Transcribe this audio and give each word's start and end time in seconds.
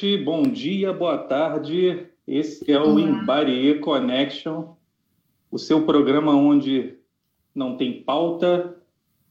noite, 0.00 0.16
bom 0.16 0.42
dia, 0.42 0.94
boa 0.94 1.18
tarde. 1.18 2.06
Esse 2.26 2.72
é 2.72 2.80
o 2.80 2.98
Embarie 2.98 3.80
Connection, 3.80 4.74
o 5.50 5.58
seu 5.58 5.84
programa 5.84 6.34
onde 6.34 6.94
não 7.54 7.76
tem 7.76 8.02
pauta, 8.02 8.78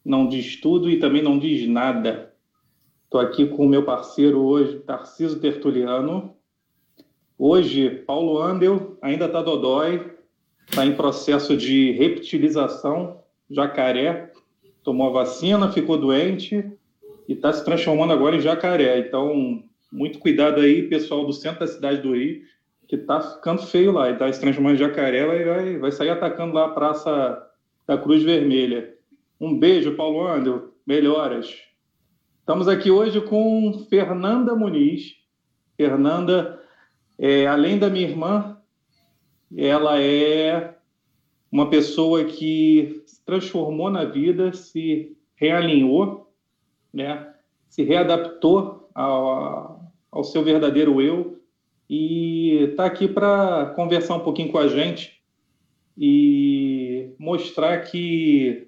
não 0.06 0.28
diz 0.28 0.62
tudo 0.62 0.88
e 0.88 1.00
também 1.00 1.24
não 1.24 1.40
diz 1.40 1.68
nada. 1.68 2.36
Estou 3.06 3.20
aqui 3.20 3.48
com 3.48 3.66
o 3.66 3.70
meu 3.70 3.84
parceiro 3.84 4.42
hoje, 4.42 4.80
Tarciso 4.82 5.40
Tertuliano. 5.40 6.36
Hoje, 7.36 7.90
Paulo 8.06 8.40
Andel 8.40 8.96
ainda 9.02 9.26
está 9.26 9.42
dodói, 9.42 10.12
está 10.68 10.86
em 10.86 10.96
processo 10.96 11.58
de 11.58 11.94
reptilização, 11.94 13.24
jacaré, 13.50 14.32
tomou 14.84 15.08
a 15.08 15.24
vacina, 15.24 15.72
ficou 15.72 15.98
doente 15.98 16.64
e 17.28 17.34
está 17.34 17.52
se 17.52 17.66
transformando 17.66 18.14
agora 18.14 18.36
em 18.36 18.42
jacaré. 18.42 19.00
Então, 19.00 19.64
muito 19.92 20.20
cuidado 20.20 20.62
aí, 20.62 20.88
pessoal 20.88 21.26
do 21.26 21.34
centro 21.34 21.62
da 21.62 21.68
cidade 21.68 22.02
do 22.02 22.16
Rio, 22.16 22.42
que 22.88 22.96
está 22.96 23.22
ficando 23.22 23.62
feio 23.62 23.92
lá. 23.92 24.06
Ele 24.06 24.14
está 24.14 24.32
se 24.32 24.40
transformando 24.40 24.78
jacaré 24.78 25.20
e 25.20 25.46
vai, 25.46 25.78
vai 25.78 25.92
sair 25.92 26.10
atacando 26.10 26.54
lá 26.54 26.66
a 26.66 26.72
Praça 26.72 27.48
da 27.88 27.98
Cruz 27.98 28.24
Vermelha. 28.24 28.94
Um 29.40 29.58
beijo, 29.58 29.96
Paulo 29.96 30.28
Andel. 30.28 30.74
Melhoras. 30.86 31.56
Estamos 32.40 32.68
aqui 32.68 32.90
hoje 32.90 33.22
com 33.22 33.86
Fernanda 33.90 34.56
Muniz. 34.56 35.16
Fernanda, 35.78 36.60
é, 37.18 37.46
além 37.46 37.78
da 37.78 37.90
minha 37.90 38.08
irmã, 38.08 38.58
ela 39.56 40.02
é 40.02 40.76
uma 41.52 41.70
pessoa 41.70 42.24
que 42.26 43.04
se 43.06 43.24
transformou 43.24 43.90
na 43.90 44.04
vida, 44.04 44.52
se 44.54 45.16
realinhou, 45.36 46.32
né? 46.94 47.34
se 47.70 47.84
readaptou 47.84 48.90
ao, 48.94 49.79
ao 50.12 50.24
seu 50.24 50.44
verdadeiro 50.44 51.02
eu 51.02 51.40
e 51.90 52.68
está 52.72 52.86
aqui 52.86 53.08
para 53.08 53.68
conversar 53.76 54.16
um 54.16 54.22
pouquinho 54.22 54.52
com 54.52 54.58
a 54.58 54.68
gente 54.68 55.20
e 55.98 57.14
mostrar 57.18 57.80
que 57.80 58.68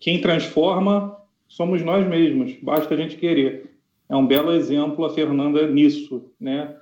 quem 0.00 0.20
transforma 0.20 1.16
somos 1.48 1.82
nós 1.82 2.06
mesmos, 2.06 2.56
basta 2.62 2.92
a 2.92 2.96
gente 2.96 3.16
querer. 3.16 3.70
É 4.08 4.16
um 4.16 4.26
belo 4.26 4.52
exemplo 4.52 5.04
a 5.04 5.10
Fernanda 5.10 5.66
nisso, 5.70 6.30
né? 6.38 6.76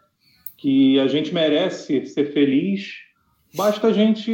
Que 0.56 0.98
a 0.98 1.06
gente 1.06 1.32
merece 1.32 2.06
ser 2.06 2.32
feliz, 2.32 2.94
basta 3.54 3.88
a 3.88 3.92
gente 3.92 4.32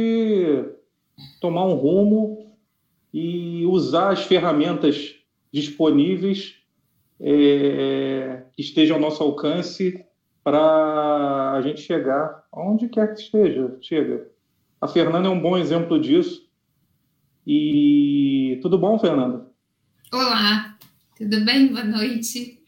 tomar 1.41 1.65
um 1.65 1.73
rumo 1.73 2.55
e 3.13 3.65
usar 3.65 4.11
as 4.11 4.23
ferramentas 4.23 5.15
disponíveis 5.51 6.58
é, 7.21 8.43
que 8.53 8.61
estejam 8.61 8.95
ao 8.95 9.01
nosso 9.01 9.21
alcance 9.21 10.03
para 10.43 11.53
a 11.53 11.61
gente 11.61 11.81
chegar 11.81 12.43
aonde 12.51 12.87
quer 12.87 13.13
que 13.13 13.21
esteja, 13.21 13.77
chega. 13.81 14.27
A 14.81 14.87
Fernanda 14.87 15.27
é 15.27 15.31
um 15.31 15.41
bom 15.41 15.57
exemplo 15.57 15.99
disso. 15.99 16.47
E 17.45 18.59
tudo 18.61 18.77
bom, 18.77 18.97
Fernanda? 18.99 19.47
Olá, 20.11 20.77
tudo 21.17 21.43
bem? 21.43 21.67
Boa 21.67 21.83
noite. 21.83 22.59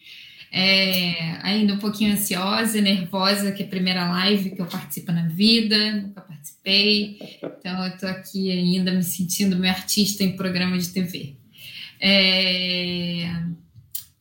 É, 0.51 1.37
ainda 1.43 1.73
um 1.73 1.79
pouquinho 1.79 2.11
ansiosa, 2.11 2.81
nervosa, 2.81 3.53
que 3.53 3.63
é 3.63 3.65
a 3.65 3.69
primeira 3.69 4.09
live 4.09 4.49
que 4.49 4.61
eu 4.61 4.65
participo 4.65 5.11
na 5.13 5.27
vida, 5.29 5.93
nunca 5.93 6.19
participei, 6.19 7.17
então 7.41 7.85
eu 7.85 7.93
estou 7.93 8.09
aqui 8.09 8.51
ainda 8.51 8.91
me 8.91 9.01
sentindo 9.01 9.55
meu 9.55 9.69
artista 9.69 10.25
em 10.25 10.35
programa 10.35 10.77
de 10.77 10.89
TV. 10.89 11.37
É, 12.01 13.29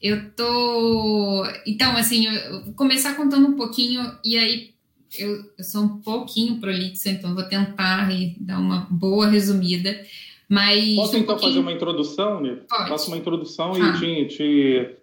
eu 0.01 0.31
tô. 0.31 1.45
Então, 1.67 1.97
assim, 1.97 2.27
eu 2.27 2.65
vou 2.65 2.75
começar 2.75 3.15
contando 3.15 3.47
um 3.47 3.57
pouquinho, 3.57 4.01
e 4.25 4.39
aí 4.39 4.71
eu, 5.19 5.45
eu 5.59 5.65
sou 5.65 5.83
um 5.83 5.99
pouquinho 5.99 6.61
prolixa, 6.61 7.11
então 7.11 7.35
vou 7.35 7.45
tentar 7.45 8.09
dar 8.39 8.59
uma 8.59 8.87
boa 8.91 9.27
resumida. 9.29 10.01
Mas. 10.49 10.97
Posso 10.97 11.17
então 11.17 11.39
fazer 11.39 11.59
uma 11.59 11.73
introdução, 11.73 12.41
Nil? 12.41 12.61
Faço 12.69 13.09
uma 13.09 13.17
introdução 13.17 13.73
e, 13.77 14.27
te, 14.27 14.37
te, 14.37 14.97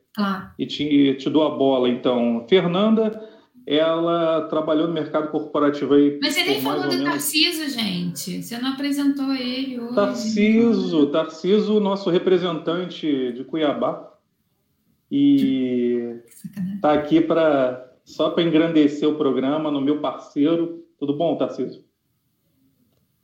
e 0.57 0.65
te, 0.65 1.15
te 1.15 1.29
dou 1.29 1.45
a 1.45 1.55
bola, 1.55 1.87
então. 1.89 2.45
Fernanda, 2.49 3.23
ela 3.65 4.47
trabalhou 4.49 4.87
no 4.87 4.93
mercado 4.93 5.29
corporativo 5.29 5.93
aí. 5.93 6.17
Mas 6.21 6.33
você 6.33 6.43
nem 6.43 6.61
falou 6.61 6.83
do 6.83 6.89
menos... 6.89 7.03
Tarciso, 7.03 7.69
gente. 7.69 8.41
Você 8.41 8.57
não 8.57 8.73
apresentou 8.73 9.31
ele 9.33 9.79
hoje. 9.79 9.95
Tarciso, 9.95 11.05
Tarciso, 11.07 11.79
nosso 11.79 12.09
representante 12.09 13.31
de 13.31 13.43
Cuiabá. 13.43 14.16
E 15.11 16.19
está 16.75 16.93
aqui 16.93 17.21
para 17.21 17.85
só 18.03 18.29
para 18.29 18.43
engrandecer 18.43 19.07
o 19.07 19.15
programa 19.15 19.69
no 19.69 19.81
meu 19.81 19.99
parceiro. 19.99 20.83
Tudo 20.99 21.17
bom, 21.17 21.37
Tarcísio? 21.37 21.83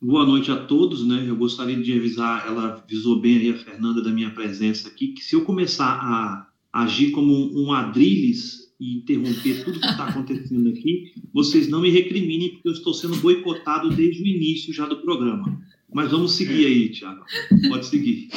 Boa 0.01 0.25
noite 0.25 0.51
a 0.51 0.57
todos, 0.57 1.07
né? 1.07 1.25
Eu 1.25 1.37
gostaria 1.37 1.81
de 1.81 1.93
avisar, 1.97 2.45
ela 2.45 2.73
avisou 2.73 3.21
bem 3.21 3.37
aí 3.37 3.49
a 3.51 3.57
Fernanda 3.57 4.03
da 4.03 4.11
minha 4.11 4.31
presença 4.31 4.89
aqui, 4.89 5.13
que 5.13 5.23
se 5.23 5.33
eu 5.33 5.45
começar 5.45 5.85
a 5.85 6.49
agir 6.73 7.11
como 7.11 7.33
um 7.33 7.71
adrilles 7.71 8.73
e 8.77 8.97
interromper 8.97 9.63
tudo 9.63 9.79
que 9.79 9.85
está 9.85 10.09
acontecendo 10.09 10.67
aqui, 10.69 11.13
vocês 11.33 11.69
não 11.69 11.79
me 11.79 11.89
recriminem, 11.89 12.49
porque 12.49 12.67
eu 12.67 12.73
estou 12.73 12.93
sendo 12.93 13.15
boicotado 13.17 13.89
desde 13.91 14.21
o 14.21 14.27
início 14.27 14.73
já 14.73 14.85
do 14.85 14.97
programa. 14.97 15.61
Mas 15.93 16.11
vamos 16.11 16.33
seguir 16.33 16.65
aí, 16.65 16.89
Tiago. 16.89 17.23
Pode 17.69 17.85
seguir. 17.85 18.27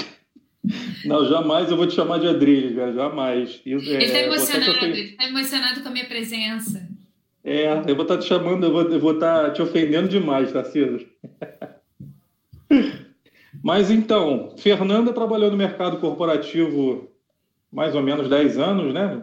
Não, 1.04 1.26
jamais 1.28 1.70
eu 1.70 1.76
vou 1.76 1.86
te 1.86 1.94
chamar 1.94 2.18
de 2.18 2.26
Adrilha, 2.26 2.92
jamais. 2.92 3.60
É, 3.64 3.70
ele 3.70 4.04
está 4.04 4.18
emocionado, 4.20 4.84
ele 4.84 5.00
está 5.00 5.24
emocionado 5.24 5.80
com 5.80 5.88
a 5.88 5.92
minha 5.92 6.06
presença. 6.06 6.88
É, 7.44 7.68
eu 7.86 7.94
vou 7.94 8.02
estar 8.02 8.16
tá 8.16 8.18
te 8.18 8.26
chamando, 8.26 8.64
eu 8.64 8.72
vou, 8.72 8.82
eu 8.82 9.00
vou 9.00 9.14
estar 9.14 9.44
tá 9.44 9.50
te 9.50 9.62
ofendendo 9.62 10.08
demais, 10.08 10.52
Tarcísio. 10.52 11.06
Mas 13.62 13.90
então, 13.90 14.54
Fernanda 14.58 15.12
trabalhou 15.12 15.50
no 15.50 15.56
mercado 15.56 15.98
corporativo 15.98 17.10
mais 17.72 17.94
ou 17.94 18.02
menos 18.02 18.28
10 18.28 18.58
anos, 18.58 18.92
né? 18.92 19.22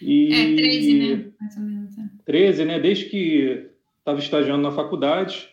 E... 0.00 0.32
É, 0.32 0.56
13, 0.56 0.94
né? 0.94 1.30
Mais 1.40 1.56
ou 1.56 1.62
menos. 1.62 1.94
13, 2.24 2.62
é. 2.62 2.64
né? 2.64 2.80
Desde 2.80 3.06
que 3.06 3.70
estava 3.98 4.18
estagiando 4.18 4.62
na 4.62 4.72
faculdade. 4.72 5.48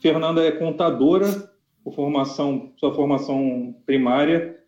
Fernanda 0.00 0.44
é 0.44 0.52
contadora 0.52 1.53
formação, 1.92 2.72
sua 2.76 2.94
formação 2.94 3.74
primária. 3.84 4.58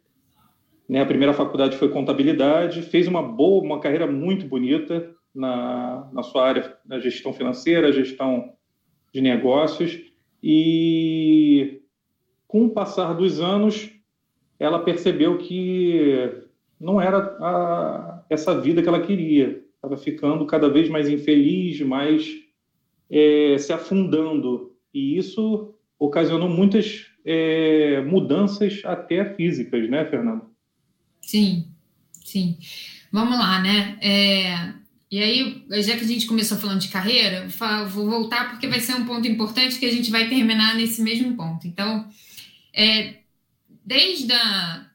Né? 0.89 1.01
A 1.01 1.07
primeira 1.07 1.33
faculdade 1.33 1.77
foi 1.77 1.89
contabilidade, 1.89 2.83
fez 2.83 3.09
uma 3.09 3.23
boa, 3.23 3.63
uma 3.63 3.81
carreira 3.81 4.07
muito 4.07 4.47
bonita 4.47 5.15
na, 5.35 6.09
na 6.13 6.23
sua 6.23 6.47
área, 6.47 6.77
na 6.85 6.99
gestão 6.99 7.33
financeira, 7.33 7.93
gestão 7.93 8.53
de 9.13 9.21
negócios. 9.21 9.99
E 10.43 11.83
com 12.47 12.67
o 12.67 12.71
passar 12.71 13.15
dos 13.15 13.41
anos, 13.41 13.91
ela 14.59 14.79
percebeu 14.79 15.39
que 15.39 16.33
não 16.81 17.01
era 17.01 17.19
a, 17.19 18.25
essa 18.31 18.59
vida 18.59 18.83
que 18.83 18.89
ela 18.89 19.01
queria. 19.01 19.63
Estava 19.75 19.97
ficando 19.97 20.47
cada 20.47 20.69
vez 20.69 20.89
mais 20.89 21.09
infeliz, 21.09 21.81
mais 21.81 22.29
é, 23.11 23.57
se 23.59 23.73
afundando. 23.73 24.75
E 24.93 25.17
isso 25.17 25.76
ocasionou 25.99 26.49
muitas 26.49 27.07
é, 27.25 28.01
mudanças 28.03 28.83
até 28.85 29.35
físicas, 29.35 29.89
né, 29.89 30.05
Fernando? 30.05 30.51
Sim, 31.21 31.69
sim. 32.25 32.59
Vamos 33.11 33.39
lá, 33.39 33.61
né? 33.61 33.99
É, 34.01 34.75
e 35.11 35.23
aí, 35.23 35.65
já 35.83 35.97
que 35.97 36.05
a 36.05 36.07
gente 36.07 36.27
começou 36.27 36.59
falando 36.59 36.81
de 36.81 36.89
carreira, 36.89 37.47
vou 37.89 38.11
voltar 38.11 38.51
porque 38.51 38.67
vai 38.67 38.81
ser 38.81 38.95
um 38.95 39.07
ponto 39.07 39.27
importante 39.27 39.79
que 39.79 39.87
a 39.87 39.93
gente 39.93 40.11
vai 40.11 40.29
terminar 40.29 40.75
nesse 40.75 41.01
mesmo 41.03 41.37
ponto. 41.37 41.67
Então, 41.67 42.09
é, 42.75 43.15
desde 43.85 44.33
a 44.33 44.86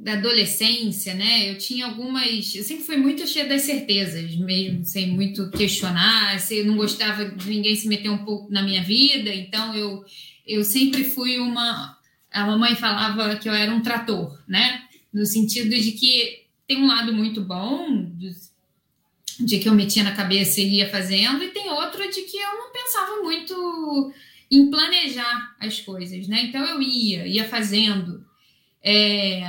da 0.00 0.14
adolescência, 0.14 1.12
né? 1.12 1.50
Eu 1.50 1.58
tinha 1.58 1.84
algumas. 1.84 2.54
Eu 2.54 2.64
sempre 2.64 2.84
fui 2.84 2.96
muito 2.96 3.26
cheia 3.26 3.46
das 3.46 3.62
certezas, 3.62 4.34
mesmo 4.36 4.84
sem 4.84 5.10
muito 5.10 5.50
questionar. 5.50 6.38
Eu 6.50 6.64
não 6.64 6.76
gostava 6.76 7.26
de 7.26 7.50
ninguém 7.50 7.76
se 7.76 7.86
meter 7.86 8.08
um 8.08 8.24
pouco 8.24 8.50
na 8.50 8.62
minha 8.62 8.82
vida, 8.82 9.32
então 9.32 9.74
eu, 9.74 10.02
eu 10.46 10.64
sempre 10.64 11.04
fui 11.04 11.38
uma. 11.38 11.98
A 12.32 12.46
mamãe 12.46 12.74
falava 12.74 13.36
que 13.36 13.48
eu 13.48 13.52
era 13.52 13.72
um 13.72 13.82
trator, 13.82 14.40
né? 14.48 14.82
No 15.12 15.26
sentido 15.26 15.68
de 15.68 15.92
que 15.92 16.44
tem 16.66 16.78
um 16.78 16.86
lado 16.86 17.12
muito 17.12 17.42
bom, 17.42 18.10
de 19.38 19.58
que 19.58 19.68
eu 19.68 19.74
metia 19.74 20.02
na 20.02 20.12
cabeça 20.12 20.62
e 20.62 20.76
ia 20.76 20.88
fazendo, 20.88 21.44
e 21.44 21.48
tem 21.48 21.68
outro 21.68 22.02
de 22.10 22.22
que 22.22 22.38
eu 22.38 22.54
não 22.54 22.72
pensava 22.72 23.22
muito 23.22 24.14
em 24.50 24.70
planejar 24.70 25.54
as 25.60 25.78
coisas, 25.80 26.26
né? 26.26 26.44
Então 26.44 26.64
eu 26.64 26.80
ia, 26.80 27.26
ia 27.26 27.44
fazendo. 27.46 28.24
É, 28.82 29.42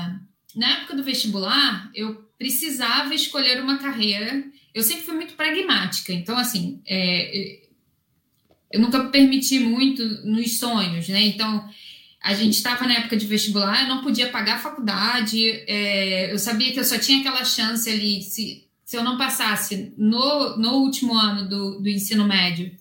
na 0.56 0.70
época 0.78 0.96
do 0.96 1.04
vestibular, 1.04 1.90
eu 1.94 2.16
precisava 2.38 3.14
escolher 3.14 3.62
uma 3.62 3.78
carreira. 3.78 4.44
Eu 4.74 4.84
sempre 4.84 5.04
fui 5.04 5.16
muito 5.16 5.34
pragmática, 5.34 6.14
então, 6.14 6.38
assim, 6.38 6.82
é, 6.86 7.62
eu 8.72 8.80
nunca 8.80 9.04
permiti 9.06 9.60
muito 9.60 10.04
nos 10.26 10.58
sonhos, 10.58 11.08
né? 11.10 11.22
Então, 11.22 11.70
a 12.22 12.34
gente 12.34 12.54
estava 12.54 12.86
na 12.86 12.94
época 12.94 13.18
de 13.18 13.26
vestibular, 13.26 13.82
eu 13.82 13.90
não 13.90 14.02
podia 14.02 14.30
pagar 14.30 14.56
a 14.56 14.60
faculdade, 14.60 15.50
é, 15.68 16.32
eu 16.32 16.40
sabia 16.40 16.72
que 16.72 16.80
eu 16.80 16.84
só 16.84 16.98
tinha 16.98 17.20
aquela 17.20 17.44
chance 17.44 17.90
ali, 17.90 18.22
se, 18.22 18.64
se 18.86 18.96
eu 18.96 19.04
não 19.04 19.18
passasse 19.18 19.94
no, 19.98 20.58
no 20.58 20.74
último 20.76 21.18
ano 21.18 21.50
do, 21.50 21.80
do 21.80 21.90
ensino 21.90 22.28
médio, 22.28 22.72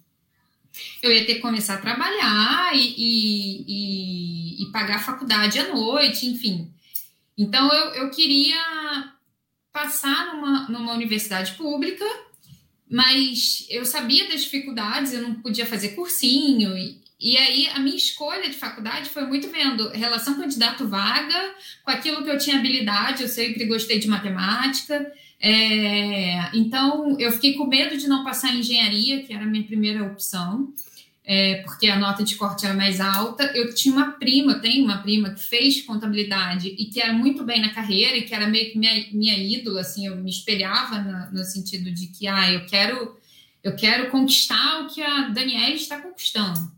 eu 1.03 1.11
ia 1.11 1.25
ter 1.25 1.37
que 1.37 1.41
começar 1.41 1.75
a 1.75 1.79
trabalhar 1.79 2.71
e, 2.75 2.95
e, 2.97 3.65
e, 3.67 4.63
e 4.63 4.73
pagar 4.73 4.97
a 4.97 5.03
faculdade 5.03 5.59
à 5.59 5.75
noite, 5.75 6.27
enfim. 6.27 6.71
Então, 7.41 7.73
eu, 7.73 8.03
eu 8.03 8.11
queria 8.11 8.63
passar 9.73 10.35
numa, 10.35 10.69
numa 10.69 10.93
universidade 10.93 11.55
pública, 11.55 12.05
mas 12.87 13.67
eu 13.71 13.87
sabia 13.87 14.29
das 14.29 14.43
dificuldades, 14.43 15.15
eu 15.15 15.23
não 15.23 15.37
podia 15.37 15.65
fazer 15.65 15.91
cursinho, 15.91 16.77
e, 16.77 17.01
e 17.19 17.39
aí 17.39 17.67
a 17.69 17.79
minha 17.79 17.97
escolha 17.97 18.47
de 18.47 18.57
faculdade 18.57 19.09
foi 19.09 19.25
muito 19.25 19.49
vendo 19.49 19.89
relação 19.89 20.39
candidato-vaga, 20.39 21.55
com 21.83 21.91
aquilo 21.91 22.23
que 22.23 22.29
eu 22.29 22.37
tinha 22.37 22.59
habilidade, 22.59 23.23
eu 23.23 23.29
sempre 23.29 23.65
gostei 23.65 23.99
de 23.99 24.07
matemática. 24.07 25.11
É, 25.43 26.55
então 26.55 27.19
eu 27.19 27.33
fiquei 27.33 27.55
com 27.55 27.65
medo 27.65 27.97
de 27.97 28.07
não 28.07 28.23
passar 28.23 28.55
em 28.55 28.59
engenharia, 28.59 29.23
que 29.23 29.33
era 29.33 29.45
a 29.45 29.47
minha 29.47 29.65
primeira 29.65 30.05
opção, 30.05 30.75
é, 31.33 31.63
porque 31.63 31.87
a 31.87 31.97
nota 31.97 32.25
de 32.25 32.35
corte 32.35 32.67
era 32.67 32.75
mais 32.75 33.01
alta. 33.01 33.45
Eu 33.55 33.73
tinha 33.73 33.95
uma 33.95 34.11
prima, 34.11 34.59
tenho 34.59 34.85
uma 34.85 34.99
prima 34.99 35.31
que 35.31 35.41
fez 35.41 35.81
contabilidade 35.81 36.67
e 36.77 36.87
que 36.87 37.01
era 37.01 37.13
muito 37.13 37.45
bem 37.45 37.61
na 37.61 37.73
carreira 37.73 38.17
e 38.17 38.23
que 38.23 38.35
era 38.35 38.49
meio 38.49 38.73
que 38.73 38.77
minha, 38.77 39.07
minha 39.13 39.39
ídola, 39.39 39.83
assim, 39.83 40.09
eu 40.09 40.17
me 40.17 40.29
espelhava 40.29 40.99
no, 41.31 41.45
sentido 41.45 41.93
de 41.93 42.09
que 42.09 42.27
ah, 42.27 42.51
eu 42.51 42.67
quero 42.67 43.17
eu 43.63 43.77
quero 43.77 44.11
conquistar 44.11 44.81
o 44.81 44.89
que 44.89 45.01
a 45.01 45.29
Daniela 45.29 45.73
está 45.73 46.01
conquistando. 46.01 46.69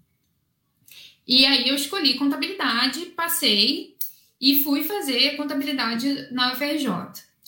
E 1.26 1.46
aí 1.46 1.70
eu 1.70 1.75
escolhi 1.75 2.19
contabilidade, 2.19 3.06
passei 3.16 3.96
e 4.38 4.62
fui 4.62 4.82
fazer 4.82 5.34
contabilidade 5.34 6.28
na 6.31 6.52
UFRJ. 6.52 6.88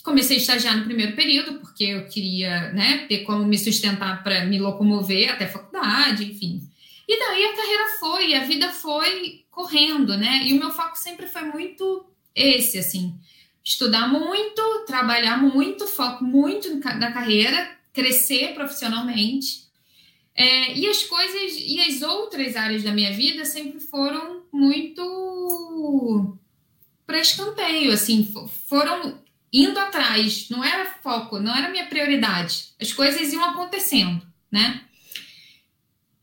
Comecei 0.03 0.39
a 0.39 0.41
estagiar 0.41 0.79
no 0.79 0.85
primeiro 0.85 1.15
período, 1.15 1.59
porque 1.59 1.85
eu 1.85 2.07
queria 2.07 2.73
né, 2.73 3.05
ter 3.07 3.25
como 3.25 3.45
me 3.45 3.59
sustentar 3.59 4.23
para 4.23 4.47
me 4.47 4.59
locomover 4.59 5.31
até 5.31 5.47
faculdade, 5.47 6.25
enfim. 6.25 6.67
E 7.07 7.19
daí 7.19 7.45
a 7.45 7.57
carreira 7.57 7.87
foi, 7.99 8.35
a 8.35 8.45
vida 8.45 8.71
foi 8.71 9.45
correndo, 9.51 10.17
né? 10.17 10.43
E 10.45 10.55
o 10.55 10.59
meu 10.59 10.71
foco 10.71 10.97
sempre 10.97 11.27
foi 11.27 11.43
muito 11.43 12.07
esse, 12.35 12.79
assim. 12.79 13.15
Estudar 13.63 14.09
muito, 14.09 14.85
trabalhar 14.87 15.37
muito, 15.37 15.87
foco 15.87 16.25
muito 16.25 16.77
na 16.77 17.13
carreira, 17.13 17.77
crescer 17.93 18.55
profissionalmente 18.55 19.65
é, 20.35 20.77
e 20.77 20.89
as 20.89 21.05
coisas 21.05 21.53
e 21.57 21.81
as 21.81 22.03
outras 22.03 22.57
áreas 22.57 22.83
da 22.83 22.93
minha 22.93 23.13
vida 23.13 23.45
sempre 23.45 23.79
foram 23.79 24.43
muito 24.53 26.37
para 27.07 27.21
escanteio, 27.21 27.93
assim, 27.93 28.33
foram 28.69 29.23
indo 29.53 29.79
atrás, 29.79 30.49
não 30.51 30.65
era 30.65 30.87
foco, 31.03 31.39
não 31.39 31.55
era 31.55 31.69
minha 31.69 31.87
prioridade. 31.87 32.71
As 32.81 32.93
coisas 32.93 33.33
iam 33.33 33.45
acontecendo, 33.45 34.27
né? 34.51 34.83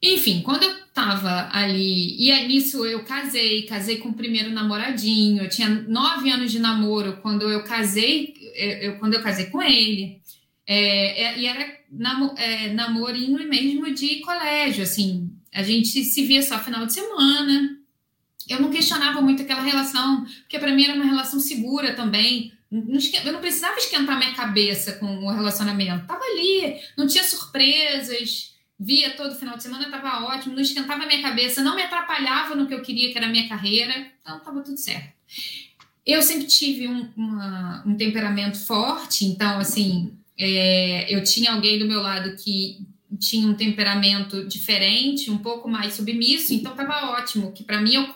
Enfim, 0.02 0.42
quando 0.42 0.64
eu 0.64 0.82
tava 0.94 1.50
ali, 1.52 2.16
e 2.20 2.48
nisso 2.48 2.86
eu 2.86 3.04
casei, 3.04 3.64
casei 3.64 3.98
com 3.98 4.10
o 4.10 4.14
primeiro 4.14 4.50
namoradinho, 4.50 5.44
eu 5.44 5.50
tinha 5.50 5.70
nove 5.70 6.30
anos 6.32 6.52
de 6.52 6.60
namoro 6.60 7.20
quando 7.22 7.50
eu 7.50 7.64
casei, 7.64 8.34
eu, 8.56 8.98
quando 8.98 9.14
eu 9.14 9.22
casei 9.22 9.46
com 9.46 9.62
ele. 9.62 10.20
É, 10.66 11.24
é, 11.24 11.40
e 11.40 11.46
era 11.46 11.66
namo, 11.92 12.34
é, 12.38 12.70
namorinho 12.74 13.48
mesmo 13.48 13.94
de 13.94 14.22
colégio, 14.22 14.84
assim. 14.84 15.30
A 15.54 15.62
gente 15.62 16.04
se 16.04 16.26
via 16.26 16.42
só 16.42 16.58
final 16.60 16.86
de 16.86 16.94
semana. 16.94 17.78
Eu 18.50 18.60
não 18.60 18.72
questionava 18.72 19.22
muito 19.22 19.44
aquela 19.44 19.62
relação, 19.62 20.26
porque 20.42 20.58
para 20.58 20.74
mim 20.74 20.84
era 20.84 20.96
uma 20.96 21.06
relação 21.06 21.40
segura 21.40 21.94
também. 21.94 22.52
Eu 22.72 23.34
não 23.34 23.42
precisava 23.42 23.78
esquentar 23.78 24.18
minha 24.18 24.34
cabeça 24.34 24.94
com 24.94 25.06
o 25.06 25.32
relacionamento. 25.32 26.08
Tava 26.08 26.24
ali, 26.24 26.80
não 26.98 27.06
tinha 27.06 27.24
surpresas, 27.24 28.51
via 28.84 29.12
todo 29.12 29.36
final 29.36 29.56
de 29.56 29.62
semana, 29.62 29.92
tava 29.92 30.26
ótimo, 30.26 30.56
não 30.56 30.62
esquentava 30.62 31.06
minha 31.06 31.22
cabeça, 31.22 31.62
não 31.62 31.76
me 31.76 31.84
atrapalhava 31.84 32.56
no 32.56 32.66
que 32.66 32.74
eu 32.74 32.82
queria, 32.82 33.12
que 33.12 33.18
era 33.18 33.28
a 33.28 33.30
minha 33.30 33.48
carreira. 33.48 33.94
Então 34.20 34.40
tava 34.40 34.62
tudo 34.62 34.78
certo. 34.78 35.14
Eu 36.04 36.24
sempre 36.24 36.48
tive 36.48 36.88
um, 36.88 37.08
uma, 37.16 37.84
um 37.86 37.96
temperamento 37.96 38.58
forte, 38.58 39.24
então, 39.24 39.60
assim, 39.60 40.12
é, 40.36 41.06
eu 41.16 41.24
tinha 41.24 41.52
alguém 41.52 41.78
do 41.78 41.86
meu 41.86 42.02
lado 42.02 42.36
que 42.36 42.84
tinha 43.20 43.48
um 43.48 43.54
temperamento 43.54 44.48
diferente, 44.48 45.30
um 45.30 45.38
pouco 45.38 45.70
mais 45.70 45.94
submisso, 45.94 46.52
então 46.52 46.72
estava 46.72 47.12
ótimo, 47.12 47.52
que 47.52 47.64
para 47.64 47.80
mim 47.80 47.94
eu, 47.94 48.16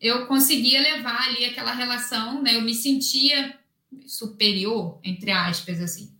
eu 0.00 0.26
conseguia 0.26 0.80
levar 0.80 1.28
ali 1.28 1.44
aquela 1.44 1.74
relação, 1.74 2.42
né? 2.42 2.56
Eu 2.56 2.62
me 2.62 2.72
sentia 2.72 3.54
superior, 4.06 4.98
entre 5.04 5.30
aspas, 5.30 5.78
assim. 5.82 6.15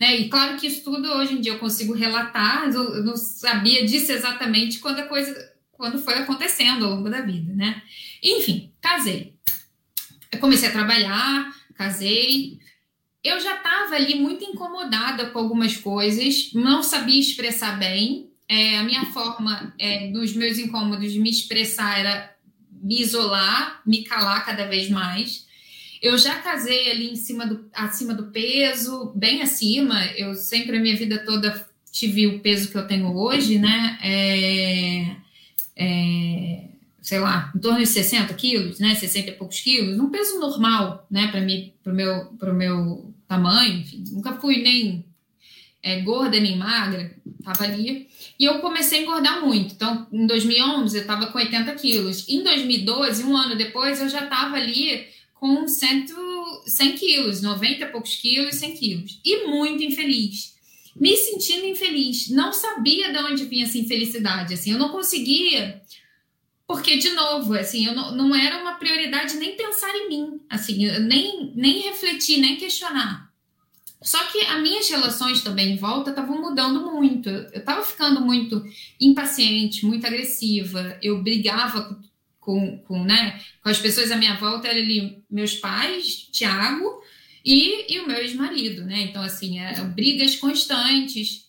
Né? 0.00 0.16
E 0.16 0.28
claro 0.28 0.58
que 0.58 0.66
isso 0.66 0.82
tudo 0.82 1.08
hoje 1.12 1.34
em 1.34 1.40
dia 1.40 1.52
eu 1.52 1.58
consigo 1.58 1.92
relatar, 1.92 2.68
eu, 2.68 3.04
não 3.04 3.16
sabia 3.16 3.84
disso 3.84 4.12
exatamente 4.12 4.78
quando 4.78 4.98
a 5.00 5.06
coisa 5.06 5.54
quando 5.72 5.98
foi 5.98 6.14
acontecendo 6.14 6.84
ao 6.84 6.92
longo 6.92 7.10
da 7.10 7.20
vida, 7.20 7.52
né? 7.52 7.82
Enfim, 8.22 8.72
casei. 8.80 9.34
Eu 10.30 10.38
comecei 10.38 10.68
a 10.68 10.72
trabalhar, 10.72 11.52
casei, 11.74 12.58
eu 13.24 13.40
já 13.40 13.56
estava 13.56 13.94
ali 13.94 14.14
muito 14.16 14.44
incomodada 14.44 15.30
com 15.30 15.38
algumas 15.38 15.76
coisas, 15.76 16.52
não 16.52 16.82
sabia 16.82 17.18
expressar 17.18 17.78
bem. 17.78 18.30
É, 18.46 18.78
a 18.78 18.84
minha 18.84 19.06
forma 19.06 19.74
é, 19.78 20.10
dos 20.10 20.34
meus 20.34 20.58
incômodos 20.58 21.10
de 21.10 21.18
me 21.18 21.30
expressar 21.30 21.98
era 21.98 22.36
me 22.70 23.00
isolar, 23.00 23.80
me 23.86 24.04
calar 24.04 24.44
cada 24.44 24.66
vez 24.66 24.90
mais. 24.90 25.46
Eu 26.04 26.18
já 26.18 26.34
casei 26.34 26.90
ali 26.90 27.10
em 27.10 27.16
cima 27.16 27.46
do, 27.46 27.64
acima 27.72 28.12
do 28.12 28.24
peso, 28.24 29.10
bem 29.14 29.40
acima. 29.40 30.04
Eu 30.08 30.34
sempre 30.34 30.76
a 30.76 30.80
minha 30.80 30.94
vida 30.94 31.24
toda 31.24 31.66
tive 31.90 32.26
o 32.26 32.40
peso 32.40 32.70
que 32.70 32.76
eu 32.76 32.86
tenho 32.86 33.16
hoje, 33.16 33.58
né? 33.58 33.98
É, 34.02 35.16
é, 35.74 36.64
sei 37.00 37.18
lá, 37.18 37.50
em 37.56 37.58
torno 37.58 37.78
de 37.78 37.86
60 37.86 38.34
quilos, 38.34 38.78
né? 38.78 38.94
60 38.94 39.30
e 39.30 39.32
poucos 39.32 39.60
quilos, 39.60 39.98
um 39.98 40.10
peso 40.10 40.38
normal, 40.38 41.06
né? 41.10 41.28
Para 41.28 41.40
mim, 41.40 41.72
para 41.82 41.90
o 41.90 41.96
meu, 41.96 42.36
meu 42.52 43.14
tamanho, 43.26 43.78
enfim, 43.78 44.04
nunca 44.10 44.34
fui 44.34 44.60
nem 44.60 45.06
é, 45.82 46.00
gorda 46.00 46.38
nem 46.38 46.58
magra, 46.58 47.16
tava 47.42 47.64
ali. 47.64 48.08
E 48.38 48.44
eu 48.44 48.58
comecei 48.58 48.98
a 48.98 49.02
engordar 49.04 49.40
muito. 49.40 49.72
Então, 49.72 50.06
em 50.12 50.26
2011, 50.26 50.98
eu 50.98 51.06
tava 51.06 51.28
com 51.28 51.38
80 51.38 51.74
quilos. 51.76 52.28
Em 52.28 52.42
2012, 52.42 53.24
um 53.24 53.34
ano 53.34 53.56
depois, 53.56 54.02
eu 54.02 54.08
já 54.10 54.26
tava 54.26 54.56
ali 54.56 55.14
com 55.44 55.68
100, 55.68 56.06
100 56.64 56.92
quilos, 56.94 57.42
90 57.42 57.84
e 57.84 57.92
poucos 57.92 58.16
quilos, 58.16 58.54
100 58.54 58.76
quilos. 58.76 59.20
E 59.22 59.46
muito 59.46 59.82
infeliz. 59.82 60.54
Me 60.96 61.14
sentindo 61.14 61.66
infeliz. 61.66 62.30
Não 62.30 62.50
sabia 62.50 63.12
de 63.12 63.18
onde 63.18 63.44
vinha 63.44 63.66
essa 63.66 63.76
infelicidade. 63.76 64.54
Assim, 64.54 64.72
eu 64.72 64.78
não 64.78 64.88
conseguia 64.88 65.82
porque 66.66 66.96
de 66.96 67.10
novo 67.10 67.52
assim 67.52 67.84
eu 67.84 67.94
não, 67.94 68.16
não 68.16 68.34
era 68.34 68.62
uma 68.62 68.76
prioridade 68.76 69.36
nem 69.36 69.54
pensar 69.54 69.94
em 69.94 70.08
mim 70.08 70.40
assim 70.48 70.88
nem 71.00 71.52
nem 71.54 71.82
refletir 71.82 72.38
nem 72.38 72.56
questionar 72.56 73.30
só 74.00 74.18
que 74.32 74.40
as 74.40 74.62
minhas 74.62 74.88
relações 74.88 75.42
também 75.42 75.72
em 75.72 75.76
volta 75.76 76.08
estavam 76.08 76.40
mudando 76.40 76.90
muito 76.90 77.28
eu 77.28 77.58
estava 77.58 77.84
ficando 77.84 78.22
muito 78.22 78.64
impaciente 78.98 79.84
muito 79.84 80.06
agressiva 80.06 80.98
eu 81.02 81.22
brigava 81.22 82.02
com, 82.44 82.78
com 82.78 83.02
né 83.02 83.40
com 83.62 83.68
as 83.68 83.78
pessoas 83.78 84.10
à 84.10 84.16
minha 84.16 84.36
volta 84.36 84.68
ali 84.68 85.22
meus 85.30 85.54
pais 85.54 86.28
Tiago 86.32 87.02
e, 87.44 87.94
e 87.94 88.00
o 88.00 88.06
meu 88.06 88.18
ex-marido 88.18 88.84
né 88.84 89.00
então 89.02 89.22
assim 89.22 89.58
é, 89.58 89.74
brigas 89.82 90.36
constantes 90.36 91.44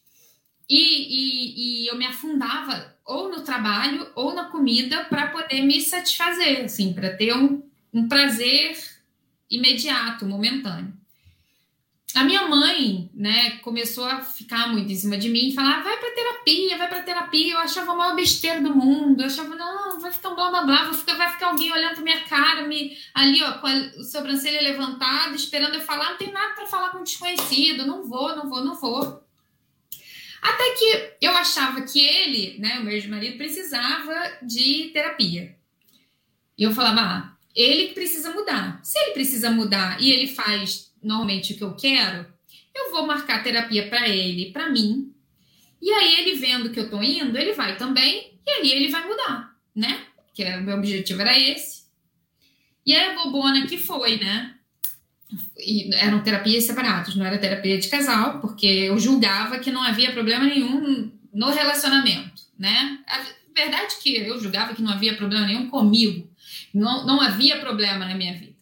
e, 0.69 0.77
e, 0.77 1.83
e 1.83 1.87
eu 1.87 1.97
me 1.97 2.05
afundava 2.05 2.95
ou 3.05 3.29
no 3.29 3.43
trabalho 3.43 4.07
ou 4.15 4.33
na 4.33 4.45
comida 4.45 5.05
para 5.05 5.27
poder 5.27 5.61
me 5.61 5.79
satisfazer, 5.79 6.65
assim, 6.65 6.91
para 6.91 7.15
ter 7.15 7.35
um, 7.35 7.61
um 7.93 8.07
prazer 8.07 8.75
imediato, 9.49 10.25
momentâneo. 10.25 10.91
A 12.15 12.23
minha 12.23 12.47
mãe, 12.47 13.09
né, 13.13 13.57
começou 13.57 14.05
a 14.05 14.21
ficar 14.21 14.69
muito 14.69 14.89
em 14.89 14.95
cima 14.95 15.17
de 15.17 15.27
mim 15.27 15.49
e 15.49 15.53
falar: 15.53 15.83
vai 15.83 15.97
para 15.99 16.15
terapia, 16.15 16.77
vai 16.77 16.87
para 16.87 17.03
terapia. 17.03 17.53
Eu 17.53 17.59
achava 17.59 17.91
a 17.91 17.95
maior 17.95 18.15
besteira 18.15 18.61
do 18.61 18.73
mundo. 18.73 19.21
Eu 19.21 19.27
achava: 19.27 19.53
não, 19.53 19.99
vai 19.99 20.09
ficar 20.13 20.29
um 20.29 20.35
blá 20.35 20.49
blá 20.49 20.63
blá, 20.63 20.83
vai 20.85 20.93
ficar, 20.93 21.15
vai 21.15 21.33
ficar 21.33 21.47
alguém 21.47 21.73
olhando 21.73 21.95
para 21.95 22.03
minha 22.03 22.21
cara, 22.21 22.65
me, 22.65 22.97
ali, 23.13 23.43
ó, 23.43 23.59
com 23.59 23.67
a 23.67 24.03
sobrancelha 24.03 24.61
levantada, 24.61 25.35
esperando 25.35 25.75
eu 25.75 25.81
falar. 25.81 26.11
Não 26.11 26.17
tem 26.17 26.31
nada 26.31 26.53
para 26.53 26.65
falar 26.65 26.89
com 26.91 26.99
um 26.99 27.03
desconhecido. 27.03 27.85
Não 27.85 28.01
vou, 28.05 28.33
não 28.33 28.47
vou, 28.49 28.63
não 28.63 28.75
vou. 28.75 29.21
Até 30.41 30.71
que 30.75 31.25
eu 31.25 31.35
achava 31.35 31.81
que 31.81 31.99
ele, 31.99 32.57
né, 32.59 32.79
o 32.79 32.83
meu 32.83 32.93
ex-marido, 32.93 33.35
precisava 33.35 34.37
de 34.41 34.91
terapia. 34.93 35.53
E 36.57 36.63
eu 36.63 36.71
falava, 36.71 37.01
ah, 37.01 37.35
ele 37.53 37.93
precisa 37.93 38.31
mudar. 38.31 38.79
Se 38.83 38.97
ele 38.99 39.11
precisa 39.11 39.51
mudar 39.51 40.01
e 40.01 40.11
ele 40.11 40.27
faz 40.27 40.84
normalmente 41.05 41.53
o 41.53 41.57
que 41.57 41.63
eu 41.63 41.75
quero, 41.75 42.25
eu 42.73 42.91
vou 42.91 43.05
marcar 43.05 43.43
terapia 43.43 43.87
para 43.87 44.07
ele, 44.09 44.51
para 44.51 44.69
mim. 44.69 45.13
E 45.81 45.91
aí 45.91 46.21
ele 46.21 46.37
vendo 46.37 46.71
que 46.71 46.79
eu 46.79 46.89
tô 46.89 47.01
indo, 47.01 47.37
ele 47.37 47.53
vai 47.53 47.77
também, 47.77 48.39
e 48.45 48.49
aí 48.49 48.71
ele 48.71 48.89
vai 48.89 49.07
mudar, 49.07 49.55
né? 49.75 50.05
Que 50.33 50.43
é, 50.43 50.57
o 50.57 50.63
meu 50.63 50.77
objetivo 50.77 51.21
era 51.21 51.37
esse. 51.37 51.85
E 52.85 52.93
aí 52.93 53.11
a 53.11 53.23
bobona 53.23 53.65
que 53.67 53.77
foi, 53.77 54.17
né? 54.17 54.55
e 55.57 55.93
eram 55.95 56.21
terapias 56.21 56.65
separadas, 56.65 57.15
não 57.15 57.25
era 57.25 57.37
terapia 57.37 57.77
de 57.77 57.87
casal, 57.87 58.39
porque 58.39 58.65
eu 58.65 58.97
julgava 58.99 59.59
que 59.59 59.71
não 59.71 59.81
havia 59.81 60.11
problema 60.11 60.45
nenhum 60.45 61.11
no 61.33 61.49
relacionamento, 61.49 62.43
né? 62.57 62.99
A 63.07 63.23
verdade 63.53 63.95
é 63.95 64.01
que 64.01 64.15
eu 64.17 64.39
julgava 64.39 64.73
que 64.73 64.81
não 64.81 64.91
havia 64.91 65.15
problema 65.15 65.45
nenhum 65.45 65.69
comigo, 65.69 66.29
não, 66.73 67.05
não 67.05 67.21
havia 67.21 67.59
problema 67.59 68.05
na 68.05 68.15
minha 68.15 68.33
vida. 68.33 68.54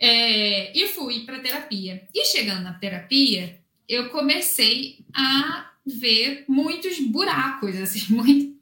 É, 0.00 0.76
e 0.76 0.88
fui 0.88 1.20
para 1.20 1.40
terapia. 1.40 2.08
E 2.14 2.24
chegando 2.24 2.62
na 2.62 2.72
terapia, 2.72 3.60
eu 3.86 4.08
comecei 4.08 5.04
a 5.14 5.70
ver 5.84 6.44
muitos 6.48 6.98
buracos, 7.00 7.76
assim, 7.76 8.06
muito, 8.14 8.58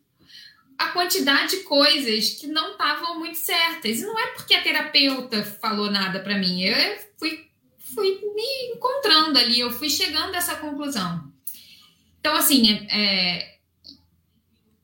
a 0.76 0.88
quantidade 0.88 1.57
de 1.57 1.62
coisas 1.64 2.30
que 2.30 2.47
não 2.49 2.73
estavam 2.73 3.18
muito 3.18 3.38
certas. 3.38 4.00
E 4.00 4.02
não 4.02 4.18
é 4.18 4.26
porque 4.28 4.54
a 4.54 4.62
terapeuta 4.62 5.45
falou 5.45 5.90
nada 5.90 6.21
para 6.21 6.38
mim, 6.38 6.62
eu 6.62 6.99
fui, 7.18 7.47
fui 7.95 8.21
me 8.35 8.75
encontrando 8.75 9.38
ali, 9.38 9.61
eu 9.61 9.71
fui 9.71 9.88
chegando 9.88 10.35
a 10.35 10.38
essa 10.38 10.57
conclusão. 10.57 11.33
Então, 12.21 12.35
assim, 12.35 12.87
é, 12.90 13.58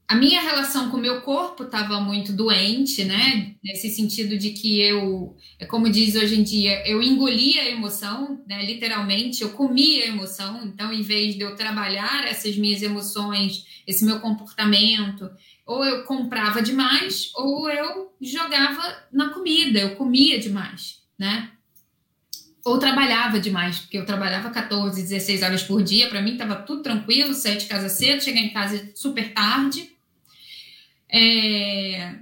a 0.07 0.15
minha 0.15 0.41
relação 0.43 0.91
com 0.91 0.99
o 0.99 1.01
meu 1.01 1.23
corpo 1.23 1.65
estava 1.65 1.99
muito 1.99 2.33
doente, 2.33 3.05
né? 3.05 3.55
Nesse 3.65 3.89
sentido 3.89 4.37
de 4.37 4.51
que 4.51 4.79
eu, 4.79 5.35
é 5.59 5.65
como 5.65 5.89
diz 5.89 6.15
hoje 6.15 6.39
em 6.39 6.43
dia, 6.43 6.87
eu 6.87 7.03
engolia 7.03 7.63
a 7.63 7.71
emoção, 7.71 8.43
né? 8.47 8.65
Literalmente, 8.67 9.43
eu 9.43 9.51
comia 9.51 10.05
a 10.05 10.09
emoção. 10.09 10.61
Então, 10.65 10.93
em 10.93 11.01
vez 11.01 11.35
de 11.35 11.41
eu 11.41 11.57
trabalhar 11.57 12.27
essas 12.27 12.55
minhas 12.57 12.83
emoções, 12.83 13.65
esse 13.87 14.05
meu 14.05 14.21
comportamento, 14.21 15.31
ou 15.65 15.83
eu 15.83 16.05
comprava 16.05 16.61
demais, 16.61 17.31
ou 17.35 17.71
eu 17.71 18.13
jogava 18.21 18.83
na 19.11 19.31
comida, 19.31 19.79
eu 19.81 19.97
comia 19.97 20.39
demais, 20.39 21.03
né? 21.19 21.51
Ou 22.63 22.79
trabalhava 22.79 23.41
demais, 23.41 23.79
porque 23.79 23.97
eu 23.97 24.05
trabalhava 24.05 24.51
14, 24.51 25.01
16 25.01 25.43
horas 25.43 25.63
por 25.63 25.83
dia, 25.83 26.09
para 26.09 26.21
mim 26.21 26.33
estava 26.33 26.57
tudo 26.57 26.83
tranquilo, 26.83 27.33
sair 27.33 27.57
de 27.57 27.67
casa 27.67 27.89
cedo, 27.89 28.23
chegar 28.23 28.41
em 28.41 28.53
casa 28.53 28.91
super 28.95 29.33
tarde 29.33 29.94
é... 31.11 32.15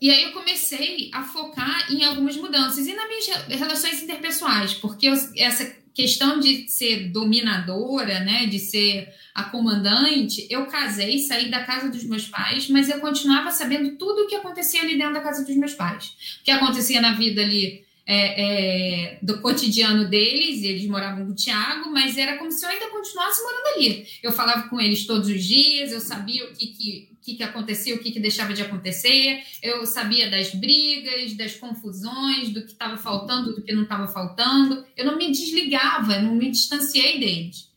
E 0.00 0.10
aí 0.10 0.22
eu 0.24 0.32
comecei 0.32 1.10
a 1.12 1.24
focar 1.24 1.92
em 1.92 2.04
algumas 2.04 2.36
mudanças 2.36 2.86
e 2.86 2.94
nas 2.94 3.08
minhas 3.08 3.26
relações 3.48 4.00
interpessoais, 4.00 4.74
porque 4.74 5.08
eu, 5.08 5.14
essa 5.36 5.76
questão 5.92 6.38
de 6.38 6.68
ser 6.68 7.08
dominadora, 7.08 8.20
né, 8.20 8.46
de 8.46 8.60
ser 8.60 9.12
a 9.34 9.42
comandante, 9.42 10.46
eu 10.48 10.66
casei, 10.66 11.18
saí 11.18 11.50
da 11.50 11.64
casa 11.64 11.88
dos 11.88 12.04
meus 12.04 12.28
pais, 12.28 12.68
mas 12.68 12.88
eu 12.88 13.00
continuava 13.00 13.50
sabendo 13.50 13.96
tudo 13.96 14.22
o 14.22 14.26
que 14.28 14.36
acontecia 14.36 14.80
ali 14.80 14.96
dentro 14.96 15.14
da 15.14 15.20
casa 15.20 15.44
dos 15.44 15.56
meus 15.56 15.74
pais. 15.74 16.12
O 16.40 16.44
que 16.44 16.52
acontecia 16.52 17.00
na 17.00 17.14
vida 17.14 17.42
ali 17.42 17.84
é, 18.06 19.12
é, 19.14 19.18
do 19.20 19.40
cotidiano 19.40 20.08
deles, 20.08 20.62
eles 20.62 20.86
moravam 20.86 21.26
com 21.26 21.32
o 21.32 21.34
Tiago, 21.34 21.90
mas 21.90 22.16
era 22.16 22.38
como 22.38 22.50
se 22.50 22.64
eu 22.64 22.70
ainda 22.70 22.86
continuasse 22.86 23.42
morando 23.42 23.66
ali. 23.76 24.06
Eu 24.22 24.32
falava 24.32 24.68
com 24.68 24.80
eles 24.80 25.04
todos 25.04 25.28
os 25.28 25.44
dias, 25.44 25.92
eu 25.92 26.00
sabia 26.00 26.44
o 26.44 26.52
que, 26.54 26.68
que, 26.68 27.08
que, 27.28 27.36
que 27.36 27.42
acontecia, 27.42 27.94
o 27.94 27.98
que, 27.98 28.10
que 28.10 28.20
deixava 28.20 28.54
de 28.54 28.62
acontecer, 28.62 29.42
eu 29.62 29.84
sabia 29.84 30.30
das 30.30 30.54
brigas, 30.54 31.34
das 31.34 31.54
confusões, 31.54 32.50
do 32.50 32.62
que 32.62 32.72
estava 32.72 32.96
faltando, 32.96 33.54
do 33.54 33.62
que 33.62 33.72
não 33.72 33.82
estava 33.82 34.06
faltando. 34.08 34.86
Eu 34.96 35.04
não 35.04 35.18
me 35.18 35.30
desligava, 35.30 36.14
eu 36.14 36.22
não 36.22 36.34
me 36.34 36.50
distanciei 36.50 37.20
deles. 37.20 37.68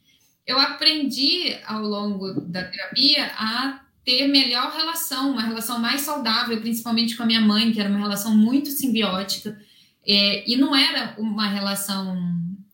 Eu 0.47 0.57
aprendi 0.57 1.57
ao 1.65 1.81
longo 1.81 2.33
da 2.41 2.63
terapia 2.63 3.25
a 3.35 3.81
ter 4.05 4.27
melhor 4.27 4.71
relação, 4.71 5.31
uma 5.31 5.43
relação 5.43 5.79
mais 5.79 6.01
saudável, 6.01 6.59
principalmente 6.61 7.15
com 7.15 7.23
a 7.23 7.25
minha 7.25 7.41
mãe, 7.41 7.71
que 7.71 7.79
era 7.79 7.89
uma 7.89 7.99
relação 7.99 8.35
muito 8.35 8.69
simbiótica 8.69 9.59
é, 10.07 10.49
e 10.49 10.55
não 10.55 10.75
era 10.75 11.15
uma 11.17 11.47
relação. 11.47 12.17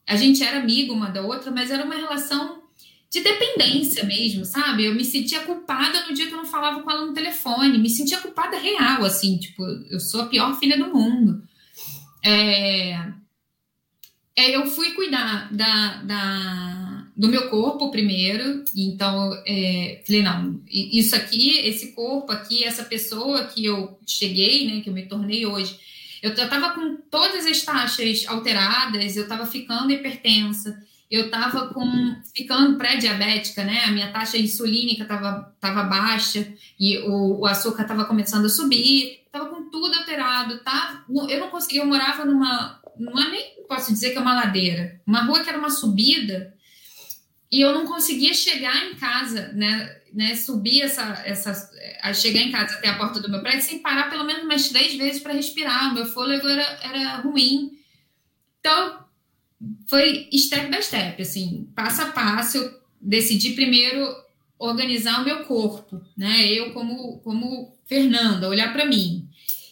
A 0.07 0.15
gente 0.15 0.43
era 0.43 0.59
amigo 0.59 0.93
uma 0.93 1.09
da 1.09 1.21
outra, 1.21 1.51
mas 1.51 1.71
era 1.71 1.83
uma 1.83 1.95
relação 1.95 2.61
de 3.17 3.23
dependência 3.23 4.03
mesmo, 4.03 4.45
sabe? 4.45 4.85
Eu 4.85 4.95
me 4.95 5.03
sentia 5.03 5.41
culpada 5.41 6.05
no 6.05 6.13
dia 6.13 6.27
que 6.27 6.33
eu 6.33 6.37
não 6.37 6.45
falava 6.45 6.81
com 6.81 6.91
ela 6.91 7.05
no 7.05 7.13
telefone, 7.13 7.77
me 7.77 7.89
sentia 7.89 8.19
culpada 8.19 8.57
real, 8.57 9.03
assim, 9.03 9.37
tipo, 9.37 9.63
eu 9.89 9.99
sou 9.99 10.21
a 10.21 10.27
pior 10.27 10.57
filha 10.59 10.77
do 10.77 10.93
mundo. 10.93 11.41
É, 12.23 12.91
é, 14.35 14.55
eu 14.55 14.67
fui 14.67 14.91
cuidar 14.91 15.51
da, 15.51 16.01
da, 16.03 17.07
do 17.15 17.27
meu 17.27 17.49
corpo 17.49 17.89
primeiro, 17.89 18.63
então 18.75 19.33
é, 19.47 20.01
falei, 20.05 20.21
não, 20.21 20.61
isso 20.69 21.15
aqui, 21.15 21.57
esse 21.59 21.93
corpo 21.93 22.31
aqui, 22.31 22.63
essa 22.63 22.83
pessoa 22.83 23.45
que 23.45 23.65
eu 23.65 23.99
cheguei, 24.05 24.67
né, 24.67 24.81
que 24.81 24.89
eu 24.89 24.93
me 24.93 25.07
tornei 25.07 25.45
hoje, 25.45 25.79
eu 26.21 26.31
estava 26.31 26.71
com 26.71 26.97
todas 27.09 27.45
as 27.45 27.61
taxas 27.61 28.25
alteradas, 28.27 29.15
eu 29.15 29.23
estava 29.23 29.45
ficando 29.45 29.91
hipertensa, 29.91 30.83
eu 31.09 31.25
estava 31.27 31.73
com 31.73 32.15
ficando 32.35 32.77
pré-diabética, 32.77 33.63
né? 33.63 33.83
A 33.85 33.91
minha 33.91 34.11
taxa 34.11 34.37
insulínica 34.37 35.03
estava 35.03 35.55
tava 35.59 35.83
baixa 35.83 36.53
e 36.79 36.97
o, 36.99 37.39
o 37.39 37.45
açúcar 37.45 37.83
estava 37.83 38.05
começando 38.05 38.45
a 38.45 38.49
subir, 38.49 39.21
estava 39.25 39.45
com 39.45 39.69
tudo 39.69 39.95
alterado, 39.95 40.59
tá? 40.59 41.05
Eu 41.29 41.39
não 41.39 41.49
conseguia, 41.49 41.81
eu 41.81 41.87
morava 41.87 42.25
numa, 42.25 42.81
não 42.99 43.17
é 43.19 43.29
nem 43.29 43.57
posso 43.67 43.91
dizer 43.91 44.11
que 44.11 44.17
é 44.17 44.21
uma 44.21 44.35
ladeira, 44.35 45.01
uma 45.05 45.23
rua 45.23 45.43
que 45.43 45.49
era 45.49 45.59
uma 45.59 45.69
subida 45.69 46.53
e 47.51 47.61
eu 47.61 47.73
não 47.73 47.85
conseguia 47.85 48.33
chegar 48.33 48.85
em 48.85 48.95
casa, 48.95 49.51
né? 49.53 50.01
né 50.13 50.35
subir 50.35 50.81
essa, 50.81 51.21
essa, 51.25 51.69
a 52.01 52.13
chegar 52.13 52.41
em 52.41 52.51
casa 52.51 52.75
até 52.75 52.89
a 52.89 52.97
porta 52.97 53.19
do 53.19 53.29
meu 53.29 53.41
prédio 53.41 53.61
sem 53.61 53.79
parar 53.79 54.09
pelo 54.09 54.25
menos 54.25 54.43
umas 54.43 54.67
três 54.69 54.95
vezes 54.95 55.21
para 55.21 55.33
respirar. 55.33 55.93
Meu 55.93 56.05
fôlego 56.05 56.47
era, 56.47 56.79
era 56.83 57.15
ruim. 57.17 57.71
Então, 58.59 59.06
foi 59.87 60.29
step 60.33 60.69
by 60.69 60.81
step, 60.81 61.21
assim, 61.21 61.67
passo 61.75 62.01
a 62.01 62.05
passo. 62.07 62.57
Eu 62.57 62.81
decidi 63.01 63.53
primeiro 63.53 64.07
organizar 64.59 65.21
o 65.21 65.25
meu 65.25 65.45
corpo, 65.45 66.01
né? 66.15 66.51
Eu 66.51 66.73
como, 66.73 67.19
como 67.19 67.75
Fernanda, 67.85 68.49
olhar 68.49 68.73
para 68.73 68.85
mim. 68.85 69.27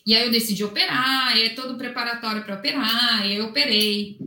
E 0.05 0.15
aí 0.15 0.23
eu 0.23 0.31
decidi 0.31 0.63
operar, 0.63 1.37
é 1.37 1.49
todo 1.49 1.77
preparatório 1.77 2.43
para 2.43 2.55
operar, 2.55 3.25
e 3.25 3.31
aí 3.31 3.37
eu 3.37 3.45
operei 3.45 4.19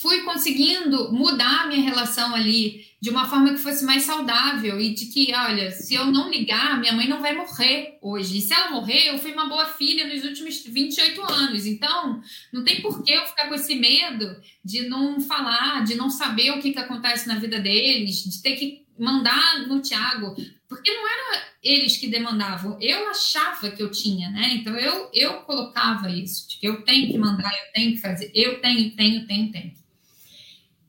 fui 0.00 0.22
conseguindo 0.22 1.12
mudar 1.12 1.62
a 1.62 1.66
minha 1.66 1.82
relação 1.82 2.34
ali 2.34 2.86
de 3.00 3.08
uma 3.08 3.26
forma 3.28 3.52
que 3.52 3.58
fosse 3.58 3.82
mais 3.84 4.02
saudável 4.02 4.78
e 4.78 4.92
de 4.92 5.06
que, 5.06 5.32
olha, 5.34 5.70
se 5.70 5.94
eu 5.94 6.06
não 6.06 6.28
ligar, 6.28 6.78
minha 6.78 6.92
mãe 6.92 7.08
não 7.08 7.22
vai 7.22 7.34
morrer 7.34 7.98
hoje. 8.02 8.38
E 8.38 8.40
se 8.42 8.52
ela 8.52 8.70
morrer, 8.70 9.08
eu 9.08 9.18
fui 9.18 9.32
uma 9.32 9.48
boa 9.48 9.66
filha 9.66 10.06
nos 10.06 10.22
últimos 10.22 10.62
28 10.62 11.22
anos. 11.22 11.64
Então, 11.64 12.20
não 12.52 12.62
tem 12.62 12.82
por 12.82 13.02
que 13.02 13.12
eu 13.12 13.24
ficar 13.24 13.48
com 13.48 13.54
esse 13.54 13.74
medo 13.74 14.36
de 14.62 14.86
não 14.86 15.18
falar, 15.18 15.82
de 15.82 15.94
não 15.94 16.10
saber 16.10 16.50
o 16.50 16.60
que, 16.60 16.72
que 16.72 16.78
acontece 16.78 17.26
na 17.26 17.38
vida 17.38 17.58
deles, 17.58 18.22
de 18.22 18.42
ter 18.42 18.56
que 18.56 18.84
mandar 18.98 19.66
no 19.66 19.80
Tiago. 19.80 20.36
Porque 20.68 20.92
não 20.92 21.08
era 21.08 21.42
eles 21.62 21.96
que 21.96 22.06
demandavam, 22.06 22.78
eu 22.80 23.08
achava 23.08 23.70
que 23.70 23.82
eu 23.82 23.90
tinha, 23.90 24.28
né? 24.30 24.54
Então 24.54 24.76
eu, 24.76 25.10
eu 25.12 25.40
colocava 25.40 26.10
isso, 26.10 26.48
de 26.48 26.58
que 26.58 26.68
eu 26.68 26.82
tenho 26.82 27.10
que 27.10 27.18
mandar, 27.18 27.50
eu 27.50 27.72
tenho 27.72 27.92
que 27.92 27.98
fazer, 27.98 28.30
eu 28.34 28.60
tenho, 28.60 28.94
tenho, 28.94 29.26
tenho, 29.26 29.50
tenho. 29.50 29.72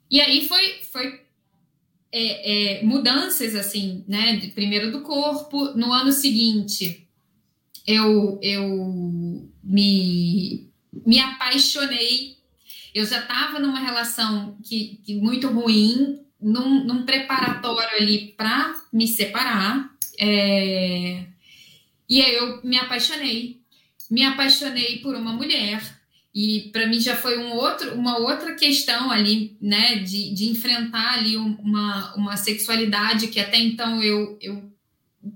E 0.10 0.20
aí 0.20 0.48
foi, 0.48 0.82
foi 0.92 1.22
é, 2.12 2.80
é, 2.80 2.84
mudanças, 2.84 3.56
assim, 3.56 4.04
né? 4.08 4.36
De, 4.36 4.48
primeiro 4.48 4.92
do 4.92 5.02
corpo. 5.02 5.74
No 5.76 5.94
ano 5.94 6.12
seguinte, 6.12 7.08
eu, 7.88 8.40
eu 8.42 9.50
me, 9.64 10.70
me 11.06 11.20
apaixonei. 11.20 12.38
Eu 12.94 13.06
já 13.06 13.20
estava 13.20 13.60
numa 13.60 13.80
relação 13.80 14.58
que, 14.64 15.00
que 15.06 15.16
muito 15.16 15.48
ruim, 15.48 16.20
num, 16.40 16.84
num 16.84 17.06
preparatório 17.06 17.96
ali 17.98 18.34
para 18.36 18.76
me 18.92 19.08
separar. 19.08 19.90
É, 20.20 21.26
e 22.10 22.22
aí 22.22 22.36
eu 22.36 22.62
me 22.64 22.78
apaixonei. 22.78 23.62
Me 24.10 24.24
apaixonei 24.24 25.00
por 25.00 25.16
uma 25.16 25.32
mulher 25.32 26.01
e 26.34 26.70
para 26.72 26.88
mim 26.88 27.00
já 27.00 27.16
foi 27.16 27.38
um 27.38 27.54
outro, 27.54 27.94
uma 27.94 28.18
outra 28.18 28.56
questão 28.56 29.12
ali, 29.12 29.58
né, 29.62 29.96
de, 30.00 30.34
de 30.34 30.50
enfrentar 30.50 31.16
ali 31.16 31.36
uma, 31.36 32.16
uma 32.16 32.38
sexualidade 32.38 33.28
que 33.28 33.40
até 33.40 33.60
então 33.60 34.02
eu, 34.02 34.38
eu 34.42 34.72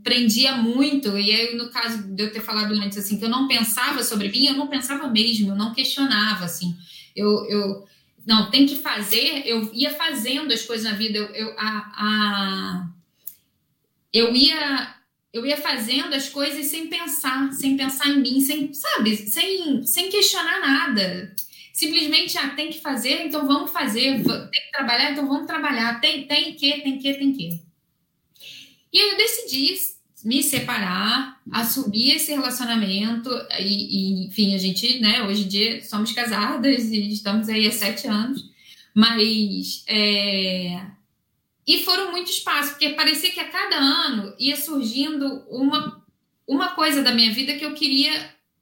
prendia 0.03 0.55
muito. 0.55 1.17
E 1.17 1.31
aí, 1.31 1.55
no 1.55 1.69
caso 1.69 2.01
de 2.03 2.23
eu 2.23 2.31
ter 2.31 2.41
falado 2.41 2.73
antes, 2.73 2.97
assim, 2.97 3.19
que 3.19 3.25
eu 3.25 3.29
não 3.29 3.47
pensava 3.47 4.03
sobre 4.03 4.29
mim, 4.29 4.47
eu 4.47 4.53
não 4.53 4.67
pensava 4.67 5.07
mesmo, 5.07 5.51
eu 5.51 5.55
não 5.55 5.73
questionava, 5.73 6.45
assim. 6.45 6.75
Eu, 7.13 7.45
eu 7.49 7.85
não, 8.25 8.49
tem 8.49 8.65
que 8.65 8.77
fazer, 8.77 9.43
eu 9.45 9.69
ia 9.73 9.91
fazendo 9.91 10.53
as 10.53 10.63
coisas 10.63 10.89
na 10.89 10.97
vida, 10.97 11.17
eu, 11.17 11.25
eu, 11.27 11.55
a, 11.57 11.91
a, 11.97 12.87
eu 14.13 14.33
ia 14.33 14.94
eu 15.35 15.45
ia 15.45 15.57
fazendo 15.57 16.13
as 16.13 16.29
coisas 16.29 16.67
sem 16.67 16.87
pensar, 16.87 17.51
sem 17.51 17.75
pensar 17.75 18.07
em 18.07 18.21
mim, 18.21 18.39
sem, 18.39 18.73
sabe, 18.73 19.17
sem, 19.17 19.83
sem 19.83 20.09
questionar 20.09 20.61
nada. 20.61 21.35
Simplesmente, 21.73 22.37
ah, 22.37 22.51
tem 22.51 22.69
que 22.69 22.79
fazer, 22.79 23.25
então 23.25 23.45
vamos 23.45 23.69
fazer, 23.69 24.23
tem 24.23 24.49
que 24.49 24.71
trabalhar, 24.71 25.11
então 25.11 25.27
vamos 25.27 25.45
trabalhar, 25.45 25.99
tem, 25.99 26.25
tem 26.25 26.53
que, 26.53 26.81
tem 26.81 26.97
que, 26.97 27.13
tem 27.15 27.33
que. 27.33 27.61
E 28.93 29.11
eu 29.11 29.17
decidi 29.17 29.75
me 30.23 30.41
separar, 30.41 31.41
assumir 31.51 32.13
esse 32.13 32.31
relacionamento 32.31 33.29
e, 33.59 34.21
e, 34.23 34.27
enfim, 34.27 34.55
a 34.55 34.57
gente, 34.57 35.01
né, 35.01 35.21
hoje 35.23 35.43
em 35.43 35.47
dia 35.49 35.83
somos 35.83 36.13
casadas 36.13 36.85
e 36.85 37.11
estamos 37.11 37.49
aí 37.49 37.67
há 37.67 37.71
sete 37.73 38.07
anos, 38.07 38.41
mas 38.93 39.83
é... 39.85 40.94
e 41.67 41.83
foram 41.83 42.11
muitos 42.11 42.39
passos, 42.39 42.71
porque 42.71 42.89
parecia 42.89 43.31
que 43.31 43.39
a 43.39 43.49
cada 43.49 43.77
ano 43.77 44.35
ia 44.39 44.55
surgindo 44.55 45.43
uma, 45.49 46.03
uma 46.47 46.69
coisa 46.69 47.01
da 47.01 47.11
minha 47.11 47.31
vida 47.33 47.55
que 47.55 47.65
eu 47.65 47.73
queria, 47.73 48.11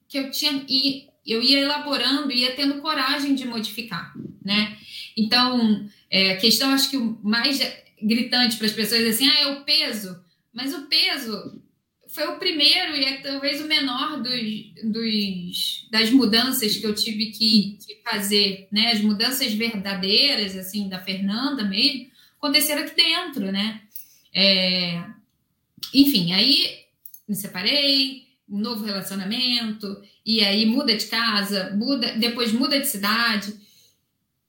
que 0.08 0.18
eu 0.18 0.32
tinha, 0.32 0.64
e 0.70 1.08
eu 1.26 1.42
ia 1.42 1.60
elaborando, 1.60 2.32
ia 2.32 2.56
tendo 2.56 2.82
coragem 2.82 3.36
de 3.36 3.46
modificar, 3.46 4.14
né? 4.44 4.78
Então, 5.18 5.88
é, 6.10 6.32
a 6.32 6.38
questão, 6.38 6.72
acho 6.72 6.90
que 6.90 6.98
o 6.98 7.20
mais 7.24 7.60
gritante 8.02 8.58
para 8.58 8.68
as 8.68 8.74
pessoas 8.74 9.02
é 9.02 9.10
assim, 9.10 9.28
ah, 9.28 9.40
é 9.42 9.48
o 9.48 9.64
peso. 9.64 10.22
Mas 10.54 10.74
o 10.74 10.84
peso 10.84 11.62
foi 12.10 12.28
o 12.28 12.38
primeiro 12.38 12.96
e 12.96 13.04
é 13.06 13.18
talvez 13.18 13.62
o 13.62 13.68
menor 13.68 14.22
dos, 14.22 14.42
dos, 14.84 15.88
das 15.92 16.12
mudanças 16.12 16.78
que 16.78 16.86
eu 16.86 16.94
tive 16.94 17.28
que, 17.32 17.78
que, 17.86 18.02
fazer, 18.04 18.68
né? 18.72 18.92
As 18.92 19.02
mudanças 19.02 19.54
verdadeiras, 19.54 20.56
assim, 20.56 20.88
da 20.88 21.00
Fernanda 21.00 21.64
mesmo, 21.64 22.08
aconteceram 22.44 22.84
aqui 22.84 22.96
dentro, 22.96 23.52
né? 23.52 23.82
É, 24.36 25.02
enfim, 25.94 26.34
aí 26.34 26.84
me 27.28 27.36
separei, 27.36 28.24
um 28.50 28.60
novo 28.60 28.84
relacionamento, 28.84 30.02
e 30.26 30.44
aí 30.44 30.66
muda 30.66 30.96
de 30.96 31.06
casa, 31.06 31.74
muda, 31.76 32.14
depois 32.18 32.52
muda 32.52 32.80
de 32.80 32.88
cidade. 32.88 33.54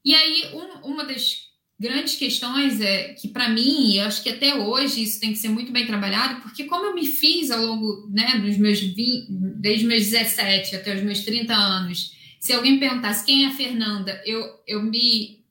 E 0.03 0.13
aí, 0.13 0.51
um, 0.53 0.91
uma 0.91 1.05
das 1.05 1.45
grandes 1.79 2.15
questões 2.15 2.81
é 2.81 3.13
que 3.13 3.29
para 3.29 3.49
mim, 3.49 3.95
eu 3.95 4.05
acho 4.05 4.21
que 4.21 4.29
até 4.29 4.55
hoje 4.55 5.01
isso 5.01 5.19
tem 5.19 5.31
que 5.31 5.39
ser 5.39 5.49
muito 5.49 5.71
bem 5.71 5.87
trabalhado, 5.87 6.41
porque 6.41 6.65
como 6.65 6.85
eu 6.85 6.95
me 6.95 7.05
fiz 7.05 7.49
ao 7.49 7.65
longo, 7.65 8.09
né, 8.11 8.39
dos 8.39 8.57
meus 8.57 8.79
20, 8.79 9.27
desde 9.29 9.85
meus 9.85 10.03
17 10.03 10.75
até 10.75 10.95
os 10.95 11.01
meus 11.01 11.21
30 11.21 11.53
anos, 11.53 12.13
se 12.39 12.53
alguém 12.53 12.77
perguntasse 12.77 13.25
quem 13.25 13.45
é 13.45 13.47
a 13.47 13.55
Fernanda, 13.55 14.21
eu, 14.25 14.61
eu 14.67 14.83
me 14.83 15.44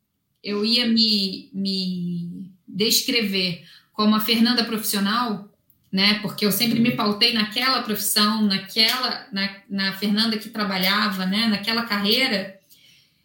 eu 0.45 0.65
ia 0.65 0.87
me, 0.87 1.49
me 1.53 2.51
descrever 2.69 3.65
como 3.93 4.15
a 4.15 4.21
Fernanda 4.21 4.63
profissional, 4.65 5.49
né? 5.91 6.19
Porque 6.21 6.45
eu 6.45 6.53
sempre 6.53 6.79
me 6.81 6.91
pautei 6.91 7.33
naquela 7.33 7.83
profissão, 7.83 8.43
naquela 8.43 9.27
na, 9.33 9.57
na 9.71 9.93
Fernanda 9.95 10.37
que 10.37 10.51
trabalhava, 10.51 11.25
né, 11.25 11.47
naquela 11.47 11.85
carreira. 11.85 12.59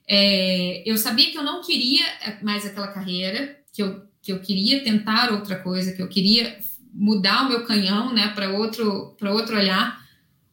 É, 0.07 0.83
eu 0.85 0.97
sabia 0.97 1.31
que 1.31 1.38
eu 1.38 1.43
não 1.43 1.61
queria 1.61 2.05
mais 2.41 2.65
aquela 2.65 2.88
carreira, 2.88 3.57
que 3.73 3.83
eu, 3.83 4.03
que 4.21 4.31
eu 4.31 4.39
queria 4.39 4.83
tentar 4.83 5.31
outra 5.31 5.55
coisa, 5.57 5.93
que 5.93 6.01
eu 6.01 6.07
queria 6.07 6.57
mudar 6.93 7.45
o 7.45 7.49
meu 7.49 7.65
canhão, 7.65 8.13
né, 8.13 8.29
para 8.29 8.49
outro, 8.49 9.15
para 9.19 9.31
outro 9.31 9.57
olhar. 9.57 9.99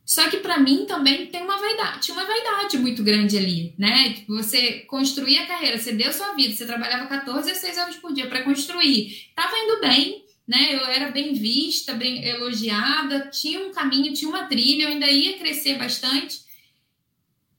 Só 0.06 0.30
que 0.30 0.36
para 0.36 0.58
mim 0.58 0.86
também 0.86 1.26
tem 1.26 1.42
uma 1.42 1.58
vaidade, 1.58 2.02
tinha 2.02 2.16
uma 2.16 2.24
vaidade 2.24 2.78
muito 2.78 3.02
grande 3.02 3.36
ali, 3.36 3.74
né? 3.76 4.12
Tipo, 4.12 4.36
você 4.36 4.84
construir 4.86 5.38
a 5.38 5.46
carreira, 5.46 5.76
você 5.76 5.92
deu 5.92 6.12
sua 6.12 6.32
vida, 6.34 6.54
você 6.54 6.64
trabalhava 6.64 7.06
14 7.06 7.50
a 7.50 7.54
6 7.54 7.76
horas 7.76 7.96
por 7.96 8.14
dia 8.14 8.28
para 8.28 8.44
construir. 8.44 9.32
Tava 9.34 9.56
indo 9.58 9.80
bem, 9.80 10.24
né? 10.46 10.76
Eu 10.76 10.86
era 10.86 11.10
bem 11.10 11.34
vista, 11.34 11.92
bem 11.92 12.24
elogiada, 12.24 13.28
tinha 13.32 13.66
um 13.66 13.72
caminho, 13.72 14.14
tinha 14.14 14.30
uma 14.30 14.44
trilha, 14.44 14.84
eu 14.84 14.88
ainda 14.90 15.10
ia 15.10 15.38
crescer 15.38 15.76
bastante 15.76 16.46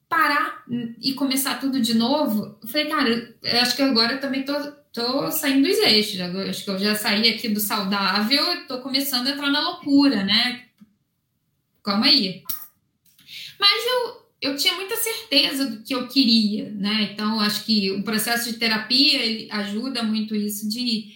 parar 0.10 0.64
e 1.02 1.14
começar 1.14 1.60
tudo 1.60 1.82
de 1.82 1.94
novo, 1.94 2.58
eu 2.62 2.68
falei, 2.68 2.88
cara, 2.88 3.36
eu 3.44 3.60
acho 3.60 3.76
que 3.76 3.82
agora 3.82 4.14
eu 4.14 4.22
também 4.22 4.44
tô, 4.44 4.54
tô 4.94 5.30
saindo 5.32 5.68
dos 5.68 5.78
eixos. 5.80 6.20
Eu 6.20 6.50
acho 6.50 6.64
que 6.64 6.70
eu 6.70 6.80
já 6.80 6.96
saí 6.96 7.28
aqui 7.30 7.50
do 7.50 7.60
saudável 7.60 8.66
tô 8.68 8.80
começando 8.80 9.28
a 9.28 9.32
entrar 9.32 9.52
na 9.52 9.60
loucura, 9.60 10.24
né? 10.24 10.67
Calma 11.88 12.08
aí. 12.08 12.44
Mas 13.58 13.86
eu, 13.86 14.50
eu 14.50 14.58
tinha 14.58 14.74
muita 14.74 14.98
certeza 14.98 15.68
do 15.68 15.84
que 15.84 15.96
eu 15.96 16.06
queria, 16.10 16.70
né? 16.72 17.12
Então, 17.14 17.40
acho 17.40 17.64
que 17.64 17.92
o 17.92 18.04
processo 18.04 18.52
de 18.52 18.60
terapia 18.60 19.48
ajuda 19.52 20.04
muito 20.04 20.36
isso 20.36 20.68
de 20.68 21.14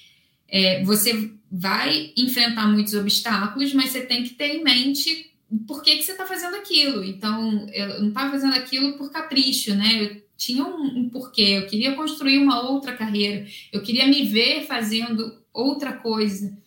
é, 0.47 0.81
você 0.85 1.29
vai 1.51 2.13
enfrentar 2.15 2.69
muitos 2.69 2.93
obstáculos, 2.93 3.73
mas 3.73 3.89
você 3.89 3.99
tem 4.05 4.23
que 4.23 4.29
ter 4.29 4.55
em 4.55 4.63
mente 4.63 5.29
por 5.67 5.83
que, 5.83 5.97
que 5.97 6.03
você 6.03 6.13
está 6.13 6.25
fazendo 6.25 6.55
aquilo. 6.55 7.03
Então, 7.03 7.67
eu 7.73 7.99
não 7.99 8.07
estava 8.07 8.31
fazendo 8.31 8.53
aquilo 8.53 8.93
por 8.93 9.11
capricho, 9.11 9.75
né? 9.75 10.05
Eu 10.05 10.21
tinha 10.37 10.63
um, 10.63 10.99
um, 10.99 11.09
porquê, 11.09 11.57
eu 11.57 11.67
queria 11.67 11.95
construir 11.97 12.37
uma 12.37 12.61
outra 12.61 12.95
carreira, 12.95 13.45
eu 13.73 13.81
queria 13.81 14.07
me 14.07 14.25
ver 14.25 14.65
fazendo 14.65 15.37
outra 15.51 15.91
coisa. 15.91 16.57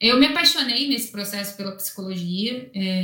Eu 0.00 0.18
me 0.18 0.26
apaixonei 0.26 0.88
nesse 0.88 1.10
processo 1.10 1.56
pela 1.56 1.72
psicologia, 1.72 2.70
é, 2.74 3.02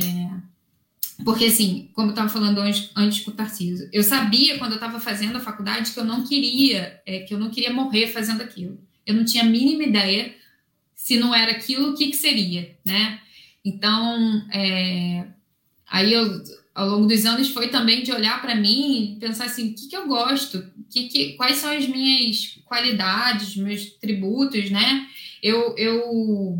porque, 1.23 1.45
assim, 1.45 1.89
como 1.93 2.07
eu 2.07 2.11
estava 2.11 2.29
falando 2.29 2.59
antes, 2.59 2.89
antes 2.95 3.23
com 3.23 3.31
o 3.31 3.33
Tarcísio, 3.33 3.89
eu 3.91 4.03
sabia 4.03 4.57
quando 4.57 4.71
eu 4.71 4.77
estava 4.77 4.99
fazendo 4.99 5.37
a 5.37 5.41
faculdade 5.41 5.91
que 5.91 5.99
eu 5.99 6.05
não 6.05 6.25
queria, 6.25 7.01
é, 7.05 7.19
que 7.19 7.33
eu 7.33 7.39
não 7.39 7.49
queria 7.49 7.71
morrer 7.73 8.07
fazendo 8.07 8.41
aquilo. 8.41 8.77
Eu 9.05 9.13
não 9.13 9.23
tinha 9.23 9.43
a 9.43 9.47
mínima 9.47 9.83
ideia 9.83 10.35
se 10.95 11.17
não 11.17 11.33
era 11.35 11.51
aquilo, 11.51 11.91
o 11.91 11.95
que, 11.95 12.07
que 12.07 12.15
seria, 12.15 12.75
né? 12.83 13.19
Então, 13.63 14.45
é, 14.51 15.25
aí 15.87 16.13
eu, 16.13 16.43
ao 16.73 16.89
longo 16.89 17.07
dos 17.07 17.25
anos, 17.25 17.49
foi 17.49 17.69
também 17.69 18.03
de 18.03 18.11
olhar 18.11 18.41
para 18.41 18.55
mim 18.55 19.15
e 19.15 19.19
pensar 19.19 19.45
assim: 19.45 19.69
o 19.69 19.75
que, 19.75 19.87
que 19.87 19.95
eu 19.95 20.07
gosto? 20.07 20.65
Que, 20.89 21.07
que, 21.07 21.33
quais 21.33 21.57
são 21.57 21.71
as 21.71 21.87
minhas 21.87 22.59
qualidades, 22.65 23.55
meus 23.55 23.85
tributos, 23.91 24.69
né? 24.69 25.07
Eu, 25.41 25.75
eu, 25.77 26.59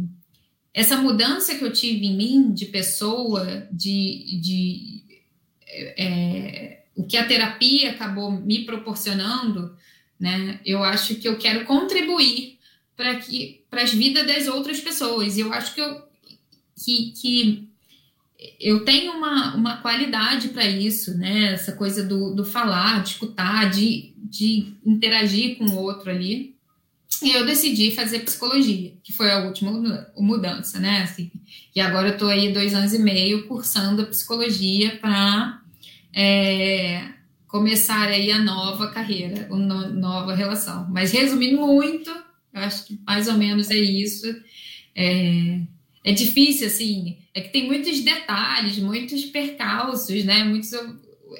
essa 0.75 0.97
mudança 0.97 1.55
que 1.55 1.63
eu 1.63 1.71
tive 1.71 2.05
em 2.05 2.17
mim 2.17 2.53
de 2.53 2.65
pessoa, 2.65 3.65
de, 3.71 4.39
de 4.41 5.03
é, 5.97 6.81
o 6.93 7.05
que 7.05 7.15
a 7.15 7.25
terapia 7.25 7.91
acabou 7.91 8.29
me 8.29 8.65
proporcionando, 8.65 9.73
né? 10.19 10.59
Eu 10.65 10.83
acho 10.83 11.15
que 11.15 11.29
eu 11.29 11.37
quero 11.37 11.63
contribuir 11.63 12.59
para 12.93 13.15
que 13.15 13.63
para 13.69 13.83
as 13.83 13.93
vidas 13.93 14.27
das 14.27 14.47
outras 14.47 14.81
pessoas. 14.81 15.37
Eu 15.37 15.53
acho 15.53 15.73
que 15.73 15.79
eu 15.79 16.03
que, 16.83 17.11
que 17.11 17.69
eu 18.59 18.83
tenho 18.83 19.13
uma, 19.13 19.55
uma 19.55 19.77
qualidade 19.77 20.49
para 20.49 20.65
isso, 20.65 21.17
né? 21.17 21.53
Essa 21.53 21.71
coisa 21.71 22.03
do, 22.03 22.35
do 22.35 22.43
falar, 22.43 23.01
de 23.01 23.11
escutar, 23.11 23.69
de, 23.69 24.13
de 24.17 24.73
interagir 24.85 25.57
com 25.57 25.65
o 25.67 25.77
outro 25.77 26.11
ali. 26.11 26.54
E 27.21 27.31
eu 27.31 27.45
decidi 27.45 27.91
fazer 27.91 28.19
psicologia, 28.19 28.93
que 29.03 29.13
foi 29.13 29.31
a 29.31 29.45
última 29.45 29.71
mudança, 30.17 30.79
né? 30.79 31.03
Assim, 31.03 31.31
e 31.75 31.79
agora 31.79 32.09
eu 32.09 32.13
estou 32.13 32.29
aí 32.29 32.51
dois 32.51 32.73
anos 32.73 32.93
e 32.93 32.99
meio 32.99 33.47
cursando 33.47 34.01
a 34.01 34.05
psicologia 34.05 34.97
para 34.97 35.61
é, 36.13 37.07
começar 37.47 38.07
aí 38.07 38.31
a 38.31 38.39
nova 38.39 38.87
carreira, 38.87 39.47
a 39.49 39.55
nova 39.55 40.35
relação. 40.35 40.87
Mas 40.89 41.11
resumindo 41.11 41.65
muito, 41.65 42.09
eu 42.09 42.61
acho 42.61 42.85
que 42.85 42.99
mais 43.05 43.27
ou 43.27 43.35
menos 43.35 43.69
é 43.69 43.77
isso. 43.77 44.27
É, 44.95 45.59
é 46.03 46.11
difícil, 46.11 46.67
assim, 46.67 47.17
é 47.33 47.41
que 47.41 47.49
tem 47.49 47.65
muitos 47.65 47.99
detalhes, 48.01 48.77
muitos 48.77 49.25
percalços, 49.25 50.23
né? 50.23 50.43
Muitos 50.43 50.71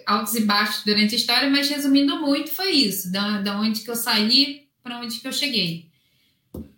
altos 0.05 0.35
e 0.35 0.41
baixos 0.41 0.83
durante 0.83 1.15
a 1.15 1.17
história, 1.17 1.49
mas 1.49 1.69
resumindo 1.69 2.19
muito, 2.19 2.49
foi 2.49 2.71
isso, 2.71 3.11
da, 3.11 3.41
da 3.41 3.59
onde 3.59 3.81
que 3.81 3.89
eu 3.89 3.95
saí 3.95 4.64
para 4.85 4.99
onde 4.99 5.19
que 5.19 5.27
eu 5.27 5.33
cheguei. 5.33 5.87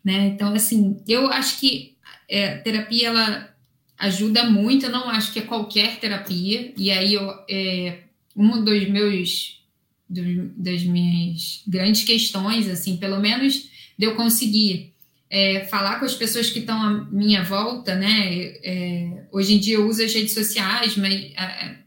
Né? 0.02 0.28
Então, 0.28 0.54
assim, 0.54 0.98
eu 1.06 1.28
acho 1.28 1.60
que 1.60 1.98
é, 2.30 2.56
terapia, 2.56 3.10
ela 3.10 3.54
ajuda 4.00 4.46
muito, 4.50 4.86
eu 4.86 4.91
não 4.91 5.10
acho 5.10 5.34
que 5.34 5.39
é 5.39 5.41
qualquer 5.41 6.00
terapia, 6.00 6.74
e 6.78 6.89
aí 6.89 7.15
eu, 7.15 7.30
é, 7.50 8.04
uma 8.34 8.62
dos 8.62 8.88
meus, 8.88 9.62
dos, 10.10 10.26
das 10.56 10.84
minhas 10.84 11.62
grandes 11.67 12.06
questões, 12.06 12.70
assim, 12.70 12.96
pelo 12.96 13.20
menos 13.20 13.70
de 13.98 14.06
eu 14.06 14.15
conseguir 14.15 14.93
é, 15.30 15.65
falar 15.65 16.00
com 16.00 16.06
as 16.06 16.15
pessoas 16.15 16.50
que 16.50 16.60
estão 16.60 16.82
à 16.82 17.04
minha 17.12 17.43
volta, 17.43 17.93
né? 17.96 18.38
É, 18.63 19.24
hoje 19.34 19.56
em 19.56 19.60
dia 19.60 19.76
eu 19.76 19.88
uso 19.88 20.02
as 20.02 20.13
redes 20.13 20.34
sociais, 20.34 20.96
mas 20.96 21.34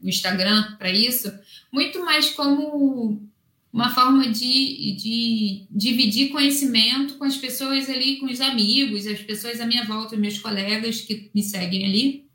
o 0.03 0.07
Instagram 0.07 0.75
para 0.77 0.91
isso, 0.91 1.33
muito 1.71 2.05
mais 2.05 2.29
como 2.29 3.30
uma 3.71 3.89
forma 3.89 4.27
de, 4.27 4.95
de 4.97 5.65
dividir 5.71 6.29
conhecimento 6.29 7.15
com 7.15 7.23
as 7.23 7.37
pessoas 7.37 7.89
ali, 7.89 8.17
com 8.17 8.25
os 8.25 8.41
amigos, 8.41 9.07
as 9.07 9.21
pessoas 9.21 9.61
à 9.61 9.65
minha 9.65 9.85
volta, 9.85 10.17
meus 10.17 10.39
colegas 10.39 11.01
que 11.01 11.31
me 11.33 11.41
seguem 11.41 11.85
ali. 11.85 12.25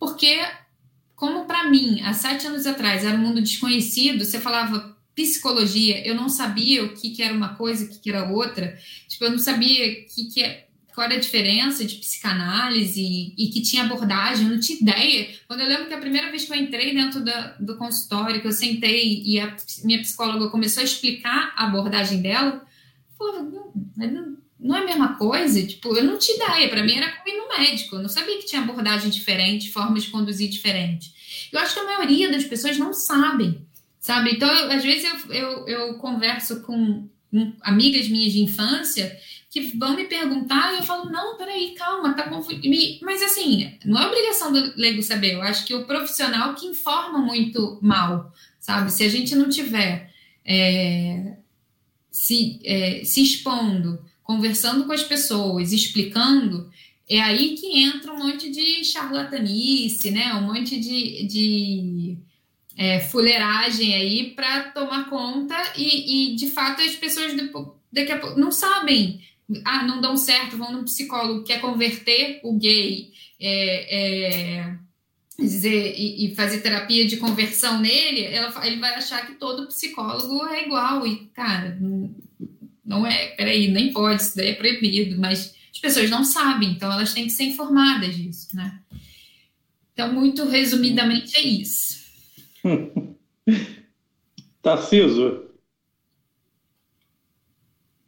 Porque, 0.00 0.36
como 1.14 1.46
para 1.46 1.70
mim, 1.70 2.00
há 2.02 2.12
sete 2.12 2.46
anos 2.46 2.66
atrás 2.66 3.04
era 3.04 3.16
um 3.16 3.20
mundo 3.20 3.40
desconhecido, 3.40 4.24
você 4.24 4.40
falava 4.40 4.96
psicologia, 5.14 6.06
eu 6.06 6.14
não 6.14 6.28
sabia 6.28 6.84
o 6.84 6.94
que, 6.94 7.10
que 7.10 7.22
era 7.22 7.32
uma 7.32 7.54
coisa 7.54 7.84
o 7.84 7.88
que, 7.88 7.98
que 8.00 8.10
era 8.10 8.28
outra. 8.28 8.78
Tipo, 9.08 9.24
eu 9.24 9.30
não 9.30 9.38
sabia 9.38 10.04
que, 10.04 10.24
que 10.26 10.42
é, 10.42 10.65
qual 10.96 11.04
era 11.04 11.16
a 11.16 11.20
diferença 11.20 11.84
de 11.84 11.96
psicanálise 11.96 13.02
e, 13.02 13.34
e, 13.36 13.48
que 13.48 13.60
tinha 13.60 13.82
abordagem, 13.82 14.48
não 14.48 14.58
tinha 14.58 14.80
ideia. 14.80 15.28
Quando 15.46 15.60
eu 15.60 15.66
lembro 15.66 15.88
que 15.88 15.92
a 15.92 15.98
primeira 15.98 16.30
vez 16.30 16.46
que 16.46 16.52
eu 16.52 16.56
entrei 16.56 16.94
dentro 16.94 17.22
da, 17.22 17.48
do 17.60 17.76
consultório, 17.76 18.40
que 18.40 18.46
eu 18.46 18.52
sentei 18.52 19.22
e 19.22 19.38
a 19.38 19.54
minha 19.84 20.00
psicóloga 20.00 20.48
começou 20.48 20.80
a 20.80 20.84
explicar 20.84 21.52
a 21.54 21.66
abordagem 21.66 22.22
dela, 22.22 22.66
falava, 23.18 23.42
não, 23.42 24.38
não 24.58 24.74
é 24.74 24.80
a 24.80 24.84
mesma 24.86 25.16
coisa? 25.16 25.66
Tipo, 25.66 25.94
eu 25.94 26.02
não 26.02 26.18
tinha 26.18 26.38
ideia. 26.38 26.70
Para 26.70 26.82
mim 26.82 26.94
era 26.94 27.12
como 27.12 27.28
ir 27.28 27.36
no 27.36 27.48
médico. 27.48 27.96
Eu 27.96 28.02
não 28.02 28.08
sabia 28.08 28.38
que 28.38 28.46
tinha 28.46 28.62
abordagem 28.62 29.10
diferente, 29.10 29.70
formas 29.70 30.04
de 30.04 30.10
conduzir 30.10 30.48
diferente. 30.48 31.12
Eu 31.52 31.60
acho 31.60 31.74
que 31.74 31.80
a 31.80 31.84
maioria 31.84 32.32
das 32.32 32.44
pessoas 32.44 32.78
não 32.78 32.94
sabem, 32.94 33.60
sabe? 34.00 34.30
Então, 34.30 34.48
eu, 34.48 34.72
às 34.72 34.82
vezes 34.82 35.04
eu, 35.04 35.34
eu, 35.34 35.68
eu 35.68 35.94
converso 35.98 36.62
com 36.62 37.06
amigas 37.60 38.08
minhas 38.08 38.32
de 38.32 38.40
infância 38.40 39.14
que 39.56 39.78
vão 39.78 39.96
me 39.96 40.04
perguntar 40.04 40.74
e 40.74 40.76
eu 40.76 40.82
falo, 40.82 41.10
não, 41.10 41.38
peraí, 41.38 41.74
calma, 41.74 42.12
tá 42.12 42.28
confuso. 42.28 42.60
Mas 43.00 43.22
assim, 43.22 43.72
não 43.86 44.02
é 44.02 44.06
obrigação 44.06 44.52
do 44.52 44.74
leigo 44.76 45.02
saber. 45.02 45.34
Eu 45.34 45.42
acho 45.42 45.64
que 45.64 45.74
o 45.74 45.86
profissional 45.86 46.54
que 46.54 46.66
informa 46.66 47.18
muito 47.18 47.78
mal, 47.80 48.30
sabe? 48.60 48.92
Se 48.92 49.02
a 49.02 49.08
gente 49.08 49.34
não 49.34 49.48
tiver 49.48 50.12
é, 50.44 51.36
se, 52.10 52.60
é, 52.64 53.02
se 53.02 53.22
expondo, 53.22 53.98
conversando 54.22 54.84
com 54.84 54.92
as 54.92 55.02
pessoas, 55.02 55.72
explicando, 55.72 56.70
é 57.08 57.22
aí 57.22 57.54
que 57.54 57.82
entra 57.82 58.12
um 58.12 58.18
monte 58.18 58.50
de 58.50 58.84
charlatanice, 58.84 60.10
né? 60.10 60.34
Um 60.34 60.52
monte 60.52 60.78
de, 60.78 61.26
de 61.26 62.18
é, 62.76 63.00
fuleiragem 63.00 63.94
aí 63.94 64.30
para 64.32 64.64
tomar 64.70 65.08
conta 65.08 65.56
e, 65.78 66.32
e, 66.32 66.36
de 66.36 66.48
fato 66.50 66.82
as 66.82 66.94
pessoas 66.94 67.32
daqui 67.90 68.12
a 68.12 68.18
pouco 68.18 68.38
não 68.38 68.52
sabem, 68.52 69.20
ah, 69.64 69.84
não 69.84 70.00
dão 70.00 70.16
certo, 70.16 70.56
vão 70.56 70.72
no 70.72 70.84
psicólogo 70.84 71.44
quer 71.44 71.60
converter 71.60 72.40
o 72.42 72.54
gay, 72.58 73.12
é, 73.40 74.58
é, 74.58 74.74
dizer 75.38 75.94
e, 75.96 76.26
e, 76.26 76.34
fazer 76.34 76.60
terapia 76.60 77.06
de 77.06 77.18
conversão 77.18 77.80
nele, 77.80 78.24
ela, 78.24 78.66
ele 78.66 78.76
vai 78.76 78.94
achar 78.94 79.26
que 79.26 79.34
todo 79.34 79.68
psicólogo 79.68 80.46
é 80.46 80.64
igual 80.64 81.06
e 81.06 81.26
cara 81.34 81.78
não 82.86 83.04
é, 83.04 83.28
peraí, 83.28 83.68
nem 83.68 83.92
pode, 83.92 84.22
isso 84.22 84.36
daí 84.36 84.50
é 84.50 84.54
proibido, 84.54 85.20
mas 85.20 85.54
as 85.72 85.78
pessoas 85.80 86.08
não 86.08 86.24
sabem, 86.24 86.70
então 86.70 86.90
elas 86.90 87.12
têm 87.12 87.24
que 87.24 87.30
ser 87.30 87.44
informadas 87.44 88.14
disso, 88.14 88.54
né? 88.54 88.80
Então, 89.92 90.12
muito 90.12 90.44
resumidamente, 90.44 91.36
é 91.36 91.40
isso. 91.40 92.06
Tarciso, 94.62 95.45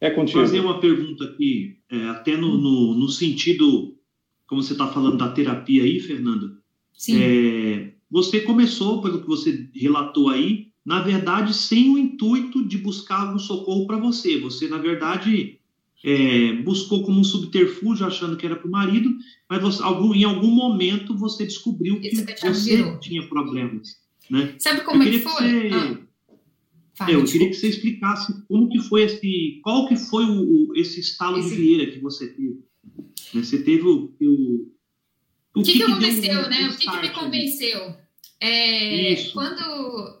é 0.01 0.09
contigo. 0.09 0.39
Fazer 0.39 0.59
uma 0.59 0.79
pergunta 0.79 1.25
aqui, 1.25 1.77
é, 1.91 2.07
até 2.09 2.37
no, 2.37 2.57
no, 2.57 2.95
no, 2.95 3.09
sentido, 3.09 3.95
como 4.47 4.61
você 4.61 4.73
está 4.73 4.87
falando 4.87 5.17
da 5.17 5.29
terapia 5.29 5.83
aí, 5.83 5.99
Fernanda. 5.99 6.57
Sim. 6.93 7.17
É, 7.21 7.93
você 8.09 8.41
começou, 8.41 9.01
pelo 9.01 9.21
que 9.21 9.27
você 9.27 9.69
relatou 9.73 10.29
aí, 10.29 10.69
na 10.85 11.01
verdade, 11.01 11.53
sem 11.53 11.89
o 11.89 11.97
intuito 11.97 12.65
de 12.65 12.77
buscar 12.77 13.21
algum 13.21 13.39
socorro 13.39 13.85
para 13.85 13.97
você. 13.97 14.39
Você, 14.39 14.67
na 14.67 14.77
verdade, 14.77 15.59
é, 16.03 16.53
buscou 16.63 17.03
como 17.03 17.19
um 17.19 17.23
subterfúgio, 17.23 18.05
achando 18.05 18.37
que 18.37 18.45
era 18.45 18.55
para 18.55 18.67
o 18.67 18.71
marido, 18.71 19.09
mas 19.49 19.61
você, 19.61 19.83
algum, 19.83 20.15
em 20.15 20.23
algum 20.23 20.49
momento 20.49 21.15
você 21.15 21.45
descobriu 21.45 21.99
que 21.99 22.09
você 22.15 22.75
virou. 22.77 22.99
tinha 22.99 23.27
problemas. 23.27 23.99
Né? 24.29 24.55
Sabe 24.59 24.81
como 24.81 25.03
é 25.03 25.09
que 25.09 25.19
foi? 25.19 25.31
Que 25.33 25.69
você, 25.69 25.69
ah. 25.73 25.97
Eu 27.07 27.23
queria 27.23 27.47
que 27.49 27.53
você 27.53 27.69
explicasse 27.69 28.33
como 28.47 28.69
que 28.69 28.79
foi 28.79 29.03
esse, 29.03 29.59
qual 29.63 29.87
que 29.87 29.95
foi 29.95 30.25
o, 30.25 30.71
o 30.71 30.75
esse 30.75 30.99
estalo 30.99 31.39
esse... 31.39 31.49
de 31.49 31.55
Vieira 31.55 31.91
que 31.91 31.99
você 31.99 32.27
teve. 32.27 32.63
Né? 33.33 33.43
Você 33.43 33.63
teve 33.63 33.83
o, 33.83 34.13
o, 34.19 34.71
o 35.55 35.63
que, 35.63 35.73
que, 35.73 35.77
que, 35.77 35.83
aconteceu, 35.83 36.49
né? 36.49 36.69
O 36.69 36.77
que, 36.77 36.89
que 36.89 37.01
me 37.01 37.09
convenceu? 37.09 37.95
É, 38.41 39.15
quando 39.33 40.19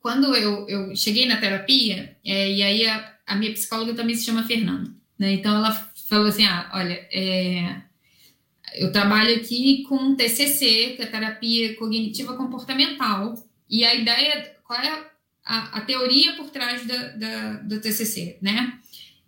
quando 0.00 0.34
eu, 0.34 0.68
eu 0.68 0.96
cheguei 0.96 1.26
na 1.26 1.36
terapia, 1.36 2.16
é, 2.24 2.52
e 2.52 2.62
aí 2.62 2.86
a, 2.86 3.16
a, 3.24 3.36
minha 3.36 3.52
psicóloga 3.52 3.94
também 3.94 4.16
se 4.16 4.24
chama 4.24 4.42
Fernanda, 4.42 4.92
né? 5.16 5.32
Então 5.32 5.56
ela 5.56 5.72
falou 6.08 6.26
assim: 6.26 6.44
ah, 6.44 6.70
olha, 6.74 6.94
é, 7.12 7.82
eu 8.74 8.90
trabalho 8.90 9.36
aqui 9.36 9.84
com 9.84 10.16
TCC, 10.16 10.94
que 10.96 11.02
é 11.02 11.06
terapia 11.06 11.76
cognitiva 11.76 12.36
comportamental, 12.36 13.34
e 13.70 13.84
a 13.84 13.94
ideia, 13.94 14.56
qual 14.64 14.80
é 14.80 15.11
a, 15.44 15.78
a 15.78 15.80
teoria 15.82 16.34
por 16.34 16.50
trás 16.50 16.86
da, 16.86 17.08
da, 17.08 17.52
do 17.54 17.80
TCC, 17.80 18.38
né? 18.40 18.78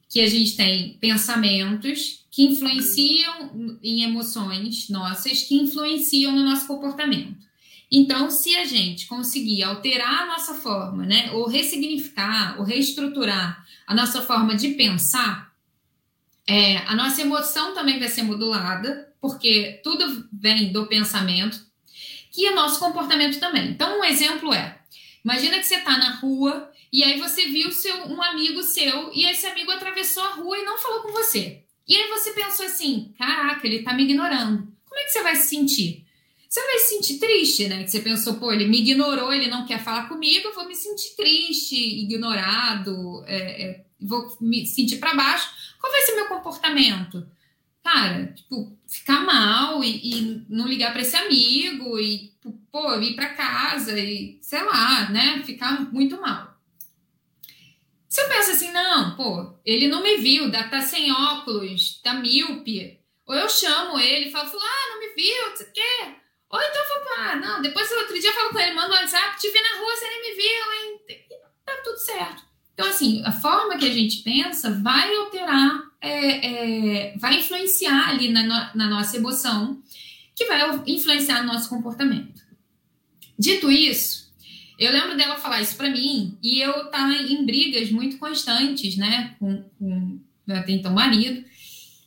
Que 0.08 0.20
a 0.20 0.28
gente 0.28 0.56
tem 0.56 0.96
pensamentos 1.00 2.24
que 2.30 2.44
influenciam 2.44 3.78
em 3.82 4.02
emoções 4.02 4.88
nossas, 4.88 5.42
que 5.42 5.54
influenciam 5.56 6.32
no 6.32 6.44
nosso 6.44 6.66
comportamento. 6.66 7.44
Então, 7.90 8.30
se 8.30 8.56
a 8.56 8.64
gente 8.64 9.06
conseguir 9.06 9.62
alterar 9.62 10.22
a 10.22 10.26
nossa 10.26 10.54
forma, 10.54 11.06
né, 11.06 11.30
ou 11.32 11.46
ressignificar, 11.46 12.56
ou 12.58 12.64
reestruturar 12.64 13.64
a 13.86 13.94
nossa 13.94 14.20
forma 14.22 14.56
de 14.56 14.70
pensar, 14.70 15.52
é, 16.46 16.78
a 16.78 16.96
nossa 16.96 17.20
emoção 17.22 17.72
também 17.72 17.98
vai 17.98 18.08
ser 18.08 18.22
modulada, 18.22 19.12
porque 19.20 19.80
tudo 19.84 20.28
vem 20.32 20.72
do 20.72 20.86
pensamento, 20.86 21.60
e 22.36 22.50
o 22.50 22.54
nosso 22.54 22.80
comportamento 22.80 23.38
também. 23.38 23.70
Então, 23.70 24.00
um 24.00 24.04
exemplo 24.04 24.52
é: 24.52 24.78
imagina 25.24 25.58
que 25.58 25.64
você 25.64 25.76
está 25.76 25.96
na 25.98 26.16
rua 26.16 26.70
e 26.92 27.02
aí 27.02 27.18
você 27.18 27.46
viu 27.46 27.72
seu, 27.72 28.06
um 28.06 28.22
amigo 28.22 28.62
seu 28.62 29.10
e 29.12 29.24
esse 29.26 29.46
amigo 29.46 29.70
atravessou 29.70 30.22
a 30.22 30.34
rua 30.34 30.58
e 30.58 30.64
não 30.64 30.78
falou 30.78 31.02
com 31.02 31.12
você. 31.12 31.62
E 31.86 31.96
aí 31.96 32.08
você 32.08 32.32
pensou 32.32 32.66
assim: 32.66 33.14
caraca, 33.18 33.66
ele 33.66 33.76
está 33.76 33.92
me 33.92 34.04
ignorando. 34.04 34.72
Como 34.84 35.00
é 35.00 35.04
que 35.04 35.10
você 35.10 35.22
vai 35.22 35.36
se 35.36 35.48
sentir? 35.48 36.04
você 36.54 36.64
vai 36.64 36.78
se 36.78 36.94
sentir 36.94 37.18
triste, 37.18 37.66
né? 37.66 37.82
Que 37.82 37.90
você 37.90 37.98
pensou, 37.98 38.34
pô, 38.34 38.52
ele 38.52 38.68
me 38.68 38.78
ignorou, 38.78 39.32
ele 39.32 39.48
não 39.48 39.66
quer 39.66 39.82
falar 39.82 40.08
comigo, 40.08 40.46
eu 40.46 40.54
vou 40.54 40.68
me 40.68 40.76
sentir 40.76 41.16
triste, 41.16 41.74
ignorado, 41.74 43.24
é, 43.26 43.62
é, 43.62 43.84
vou 44.00 44.36
me 44.40 44.64
sentir 44.64 44.98
para 44.98 45.16
baixo. 45.16 45.50
Qual 45.80 45.90
vai 45.90 46.02
ser 46.02 46.14
meu 46.14 46.26
comportamento? 46.26 47.26
Cara, 47.84 48.32
tipo, 48.34 48.76
ficar 48.88 49.20
mal 49.20 49.84
e, 49.84 50.00
e 50.02 50.46
não 50.48 50.66
ligar 50.66 50.92
para 50.92 51.02
esse 51.02 51.14
amigo 51.14 51.98
e, 51.98 52.32
pô, 52.72 52.98
ir 52.98 53.14
para 53.14 53.34
casa 53.34 53.98
e, 53.98 54.38
sei 54.40 54.62
lá, 54.62 55.10
né? 55.10 55.42
Ficar 55.44 55.92
muito 55.92 56.18
mal. 56.18 56.58
Se 58.08 58.22
eu 58.22 58.28
penso 58.28 58.52
assim, 58.52 58.70
não, 58.72 59.14
pô, 59.16 59.54
ele 59.66 59.88
não 59.88 60.02
me 60.02 60.16
viu, 60.16 60.50
tá 60.50 60.80
sem 60.80 61.12
óculos, 61.12 62.00
tá 62.02 62.14
míope, 62.14 62.98
ou 63.26 63.34
eu 63.34 63.48
chamo 63.48 63.98
ele 63.98 64.28
e 64.28 64.30
falo, 64.30 64.48
ah, 64.48 64.88
não 64.90 65.00
me 65.00 65.14
viu, 65.14 65.50
você 65.50 65.64
quer? 65.64 66.22
Ou 66.48 66.60
então 66.60 66.80
eu 66.80 66.88
falo, 66.88 67.06
ah, 67.18 67.36
não, 67.36 67.62
depois 67.62 67.90
outro 67.90 68.18
dia 68.18 68.30
eu 68.30 68.34
falo 68.34 68.50
com 68.50 68.60
ele, 68.60 68.74
manda 68.74 68.94
um 68.94 68.96
WhatsApp, 68.96 69.38
te 69.40 69.50
vi 69.50 69.60
na 69.60 69.78
rua, 69.80 69.96
você 69.96 70.08
nem 70.08 70.22
me 70.22 70.36
viu, 70.36 70.72
hein? 70.72 71.00
E 71.08 71.14
tá 71.66 71.76
tudo 71.82 71.98
certo. 71.98 72.42
Então, 72.72 72.88
assim, 72.88 73.22
a 73.24 73.32
forma 73.32 73.76
que 73.76 73.86
a 73.86 73.92
gente 73.92 74.22
pensa 74.22 74.70
vai 74.82 75.14
alterar, 75.16 75.82
é, 76.08 76.46
é, 77.12 77.18
vai 77.18 77.38
influenciar 77.38 78.10
ali 78.10 78.28
na, 78.30 78.72
na 78.74 78.88
nossa 78.88 79.16
emoção, 79.16 79.82
que 80.34 80.44
vai 80.46 80.60
influenciar 80.86 81.42
no 81.42 81.52
nosso 81.52 81.68
comportamento. 81.68 82.42
Dito 83.38 83.70
isso, 83.70 84.32
eu 84.78 84.92
lembro 84.92 85.16
dela 85.16 85.36
falar 85.36 85.60
isso 85.60 85.76
para 85.76 85.90
mim 85.90 86.36
e 86.42 86.60
eu 86.60 86.90
tá 86.90 87.08
em 87.10 87.44
brigas 87.44 87.90
muito 87.90 88.18
constantes, 88.18 88.96
né, 88.96 89.34
com, 89.38 89.62
com 89.78 90.20
até 90.48 90.72
então 90.72 90.92
marido. 90.92 91.44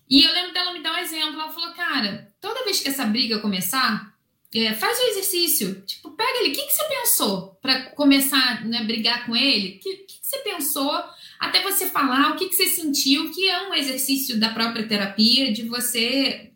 E 0.09 0.23
eu 0.23 0.33
lembro 0.33 0.53
dela 0.53 0.73
me 0.73 0.81
dar 0.81 0.93
um 0.93 0.99
exemplo. 0.99 1.39
Ela 1.39 1.51
falou, 1.51 1.73
cara, 1.73 2.31
toda 2.39 2.63
vez 2.63 2.79
que 2.79 2.89
essa 2.89 3.05
briga 3.05 3.39
começar, 3.39 4.13
é, 4.53 4.73
faz 4.73 4.97
o 4.99 5.07
exercício. 5.07 5.81
Tipo, 5.85 6.11
pega 6.11 6.39
ele. 6.39 6.49
O 6.49 6.53
que, 6.53 6.65
que 6.65 6.73
você 6.73 6.83
pensou 6.85 7.57
para 7.61 7.89
começar 7.91 8.65
né, 8.65 8.79
a 8.79 8.83
brigar 8.83 9.25
com 9.25 9.35
ele? 9.35 9.77
O 9.77 9.79
que, 9.79 9.95
que, 9.97 10.19
que, 10.19 10.25
você 10.25 10.37
pensou 10.39 11.03
até 11.39 11.61
você 11.61 11.87
falar? 11.87 12.31
O 12.31 12.35
que, 12.35 12.49
que 12.49 12.55
você 12.55 12.67
sentiu? 12.67 13.31
Que 13.31 13.49
é 13.49 13.69
um 13.69 13.73
exercício 13.73 14.39
da 14.39 14.49
própria 14.49 14.87
terapia, 14.87 15.51
de 15.51 15.63
você. 15.63 16.51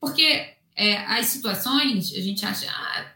Porque 0.00 0.48
é, 0.76 0.96
as 1.06 1.26
situações, 1.26 2.12
a 2.12 2.20
gente 2.20 2.44
acha. 2.44 2.70
Ah, 2.70 3.12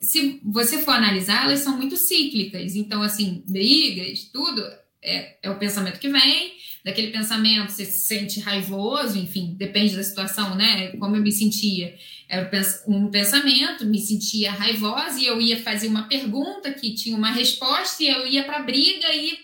se 0.00 0.40
você 0.44 0.78
for 0.78 0.92
analisar, 0.92 1.44
elas 1.44 1.60
são 1.60 1.76
muito 1.76 1.96
cíclicas. 1.96 2.76
Então, 2.76 3.02
assim, 3.02 3.42
brigas, 3.46 4.24
tudo, 4.32 4.62
é, 5.02 5.36
é 5.42 5.50
o 5.50 5.58
pensamento 5.58 5.98
que 5.98 6.08
vem, 6.08 6.52
daquele 6.84 7.10
pensamento 7.10 7.72
você 7.72 7.84
se 7.84 8.06
sente 8.06 8.40
raivoso, 8.40 9.18
enfim, 9.18 9.54
depende 9.58 9.96
da 9.96 10.02
situação, 10.02 10.54
né? 10.54 10.88
Como 10.98 11.16
eu 11.16 11.22
me 11.22 11.32
sentia. 11.32 11.96
Era 12.28 12.50
um 12.86 13.08
pensamento, 13.08 13.84
me 13.84 13.98
sentia 13.98 14.50
raivosa 14.50 15.18
e 15.20 15.26
eu 15.26 15.40
ia 15.40 15.60
fazer 15.62 15.86
uma 15.88 16.08
pergunta 16.08 16.72
que 16.72 16.94
tinha 16.94 17.16
uma 17.16 17.30
resposta 17.30 18.02
e 18.02 18.08
eu 18.08 18.26
ia 18.26 18.44
para 18.44 18.62
briga 18.62 19.12
e, 19.14 19.38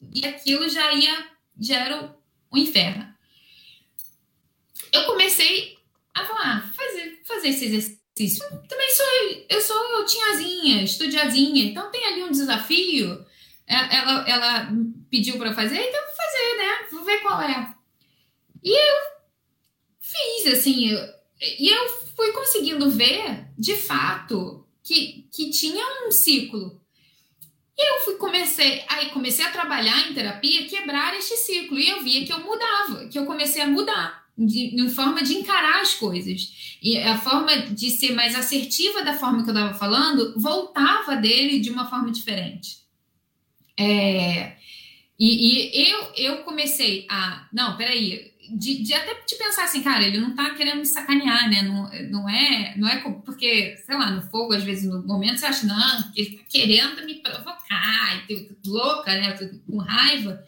e 0.00 0.26
aquilo 0.26 0.68
já 0.68 0.92
ia, 0.92 1.30
já 1.60 1.76
era 1.76 2.16
um 2.52 2.58
inferno. 2.58 3.06
Eu 4.92 5.04
comecei 5.06 5.76
a 6.14 6.24
falar, 6.24 6.72
fazer, 6.74 7.20
fazer 7.24 7.48
esse 7.48 7.64
exercício. 7.66 8.44
Também 8.68 8.90
sou, 8.90 9.06
eu 9.48 9.60
sou 9.60 10.04
tiazinha, 10.04 10.82
estudiazinha, 10.82 11.64
então 11.64 11.90
tem 11.90 12.04
ali 12.06 12.24
um 12.24 12.30
desafio 12.30 13.26
é, 13.68 13.96
ela, 13.96 14.26
ela 14.26 14.72
pediu 15.10 15.36
para 15.36 15.54
fazer, 15.54 15.78
então 15.78 16.00
vou 16.06 16.16
fazer, 16.16 16.56
né? 16.56 16.88
Vou 16.90 17.04
ver 17.04 17.20
qual 17.20 17.42
é. 17.42 17.74
E 18.64 18.70
eu 18.70 18.96
fiz, 20.00 20.58
assim, 20.58 20.88
eu, 20.88 20.98
e 21.38 21.68
eu 21.68 21.88
fui 22.16 22.32
conseguindo 22.32 22.90
ver, 22.90 23.46
de 23.58 23.76
fato, 23.76 24.66
que, 24.82 25.28
que 25.30 25.50
tinha 25.50 25.84
um 26.06 26.10
ciclo. 26.10 26.80
E 27.78 27.94
eu 27.94 28.00
fui 28.00 28.14
comecei, 28.14 28.84
aí 28.88 29.10
comecei 29.10 29.44
a 29.44 29.52
trabalhar 29.52 30.10
em 30.10 30.14
terapia, 30.14 30.66
quebrar 30.66 31.16
este 31.16 31.36
ciclo 31.36 31.78
e 31.78 31.88
eu 31.88 32.02
via 32.02 32.26
que 32.26 32.32
eu 32.32 32.40
mudava, 32.40 33.06
que 33.06 33.16
eu 33.16 33.24
comecei 33.24 33.62
a 33.62 33.68
mudar 33.68 34.26
de, 34.36 34.74
de 34.74 34.88
forma 34.90 35.22
de 35.22 35.34
encarar 35.34 35.80
as 35.80 35.94
coisas. 35.94 36.76
E 36.82 36.98
a 36.98 37.16
forma 37.16 37.56
de 37.56 37.90
ser 37.90 38.14
mais 38.14 38.34
assertiva 38.34 39.02
da 39.02 39.14
forma 39.14 39.44
que 39.44 39.50
eu 39.50 39.54
estava 39.54 39.74
falando 39.74 40.34
voltava 40.36 41.16
dele 41.16 41.60
de 41.60 41.70
uma 41.70 41.88
forma 41.88 42.10
diferente. 42.10 42.78
É, 43.76 44.56
e, 45.18 45.80
e 45.80 45.90
eu, 45.90 46.12
eu 46.16 46.36
comecei 46.38 47.06
a. 47.08 47.48
Não, 47.52 47.76
peraí, 47.76 48.32
de, 48.50 48.82
de, 48.82 48.94
até 48.94 49.14
de 49.26 49.34
pensar 49.36 49.64
assim, 49.64 49.82
cara, 49.82 50.06
ele 50.06 50.18
não 50.18 50.34
tá 50.34 50.50
querendo 50.50 50.78
me 50.78 50.86
sacanear, 50.86 51.48
né? 51.48 51.62
Não, 51.62 51.90
não 52.10 52.28
é, 52.28 52.74
não 52.76 52.88
é 52.88 53.00
porque, 53.24 53.76
sei 53.84 53.96
lá, 53.96 54.10
no 54.10 54.22
fogo, 54.22 54.54
às 54.54 54.64
vezes, 54.64 54.88
no 54.88 55.02
momento, 55.06 55.38
você 55.38 55.46
acha, 55.46 55.66
não, 55.66 56.12
ele 56.16 56.38
tá 56.38 56.44
querendo 56.48 57.04
me 57.04 57.16
provocar, 57.16 58.24
e 58.28 58.48
louca, 58.66 59.12
né? 59.12 59.32
Com 59.66 59.78
raiva. 59.78 60.44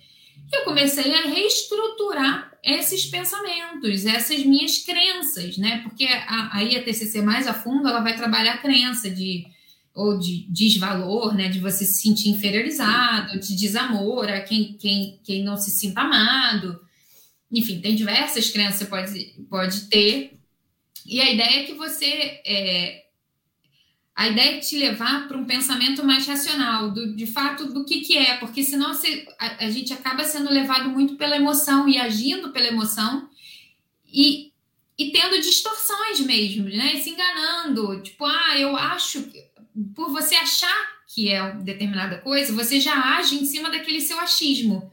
E 0.52 0.56
eu 0.56 0.64
comecei 0.64 1.14
a 1.14 1.28
reestruturar 1.28 2.52
esses 2.62 3.06
pensamentos, 3.06 4.04
essas 4.04 4.44
minhas 4.44 4.78
crenças, 4.78 5.56
né? 5.56 5.80
Porque 5.82 6.04
a, 6.04 6.56
aí 6.56 6.76
a 6.76 6.82
TCC 6.82 7.22
mais 7.22 7.46
a 7.46 7.54
fundo, 7.54 7.88
ela 7.88 8.00
vai 8.00 8.16
trabalhar 8.16 8.54
a 8.54 8.58
crença 8.58 9.10
de 9.10 9.46
ou 9.94 10.18
de 10.18 10.46
desvalor, 10.48 11.34
né, 11.34 11.48
de 11.48 11.58
você 11.58 11.84
se 11.84 12.00
sentir 12.00 12.30
inferiorizado, 12.30 13.38
de 13.40 13.56
desamor 13.56 14.28
a 14.28 14.40
quem, 14.40 14.74
quem, 14.74 15.18
quem 15.24 15.44
não 15.44 15.56
se 15.56 15.70
sinta 15.70 16.02
amado, 16.02 16.80
enfim, 17.50 17.80
tem 17.80 17.96
diversas 17.96 18.50
crenças 18.50 18.78
que 18.78 18.84
você 18.84 18.86
pode, 18.86 19.44
pode 19.48 19.80
ter. 19.88 20.38
E 21.04 21.20
a 21.20 21.32
ideia 21.32 21.60
é 21.60 21.64
que 21.64 21.74
você. 21.74 22.40
É, 22.46 23.04
a 24.14 24.28
ideia 24.28 24.56
é 24.56 24.60
te 24.60 24.76
levar 24.76 25.26
para 25.26 25.36
um 25.36 25.46
pensamento 25.46 26.04
mais 26.04 26.26
racional, 26.26 26.90
do, 26.90 27.16
de 27.16 27.26
fato, 27.26 27.72
do 27.72 27.84
que, 27.84 28.00
que 28.00 28.18
é, 28.18 28.36
porque 28.36 28.62
senão 28.62 28.92
você, 28.92 29.26
a, 29.38 29.64
a 29.64 29.70
gente 29.70 29.92
acaba 29.92 30.24
sendo 30.24 30.50
levado 30.50 30.90
muito 30.90 31.16
pela 31.16 31.36
emoção 31.36 31.88
e 31.88 31.96
agindo 31.98 32.50
pela 32.50 32.66
emoção 32.66 33.30
e, 34.06 34.52
e 34.98 35.10
tendo 35.10 35.40
distorções 35.40 36.20
mesmo, 36.20 36.64
né? 36.64 36.94
E 36.94 37.02
se 37.02 37.10
enganando. 37.10 38.00
Tipo, 38.02 38.26
ah, 38.26 38.58
eu 38.58 38.76
acho. 38.76 39.28
Por 39.94 40.10
você 40.10 40.34
achar 40.36 41.00
que 41.12 41.30
é 41.30 41.52
determinada 41.52 42.18
coisa, 42.18 42.52
você 42.52 42.78
já 42.78 43.16
age 43.16 43.36
em 43.36 43.44
cima 43.44 43.70
daquele 43.70 44.00
seu 44.00 44.20
achismo 44.20 44.90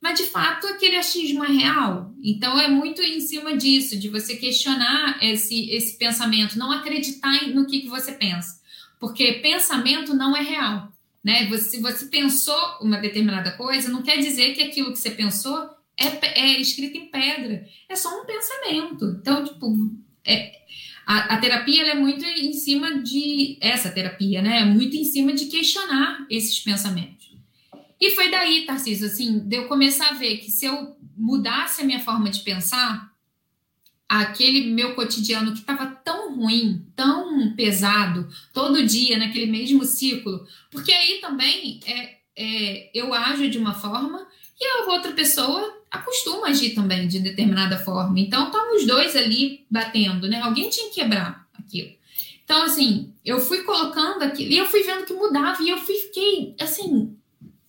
mas 0.00 0.18
de 0.18 0.26
fato 0.26 0.66
aquele 0.66 0.96
achismo 0.96 1.44
é 1.44 1.48
real. 1.48 2.14
Então 2.22 2.58
é 2.58 2.68
muito 2.68 3.02
em 3.02 3.20
cima 3.20 3.56
disso, 3.56 3.98
de 3.98 4.08
você 4.08 4.36
questionar 4.36 5.18
esse, 5.22 5.70
esse 5.70 5.98
pensamento, 5.98 6.58
não 6.58 6.72
acreditar 6.72 7.48
no 7.48 7.66
que, 7.66 7.80
que 7.80 7.88
você 7.88 8.12
pensa, 8.12 8.60
porque 8.98 9.34
pensamento 9.34 10.14
não 10.14 10.36
é 10.36 10.42
real. 10.42 10.90
Né? 11.22 11.50
Se 11.58 11.80
você 11.80 12.06
pensou 12.06 12.58
uma 12.80 12.96
determinada 12.96 13.52
coisa, 13.52 13.90
não 13.90 14.02
quer 14.02 14.18
dizer 14.18 14.54
que 14.54 14.62
aquilo 14.62 14.92
que 14.92 14.98
você 14.98 15.10
pensou 15.10 15.68
é, 15.96 16.40
é 16.40 16.60
escrito 16.60 16.96
em 16.96 17.06
pedra, 17.06 17.66
é 17.88 17.94
só 17.94 18.22
um 18.22 18.24
pensamento. 18.24 19.18
Então, 19.20 19.44
tipo, 19.44 19.90
é, 20.24 20.60
a, 21.06 21.34
a, 21.34 21.38
terapia 21.38 21.86
é 21.88 21.94
muito 21.94 22.24
em 22.24 22.52
cima 22.54 23.02
de 23.02 23.58
essa 23.60 23.90
terapia, 23.90 24.40
né? 24.40 24.60
É 24.60 24.64
muito 24.64 24.96
em 24.96 25.04
cima 25.04 25.34
de 25.34 25.46
questionar 25.46 26.26
esses 26.30 26.58
pensamentos. 26.60 27.19
E 28.00 28.12
foi 28.12 28.30
daí, 28.30 28.64
Tarcísio, 28.64 29.06
assim, 29.06 29.40
de 29.40 29.56
eu 29.56 29.68
começar 29.68 30.08
a 30.08 30.14
ver 30.14 30.38
que 30.38 30.50
se 30.50 30.64
eu 30.64 30.96
mudasse 31.16 31.82
a 31.82 31.84
minha 31.84 32.00
forma 32.00 32.30
de 32.30 32.40
pensar, 32.40 33.10
aquele 34.08 34.72
meu 34.72 34.94
cotidiano 34.94 35.52
que 35.52 35.60
estava 35.60 35.86
tão 35.86 36.34
ruim, 36.34 36.84
tão 36.96 37.54
pesado, 37.54 38.28
todo 38.52 38.86
dia 38.86 39.18
naquele 39.18 39.46
mesmo 39.46 39.84
ciclo, 39.84 40.44
porque 40.70 40.90
aí 40.90 41.18
também 41.20 41.78
é, 41.86 42.16
é, 42.36 42.90
eu 42.94 43.12
ajo 43.12 43.48
de 43.48 43.58
uma 43.58 43.74
forma 43.74 44.26
e 44.58 44.64
a 44.64 44.92
outra 44.92 45.12
pessoa 45.12 45.78
acostuma 45.90 46.46
a 46.46 46.50
agir 46.50 46.74
também 46.74 47.06
de 47.06 47.20
determinada 47.20 47.78
forma. 47.78 48.18
Então, 48.18 48.46
estamos 48.46 48.80
os 48.80 48.86
dois 48.86 49.14
ali 49.14 49.64
batendo, 49.70 50.28
né? 50.28 50.40
Alguém 50.40 50.68
tinha 50.68 50.88
que 50.88 50.96
quebrar 50.96 51.46
aquilo. 51.58 51.92
Então, 52.44 52.62
assim, 52.62 53.14
eu 53.24 53.38
fui 53.38 53.62
colocando 53.62 54.22
aquilo 54.22 54.50
e 54.50 54.56
eu 54.56 54.66
fui 54.66 54.82
vendo 54.82 55.04
que 55.04 55.12
mudava 55.12 55.62
e 55.62 55.68
eu 55.68 55.78
fiquei, 55.78 56.56
assim, 56.60 57.16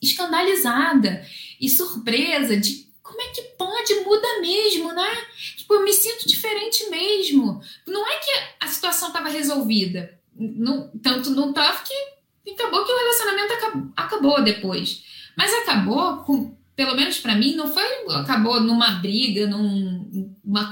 escandalizada 0.02 1.26
e 1.60 1.70
surpresa 1.70 2.58
de 2.58 2.90
como 3.02 3.22
é 3.22 3.28
que 3.28 3.42
pode, 3.58 3.94
muda 4.06 4.40
mesmo, 4.40 4.94
né? 4.94 5.10
Tipo, 5.58 5.76
eu 5.76 5.84
me 5.84 5.92
sinto 5.92 6.28
diferente 6.28 6.90
mesmo. 6.90 7.62
Não 7.86 8.08
é 8.08 8.20
que 8.20 8.32
a 8.60 8.68
situação 8.68 9.10
estava 9.10 9.30
resolvida. 9.30 10.18
Não, 10.34 10.90
tanto 11.04 11.30
não 11.32 11.50
estava 11.50 11.84
que 11.84 12.52
acabou 12.52 12.86
que 12.86 12.92
o 12.92 12.98
relacionamento 12.98 13.54
acabou, 13.54 13.92
acabou 13.96 14.44
depois. 14.44 15.04
Mas 15.38 15.54
acabou 15.54 16.18
com, 16.24 16.56
pelo 16.76 16.96
menos 16.96 17.20
para 17.20 17.36
mim, 17.36 17.56
não 17.56 17.68
foi 17.68 17.84
acabou 18.16 18.62
numa 18.62 18.92
briga, 18.94 19.48
num, 19.48 20.02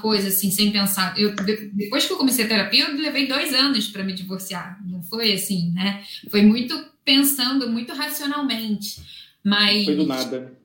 coisa 0.02 0.30
assim, 0.30 0.52
sem 0.52 0.72
pensar. 0.72 1.18
Eu, 1.20 1.36
depois 1.74 2.06
que 2.06 2.14
eu 2.14 2.18
comecei 2.18 2.46
a 2.46 2.48
terapia, 2.48 2.86
eu 2.86 2.98
levei 2.98 3.28
dois 3.28 3.54
anos 3.54 3.88
para 3.88 4.04
me 4.04 4.14
divorciar. 4.14 4.80
Não 4.86 5.04
foi 5.04 5.34
assim, 5.34 5.72
né? 5.72 6.04
Foi 6.30 6.42
muito 6.42 6.74
pensando, 7.10 7.68
muito 7.68 7.92
racionalmente. 7.94 9.02
Mas. 9.44 9.86
Foi 9.86 9.96
do 9.96 10.06
nada. 10.06 10.60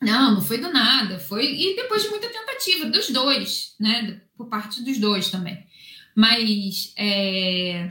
Não, 0.00 0.34
não 0.36 0.40
foi 0.40 0.56
do 0.56 0.72
nada. 0.72 1.18
Foi. 1.18 1.44
E 1.44 1.76
depois 1.76 2.02
de 2.02 2.08
muita 2.08 2.28
tentativa, 2.28 2.86
dos 2.86 3.10
dois, 3.10 3.74
né? 3.78 4.22
Por 4.34 4.48
parte 4.48 4.82
dos 4.82 4.96
dois 4.98 5.30
também. 5.30 5.62
Mas 6.16 6.94
é, 6.96 7.90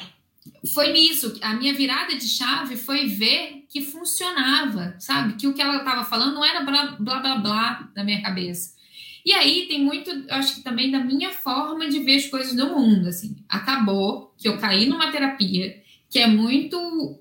foi 0.74 0.92
nisso. 0.92 1.38
A 1.42 1.54
minha 1.54 1.74
virada 1.76 2.16
de 2.16 2.28
chave 2.28 2.76
foi 2.76 3.08
ver 3.08 3.66
que 3.70 3.82
funcionava, 3.82 4.96
sabe? 4.98 5.34
Que 5.34 5.46
o 5.46 5.54
que 5.54 5.62
ela 5.62 5.78
estava 5.78 6.04
falando 6.04 6.34
não 6.34 6.44
era 6.44 6.62
blá 6.62 6.98
blá 7.00 7.20
blá 7.20 7.36
blá 7.36 7.92
da 7.94 8.04
minha 8.04 8.22
cabeça. 8.24 8.80
E 9.24 9.32
aí 9.32 9.68
tem 9.68 9.84
muito, 9.84 10.10
acho 10.30 10.56
que 10.56 10.64
também 10.64 10.90
da 10.90 11.00
minha 11.00 11.30
forma 11.30 11.88
de 11.88 12.00
ver 12.00 12.16
as 12.16 12.26
coisas 12.26 12.56
do 12.56 12.68
mundo. 12.68 13.10
Assim, 13.10 13.36
acabou 13.48 14.34
que 14.40 14.48
eu 14.48 14.58
caí 14.58 14.88
numa 14.88 15.12
terapia 15.12 15.84
que 16.10 16.18
é 16.18 16.26
muito 16.26 17.20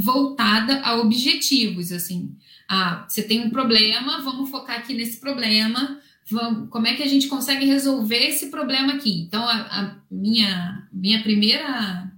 voltada 0.00 0.80
a 0.82 0.96
objetivos, 0.96 1.92
assim. 1.92 2.34
Ah, 2.68 3.04
você 3.08 3.22
tem 3.22 3.40
um 3.40 3.50
problema, 3.50 4.22
vamos 4.22 4.50
focar 4.50 4.78
aqui 4.78 4.94
nesse 4.94 5.20
problema, 5.20 6.00
vamos, 6.30 6.70
como 6.70 6.86
é 6.86 6.94
que 6.94 7.02
a 7.02 7.08
gente 7.08 7.26
consegue 7.28 7.66
resolver 7.66 8.28
esse 8.28 8.50
problema 8.50 8.94
aqui? 8.94 9.20
Então, 9.22 9.42
a, 9.42 9.54
a 9.54 9.96
minha, 10.10 10.88
minha 10.92 11.22
primeira... 11.22 12.10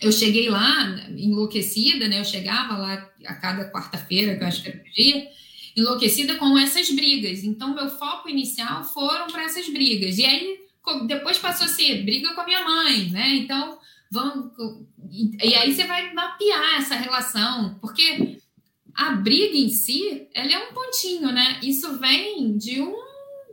Eu 0.00 0.12
cheguei 0.12 0.48
lá 0.48 0.96
enlouquecida, 1.16 2.06
né? 2.06 2.20
Eu 2.20 2.24
chegava 2.24 2.76
lá 2.76 3.10
a 3.26 3.34
cada 3.34 3.68
quarta-feira, 3.72 4.36
que 4.36 4.44
eu 4.44 4.46
acho 4.46 4.62
que 4.62 4.68
era 4.68 4.78
o 4.78 4.92
dia, 4.94 5.28
enlouquecida 5.76 6.36
com 6.36 6.56
essas 6.56 6.88
brigas. 6.90 7.42
Então, 7.42 7.74
meu 7.74 7.90
foco 7.90 8.28
inicial 8.28 8.84
foram 8.84 9.26
para 9.26 9.42
essas 9.42 9.68
brigas. 9.68 10.18
E 10.18 10.24
aí, 10.24 10.56
depois 11.06 11.38
passou 11.38 11.66
a 11.66 11.68
ser 11.68 12.04
briga 12.04 12.32
com 12.32 12.40
a 12.42 12.46
minha 12.46 12.64
mãe, 12.64 13.10
né? 13.10 13.34
Então, 13.34 13.78
vamos. 14.10 14.52
E 15.10 15.54
aí 15.54 15.74
você 15.74 15.84
vai 15.84 16.12
mapear 16.12 16.80
essa 16.80 16.94
relação, 16.94 17.78
porque 17.80 18.38
a 18.94 19.10
briga 19.12 19.56
em 19.56 19.68
si, 19.68 20.26
ela 20.34 20.52
é 20.52 20.58
um 20.58 20.72
pontinho, 20.72 21.30
né? 21.30 21.60
Isso 21.62 21.98
vem 21.98 22.56
de 22.56 22.80
um 22.80 23.08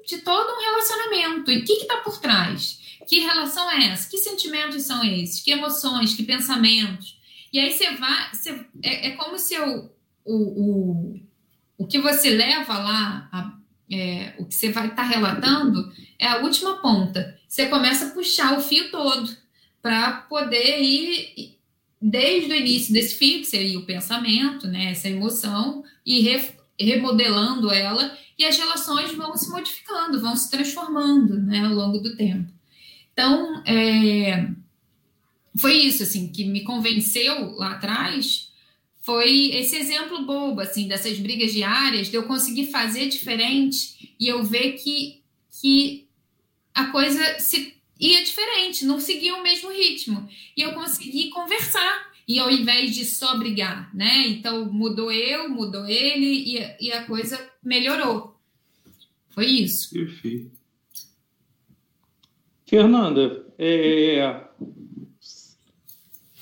de 0.05 0.19
todo 0.19 0.53
um 0.53 0.61
relacionamento. 0.61 1.51
E 1.51 1.59
o 1.59 1.65
que 1.65 1.73
está 1.73 1.97
por 1.97 2.19
trás? 2.19 2.79
Que 3.07 3.19
relação 3.19 3.69
é 3.71 3.87
essa? 3.87 4.09
Que 4.09 4.17
sentimentos 4.17 4.83
são 4.83 5.03
esses? 5.03 5.41
Que 5.41 5.51
emoções? 5.51 6.13
Que 6.13 6.23
pensamentos? 6.23 7.19
E 7.51 7.59
aí 7.59 7.71
você 7.71 7.91
vai. 7.91 8.33
Você, 8.33 8.65
é, 8.83 9.07
é 9.07 9.11
como 9.11 9.37
se 9.37 9.55
eu, 9.55 9.91
o, 10.23 10.35
o, 10.35 11.19
o 11.77 11.87
que 11.87 11.99
você 11.99 12.29
leva 12.29 12.77
lá, 12.77 13.29
a, 13.31 13.57
é, 13.91 14.33
o 14.37 14.45
que 14.45 14.55
você 14.55 14.71
vai 14.71 14.87
estar 14.87 14.97
tá 14.97 15.03
relatando, 15.03 15.91
é 16.19 16.27
a 16.27 16.37
última 16.37 16.81
ponta. 16.81 17.39
Você 17.47 17.67
começa 17.67 18.07
a 18.07 18.09
puxar 18.11 18.57
o 18.57 18.61
fio 18.61 18.91
todo 18.91 19.44
para 19.85 20.13
poder 20.13 20.81
ir 20.81 21.59
desde 22.01 22.51
o 22.51 22.55
início 22.55 22.91
desse 22.91 23.19
fio, 23.19 23.41
que 23.41 23.45
seria 23.45 23.77
o 23.77 23.85
pensamento, 23.85 24.67
né, 24.67 24.89
essa 24.89 25.07
emoção, 25.07 25.83
e 26.03 26.21
re, 26.21 26.41
remodelando 26.79 27.71
ela, 27.71 28.17
e 28.35 28.43
as 28.43 28.57
relações 28.57 29.13
vão 29.13 29.37
se 29.37 29.47
modificando, 29.47 30.19
vão 30.19 30.35
se 30.35 30.49
transformando 30.49 31.39
né, 31.39 31.63
ao 31.63 31.71
longo 31.71 31.99
do 31.99 32.15
tempo. 32.15 32.51
Então, 33.13 33.61
é, 33.63 34.49
foi 35.55 35.75
isso 35.75 36.01
assim 36.01 36.31
que 36.31 36.45
me 36.45 36.63
convenceu 36.63 37.51
lá 37.51 37.73
atrás 37.73 38.51
foi 39.03 39.51
esse 39.51 39.77
exemplo 39.77 40.25
bobo 40.25 40.61
assim 40.61 40.87
dessas 40.87 41.19
brigas 41.19 41.53
diárias 41.53 42.09
de 42.09 42.15
eu 42.15 42.23
conseguir 42.23 42.71
fazer 42.71 43.07
diferente 43.07 44.15
e 44.19 44.27
eu 44.27 44.43
ver 44.43 44.71
que 44.73 45.21
que 45.61 46.07
a 46.73 46.87
coisa 46.87 47.39
se 47.39 47.75
ia 47.99 48.23
diferente, 48.23 48.85
não 48.85 48.99
seguia 48.99 49.35
o 49.35 49.43
mesmo 49.43 49.71
ritmo. 49.71 50.27
E 50.55 50.61
eu 50.61 50.73
consegui 50.73 51.29
conversar, 51.29 52.11
e 52.27 52.39
ao 52.39 52.49
invés 52.49 52.93
de 52.95 53.05
só 53.05 53.37
brigar, 53.37 53.95
né? 53.95 54.27
Então 54.27 54.65
mudou 54.71 55.11
eu, 55.11 55.49
mudou 55.49 55.85
ele, 55.85 56.25
e, 56.25 56.87
e 56.87 56.91
a 56.91 57.05
coisa 57.05 57.39
melhorou. 57.63 58.35
Foi 59.29 59.45
isso. 59.45 59.93
Perfeito. 59.93 60.51
Fernanda, 62.65 63.45
é... 63.59 64.41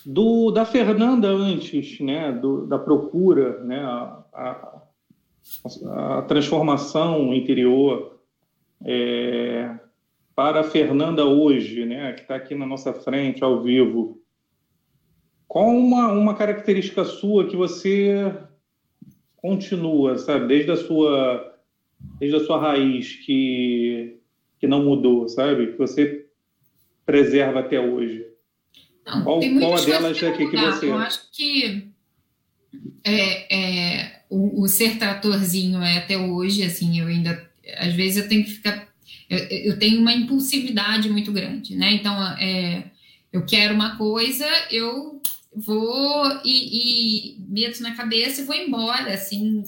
do, 0.05 0.51
da 0.51 0.65
Fernanda 0.65 1.27
antes, 1.29 1.99
né, 1.99 2.31
do, 2.31 2.65
da 2.65 2.79
procura, 2.79 3.61
né, 3.63 3.79
a, 3.79 4.23
a, 4.33 4.81
a 6.17 6.21
transformação 6.23 7.33
interior 7.33 8.19
é, 8.85 9.79
para 10.35 10.61
a 10.61 10.63
Fernanda 10.63 11.25
hoje, 11.25 11.85
né, 11.85 12.13
que 12.13 12.21
está 12.21 12.35
aqui 12.35 12.55
na 12.55 12.65
nossa 12.65 12.93
frente, 12.93 13.43
ao 13.43 13.61
vivo. 13.61 14.21
Qual 15.47 15.67
uma, 15.69 16.11
uma 16.11 16.35
característica 16.35 17.05
sua 17.05 17.47
que 17.47 17.55
você 17.55 18.33
continua, 19.37 20.17
sabe, 20.17 20.47
desde 20.47 20.71
a 20.71 20.75
sua, 20.75 21.59
desde 22.19 22.37
a 22.37 22.39
sua 22.39 22.59
raiz, 22.59 23.15
que, 23.17 24.17
que 24.59 24.65
não 24.65 24.83
mudou, 24.83 25.27
sabe, 25.27 25.73
que 25.73 25.77
você 25.77 26.25
preserva 27.05 27.59
até 27.59 27.79
hoje? 27.79 28.25
Não, 29.05 29.23
qual, 29.23 29.39
qual 29.39 29.85
delas 29.85 30.23
é 30.23 30.31
que, 30.31 30.49
que 30.49 30.57
você... 30.57 30.89
Eu 30.89 30.97
acho 30.97 31.29
que 31.31 31.87
é, 33.03 33.55
é, 33.55 34.21
o, 34.29 34.63
o, 34.63 34.67
ser 34.67 34.97
tratorzinho 34.97 35.81
é 35.81 35.97
até 35.97 36.17
hoje, 36.17 36.63
assim, 36.63 36.99
eu 36.99 37.07
ainda, 37.07 37.51
às 37.77 37.93
vezes 37.93 38.23
eu 38.23 38.29
tenho 38.29 38.45
que 38.45 38.51
ficar, 38.51 38.92
eu, 39.29 39.37
eu 39.37 39.79
tenho 39.79 39.99
uma 39.99 40.13
impulsividade 40.13 41.09
muito 41.09 41.31
grande, 41.31 41.75
né, 41.75 41.93
então, 41.93 42.21
é, 42.37 42.91
eu 43.31 43.45
quero 43.45 43.73
uma 43.73 43.95
coisa, 43.95 44.47
eu 44.71 45.21
vou 45.55 46.41
e, 46.43 47.35
e 47.35 47.37
meto 47.47 47.81
na 47.81 47.95
cabeça 47.95 48.41
e 48.41 48.45
vou 48.45 48.55
embora, 48.55 49.13
assim, 49.13 49.63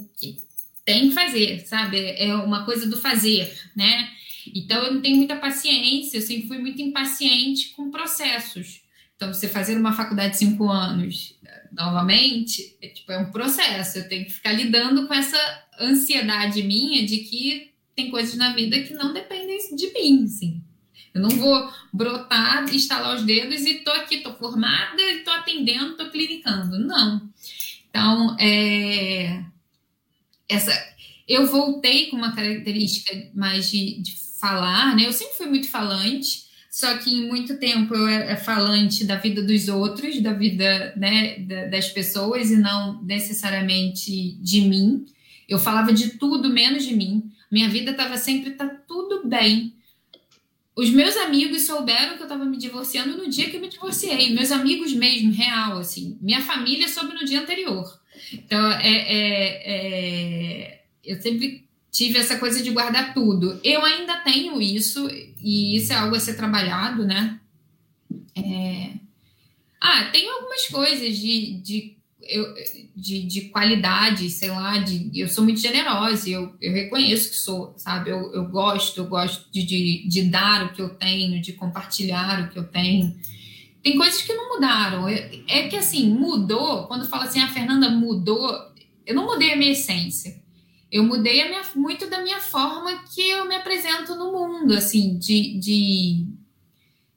tem 0.83 1.09
que 1.09 1.15
fazer, 1.15 1.65
sabe, 1.65 1.97
é 2.17 2.33
uma 2.35 2.65
coisa 2.65 2.87
do 2.87 2.97
fazer, 2.97 3.51
né, 3.75 4.09
então 4.53 4.83
eu 4.83 4.93
não 4.93 5.01
tenho 5.01 5.17
muita 5.17 5.35
paciência, 5.35 6.17
eu 6.17 6.21
sempre 6.21 6.47
fui 6.47 6.57
muito 6.57 6.81
impaciente 6.81 7.69
com 7.69 7.91
processos, 7.91 8.83
então, 9.15 9.33
você 9.33 9.47
fazer 9.47 9.77
uma 9.77 9.93
faculdade 9.93 10.33
de 10.33 10.39
cinco 10.39 10.69
anos 10.69 11.35
novamente, 11.75 12.75
é, 12.81 12.87
tipo, 12.87 13.11
é 13.11 13.17
um 13.17 13.31
processo. 13.31 13.99
Eu 13.99 14.07
tenho 14.07 14.25
que 14.25 14.33
ficar 14.33 14.53
lidando 14.53 15.07
com 15.07 15.13
essa 15.13 15.37
ansiedade 15.79 16.63
minha 16.63 17.05
de 17.05 17.19
que 17.19 17.71
tem 17.95 18.11
coisas 18.11 18.35
na 18.35 18.53
vida 18.53 18.79
que 18.81 18.93
não 18.93 19.13
dependem 19.13 19.57
de 19.75 19.93
mim, 19.93 20.25
assim. 20.25 20.61
Eu 21.13 21.21
não 21.21 21.29
vou 21.29 21.71
brotar, 21.93 22.65
estalar 22.75 23.15
os 23.15 23.23
dedos 23.23 23.61
e 23.61 23.75
tô 23.75 23.91
aqui, 23.91 24.17
tô 24.17 24.33
formada 24.33 25.01
e 25.01 25.23
tô 25.23 25.31
atendendo, 25.31 25.95
tô 25.95 26.09
clinicando. 26.09 26.77
Não. 26.77 27.29
Então, 27.89 28.35
é... 28.37 29.41
essa... 30.49 30.73
eu 31.25 31.47
voltei 31.47 32.07
com 32.07 32.17
uma 32.17 32.35
característica 32.35 33.31
mais 33.33 33.71
de, 33.71 34.01
de 34.01 34.13
falar, 34.41 34.93
né? 34.93 35.05
Eu 35.05 35.13
sempre 35.13 35.37
fui 35.37 35.45
muito 35.45 35.69
falante, 35.69 36.43
só 36.69 36.97
que 36.97 37.09
em 37.09 37.29
muito 37.29 37.57
tempo 37.57 37.95
eu 37.95 38.09
era 38.09 38.35
falante 38.35 39.05
da 39.05 39.15
vida 39.15 39.41
dos 39.41 39.69
outros, 39.69 40.19
da 40.21 40.33
vida 40.33 40.93
né, 40.97 41.39
das 41.71 41.87
pessoas 41.87 42.51
e 42.51 42.57
não 42.57 43.01
necessariamente 43.03 44.33
de 44.41 44.59
mim. 44.59 45.05
Eu 45.47 45.57
falava 45.57 45.93
de 45.93 46.17
tudo 46.17 46.49
menos 46.49 46.83
de 46.83 46.93
mim. 46.93 47.31
Minha 47.51 47.69
vida 47.69 47.91
estava 47.91 48.17
sempre 48.17 48.51
tá 48.51 48.67
tudo 48.67 49.27
bem. 49.27 49.73
Os 50.75 50.89
meus 50.89 51.15
amigos 51.17 51.65
souberam 51.65 52.15
que 52.15 52.21
eu 52.21 52.25
estava 52.25 52.43
me 52.43 52.57
divorciando 52.57 53.17
no 53.17 53.29
dia 53.29 53.49
que 53.49 53.55
eu 53.55 53.61
me 53.61 53.69
divorciei. 53.69 54.33
Meus 54.33 54.51
amigos 54.51 54.93
mesmo, 54.93 55.31
real, 55.31 55.77
assim. 55.77 56.17
Minha 56.21 56.41
família 56.41 56.87
soube 56.87 57.13
no 57.13 57.23
dia 57.23 57.41
anterior. 57.41 57.99
Então, 58.33 58.71
é, 58.71 58.97
é, 58.97 59.61
é 59.65 60.81
eu 61.03 61.21
sempre 61.21 61.65
tive 61.91 62.19
essa 62.19 62.37
coisa 62.37 62.61
de 62.61 62.71
guardar 62.71 63.13
tudo. 63.13 63.57
Eu 63.63 63.85
ainda 63.85 64.17
tenho 64.17 64.61
isso, 64.61 65.07
e 65.41 65.77
isso 65.77 65.93
é 65.93 65.95
algo 65.95 66.15
a 66.15 66.19
ser 66.19 66.35
trabalhado, 66.35 67.05
né? 67.05 67.39
É... 68.35 68.91
Ah, 69.79 70.05
tem 70.11 70.27
algumas 70.29 70.67
coisas 70.67 71.17
de, 71.17 71.53
de, 71.61 71.94
eu, 72.25 72.53
de, 72.95 73.23
de 73.23 73.41
qualidade, 73.49 74.29
sei 74.29 74.49
lá, 74.49 74.77
de, 74.77 75.11
eu 75.13 75.27
sou 75.27 75.43
muito 75.43 75.59
generosa, 75.59 76.29
eu, 76.29 76.55
eu 76.61 76.73
reconheço 76.73 77.29
que 77.29 77.35
sou, 77.35 77.73
sabe? 77.77 78.09
Eu, 78.09 78.33
eu 78.33 78.45
gosto, 78.45 78.99
eu 78.99 79.07
gosto 79.07 79.51
de, 79.51 79.63
de, 79.63 80.07
de 80.07 80.23
dar 80.23 80.65
o 80.65 80.73
que 80.73 80.81
eu 80.81 80.89
tenho, 80.89 81.41
de 81.41 81.53
compartilhar 81.53 82.43
o 82.43 82.49
que 82.49 82.59
eu 82.59 82.63
tenho. 82.65 83.15
Tem 83.83 83.97
coisas 83.97 84.21
que 84.21 84.33
não 84.33 84.55
mudaram. 84.55 85.07
É, 85.07 85.29
é 85.47 85.67
que 85.67 85.75
assim, 85.75 86.09
mudou, 86.09 86.87
quando 86.87 87.07
fala 87.07 87.25
assim, 87.25 87.39
a 87.39 87.47
Fernanda 87.47 87.89
mudou, 87.89 88.51
eu 89.05 89.15
não 89.15 89.25
mudei 89.25 89.53
a 89.53 89.55
minha 89.55 89.71
essência 89.71 90.43
eu 90.95 91.03
mudei 91.03 91.43
minha, 91.49 91.61
muito 91.75 92.09
da 92.09 92.21
minha 92.21 92.39
forma 92.39 93.03
que 93.13 93.29
eu 93.29 93.45
me 93.45 93.55
apresento 93.55 94.15
no 94.15 94.31
mundo, 94.31 94.73
assim, 94.73 95.17
de, 95.17 95.59
de 95.59 96.25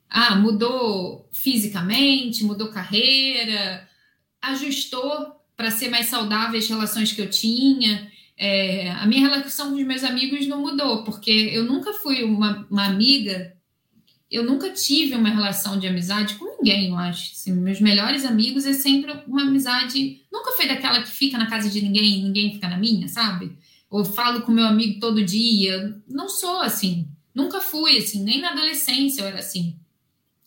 ah, 0.09 0.35
mudou 0.35 1.29
fisicamente, 1.31 2.43
mudou 2.43 2.67
carreira, 2.67 3.87
ajustou 4.41 5.35
para 5.55 5.71
ser 5.71 5.89
mais 5.89 6.07
saudável 6.07 6.57
as 6.57 6.67
relações 6.67 7.11
que 7.11 7.21
eu 7.21 7.29
tinha. 7.29 8.09
É, 8.37 8.91
a 8.91 9.05
minha 9.05 9.27
relação 9.27 9.71
com 9.71 9.75
os 9.75 9.85
meus 9.85 10.03
amigos 10.03 10.47
não 10.47 10.61
mudou, 10.61 11.03
porque 11.03 11.31
eu 11.31 11.65
nunca 11.65 11.93
fui 11.93 12.23
uma, 12.23 12.65
uma 12.71 12.85
amiga, 12.85 13.53
eu 14.31 14.43
nunca 14.43 14.69
tive 14.69 15.15
uma 15.15 15.29
relação 15.29 15.77
de 15.77 15.87
amizade 15.87 16.35
com 16.35 16.45
ninguém, 16.45 16.89
eu 16.89 16.97
acho. 16.97 17.33
Assim, 17.33 17.51
meus 17.53 17.81
melhores 17.81 18.23
amigos 18.23 18.65
é 18.65 18.73
sempre 18.73 19.11
uma 19.27 19.41
amizade. 19.41 20.21
Nunca 20.31 20.51
foi 20.51 20.67
daquela 20.67 21.01
que 21.01 21.09
fica 21.09 21.37
na 21.37 21.49
casa 21.49 21.69
de 21.69 21.81
ninguém 21.81 22.23
ninguém 22.23 22.53
fica 22.53 22.69
na 22.69 22.77
minha, 22.77 23.07
sabe? 23.07 23.57
ou 23.89 24.05
falo 24.05 24.41
com 24.43 24.51
meu 24.51 24.65
amigo 24.65 24.99
todo 24.99 25.25
dia. 25.25 25.99
Não 26.07 26.29
sou 26.29 26.59
assim. 26.61 27.07
Nunca 27.33 27.59
fui 27.59 27.97
assim, 27.97 28.23
nem 28.23 28.39
na 28.39 28.51
adolescência 28.51 29.21
eu 29.21 29.27
era 29.27 29.39
assim. 29.39 29.75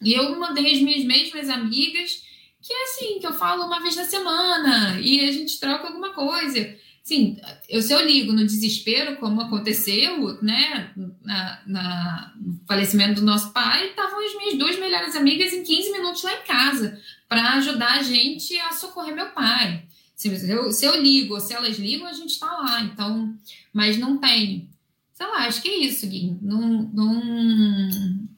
E 0.00 0.12
eu 0.12 0.38
mandei 0.38 0.72
as 0.72 0.80
minhas 0.80 1.04
mesmas 1.04 1.48
amigas, 1.48 2.22
que 2.62 2.72
é 2.72 2.84
assim, 2.84 3.18
que 3.18 3.26
eu 3.26 3.32
falo 3.32 3.64
uma 3.64 3.80
vez 3.80 3.96
na 3.96 4.04
semana 4.04 5.00
e 5.00 5.20
a 5.20 5.32
gente 5.32 5.58
troca 5.58 5.88
alguma 5.88 6.10
coisa. 6.10 6.76
Sim, 7.02 7.36
eu, 7.68 7.82
se 7.82 7.92
eu 7.92 8.06
ligo 8.06 8.32
no 8.32 8.46
desespero, 8.46 9.16
como 9.16 9.40
aconteceu, 9.40 10.40
né, 10.40 10.92
na, 11.20 11.60
na, 11.66 12.32
no 12.36 12.60
falecimento 12.66 13.20
do 13.20 13.26
nosso 13.26 13.52
pai, 13.52 13.88
estavam 13.88 14.24
as 14.24 14.36
minhas 14.36 14.56
duas 14.56 14.78
melhores 14.78 15.16
amigas 15.16 15.52
em 15.52 15.64
15 15.64 15.90
minutos 15.90 16.22
lá 16.22 16.32
em 16.32 16.46
casa 16.46 17.00
para 17.28 17.54
ajudar 17.54 17.98
a 17.98 18.02
gente 18.02 18.56
a 18.60 18.72
socorrer 18.72 19.16
meu 19.16 19.30
pai. 19.30 19.84
Se 20.14 20.28
eu, 20.48 20.70
se 20.70 20.84
eu 20.84 21.02
ligo 21.02 21.40
se 21.40 21.52
elas 21.52 21.76
ligam, 21.76 22.06
a 22.06 22.12
gente 22.12 22.30
está 22.30 22.46
lá. 22.46 22.82
Então, 22.82 23.36
mas 23.72 23.98
não 23.98 24.18
tem. 24.18 24.70
Sei 25.12 25.26
lá, 25.26 25.46
acho 25.46 25.60
que 25.60 25.68
é 25.68 25.78
isso, 25.78 26.06
Gui. 26.06 26.38
Não, 26.40 26.60
não, 26.94 28.28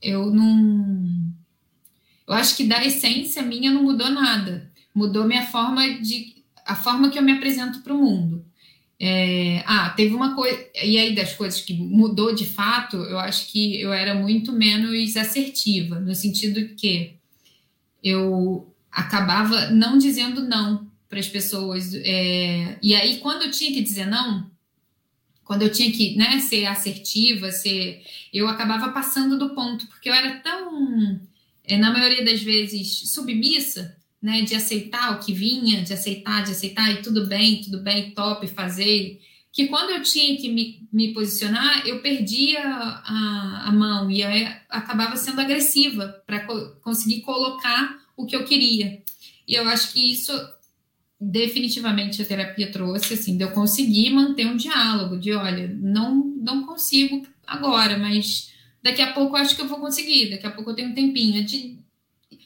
eu 0.00 0.30
não. 0.30 1.21
Eu 2.32 2.38
acho 2.38 2.56
que 2.56 2.64
da 2.64 2.84
essência 2.84 3.42
minha 3.42 3.70
não 3.70 3.82
mudou 3.82 4.10
nada. 4.10 4.70
Mudou 4.94 5.26
minha 5.26 5.46
forma 5.46 5.86
de. 6.00 6.34
a 6.64 6.74
forma 6.74 7.10
que 7.10 7.18
eu 7.18 7.22
me 7.22 7.32
apresento 7.32 7.80
para 7.80 7.92
o 7.92 7.98
mundo. 7.98 8.44
É, 8.98 9.62
ah, 9.66 9.90
teve 9.90 10.14
uma 10.14 10.34
coisa. 10.34 10.64
E 10.82 10.96
aí, 10.96 11.14
das 11.14 11.34
coisas 11.34 11.60
que 11.60 11.74
mudou 11.74 12.34
de 12.34 12.46
fato, 12.46 12.96
eu 12.96 13.18
acho 13.18 13.50
que 13.50 13.80
eu 13.80 13.92
era 13.92 14.14
muito 14.14 14.52
menos 14.52 15.16
assertiva, 15.16 15.98
no 16.00 16.14
sentido 16.14 16.74
que 16.74 17.14
eu 18.02 18.72
acabava 18.90 19.70
não 19.70 19.98
dizendo 19.98 20.42
não 20.42 20.86
para 21.08 21.18
as 21.18 21.28
pessoas. 21.28 21.92
É, 21.94 22.78
e 22.82 22.94
aí, 22.94 23.18
quando 23.18 23.42
eu 23.42 23.50
tinha 23.50 23.72
que 23.72 23.82
dizer 23.82 24.06
não, 24.06 24.50
quando 25.44 25.62
eu 25.62 25.72
tinha 25.72 25.92
que 25.92 26.16
né, 26.16 26.38
ser 26.38 26.64
assertiva, 26.66 27.50
ser, 27.50 28.02
eu 28.32 28.48
acabava 28.48 28.90
passando 28.90 29.38
do 29.38 29.50
ponto, 29.50 29.86
porque 29.88 30.08
eu 30.08 30.14
era 30.14 30.40
tão, 30.40 31.20
é, 31.64 31.76
na 31.76 31.92
maioria 31.92 32.24
das 32.24 32.42
vezes, 32.42 33.12
submissa, 33.12 33.96
né, 34.20 34.42
de 34.42 34.54
aceitar 34.54 35.16
o 35.16 35.24
que 35.24 35.32
vinha, 35.32 35.82
de 35.82 35.92
aceitar, 35.92 36.44
de 36.44 36.52
aceitar, 36.52 36.90
e 36.92 37.02
tudo 37.02 37.26
bem, 37.26 37.60
tudo 37.60 37.80
bem, 37.80 38.12
top, 38.12 38.46
fazer, 38.48 39.20
que 39.52 39.66
quando 39.68 39.90
eu 39.90 40.02
tinha 40.02 40.36
que 40.36 40.48
me, 40.48 40.88
me 40.92 41.12
posicionar, 41.12 41.86
eu 41.86 42.00
perdia 42.00 42.60
a, 42.64 43.64
a 43.66 43.72
mão 43.72 44.10
e 44.10 44.22
acabava 44.68 45.16
sendo 45.16 45.40
agressiva 45.40 46.22
para 46.26 46.46
co 46.46 46.76
conseguir 46.82 47.20
colocar 47.20 47.98
o 48.16 48.24
que 48.24 48.34
eu 48.34 48.44
queria. 48.44 49.02
E 49.46 49.54
eu 49.54 49.68
acho 49.68 49.92
que 49.92 50.10
isso 50.10 50.32
definitivamente 51.20 52.22
a 52.22 52.24
terapia 52.24 52.72
trouxe, 52.72 53.14
assim, 53.14 53.36
de 53.36 53.44
eu 53.44 53.50
conseguir 53.50 54.10
manter 54.10 54.46
um 54.46 54.56
diálogo, 54.56 55.18
de 55.18 55.32
olha, 55.32 55.68
não, 55.80 56.14
não 56.14 56.66
consigo 56.66 57.26
agora, 57.46 57.98
mas 57.98 58.51
daqui 58.82 59.00
a 59.00 59.12
pouco 59.12 59.36
eu 59.36 59.40
acho 59.40 59.54
que 59.54 59.62
eu 59.62 59.68
vou 59.68 59.78
conseguir, 59.78 60.30
daqui 60.30 60.46
a 60.46 60.50
pouco 60.50 60.70
eu 60.70 60.74
tenho 60.74 60.90
um 60.90 60.94
tempinho, 60.94 61.44
de 61.44 61.78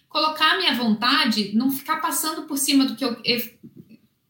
colocar 0.09 0.53
a 0.53 0.59
minha 0.59 0.75
vontade, 0.75 1.55
não 1.55 1.71
ficar 1.71 1.97
passando 2.01 2.47
por 2.47 2.57
cima 2.57 2.85
do 2.85 2.95
que 2.95 3.05
eu 3.05 3.17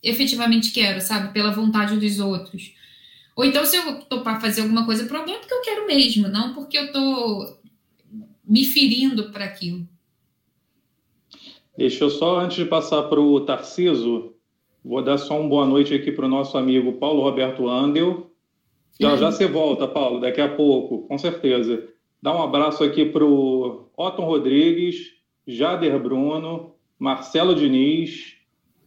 efetivamente 0.03 0.73
quero, 0.73 1.01
sabe, 1.01 1.33
pela 1.33 1.53
vontade 1.53 1.97
dos 1.97 2.19
outros. 2.19 2.75
Ou 3.35 3.45
então, 3.45 3.65
se 3.65 3.77
eu 3.77 4.01
topar 4.03 4.41
fazer 4.41 4.63
alguma 4.63 4.87
coisa 4.87 5.07
para 5.07 5.19
alguém, 5.19 5.35
é 5.35 5.39
porque 5.39 5.55
eu 5.55 5.63
quero 5.63 5.87
mesmo, 5.87 6.29
não 6.29 6.55
porque 6.55 6.79
eu 6.79 6.93
tô 6.93 7.59
me 8.45 8.65
ferindo 8.65 9.31
para 9.31 9.45
aquilo. 9.45 9.87
Deixa 11.77 12.05
eu 12.05 12.11
só, 12.11 12.41
antes 12.41 12.57
de 12.57 12.65
passar 12.65 13.03
para 13.03 13.21
o 13.21 13.41
Tarciso, 13.41 14.37
Vou 14.87 15.03
dar 15.03 15.19
só 15.19 15.41
uma 15.41 15.49
boa 15.49 15.67
noite 15.67 15.93
aqui 15.93 16.13
para 16.13 16.27
o 16.27 16.29
nosso 16.29 16.57
amigo 16.57 16.93
Paulo 16.93 17.21
Roberto 17.21 17.69
Andel. 17.69 18.31
Já, 19.01 19.17
já 19.17 19.33
você 19.33 19.45
volta, 19.45 19.89
Paulo, 19.89 20.21
daqui 20.21 20.41
a 20.41 20.49
pouco, 20.49 21.09
com 21.09 21.19
certeza. 21.19 21.89
Dá 22.27 22.35
um 22.35 22.43
abraço 22.43 22.83
aqui 22.83 23.05
para 23.05 23.25
o 23.25 23.89
Otton 23.97 24.25
Rodrigues, 24.25 25.13
Jader 25.47 25.97
Bruno, 26.03 26.75
Marcelo 26.99 27.55
Diniz, 27.55 28.35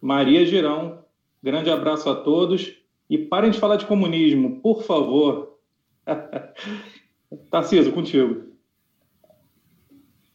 Maria 0.02 0.46
Girão. 0.46 1.06
Grande 1.42 1.70
abraço 1.70 2.10
a 2.10 2.16
todos 2.16 2.74
e 3.10 3.18
parem 3.18 3.50
de 3.50 3.58
falar 3.58 3.78
de 3.78 3.86
comunismo, 3.86 4.60
por 4.60 4.84
favor. 4.84 5.58
Tarciso, 7.50 7.94
contigo. 7.94 8.44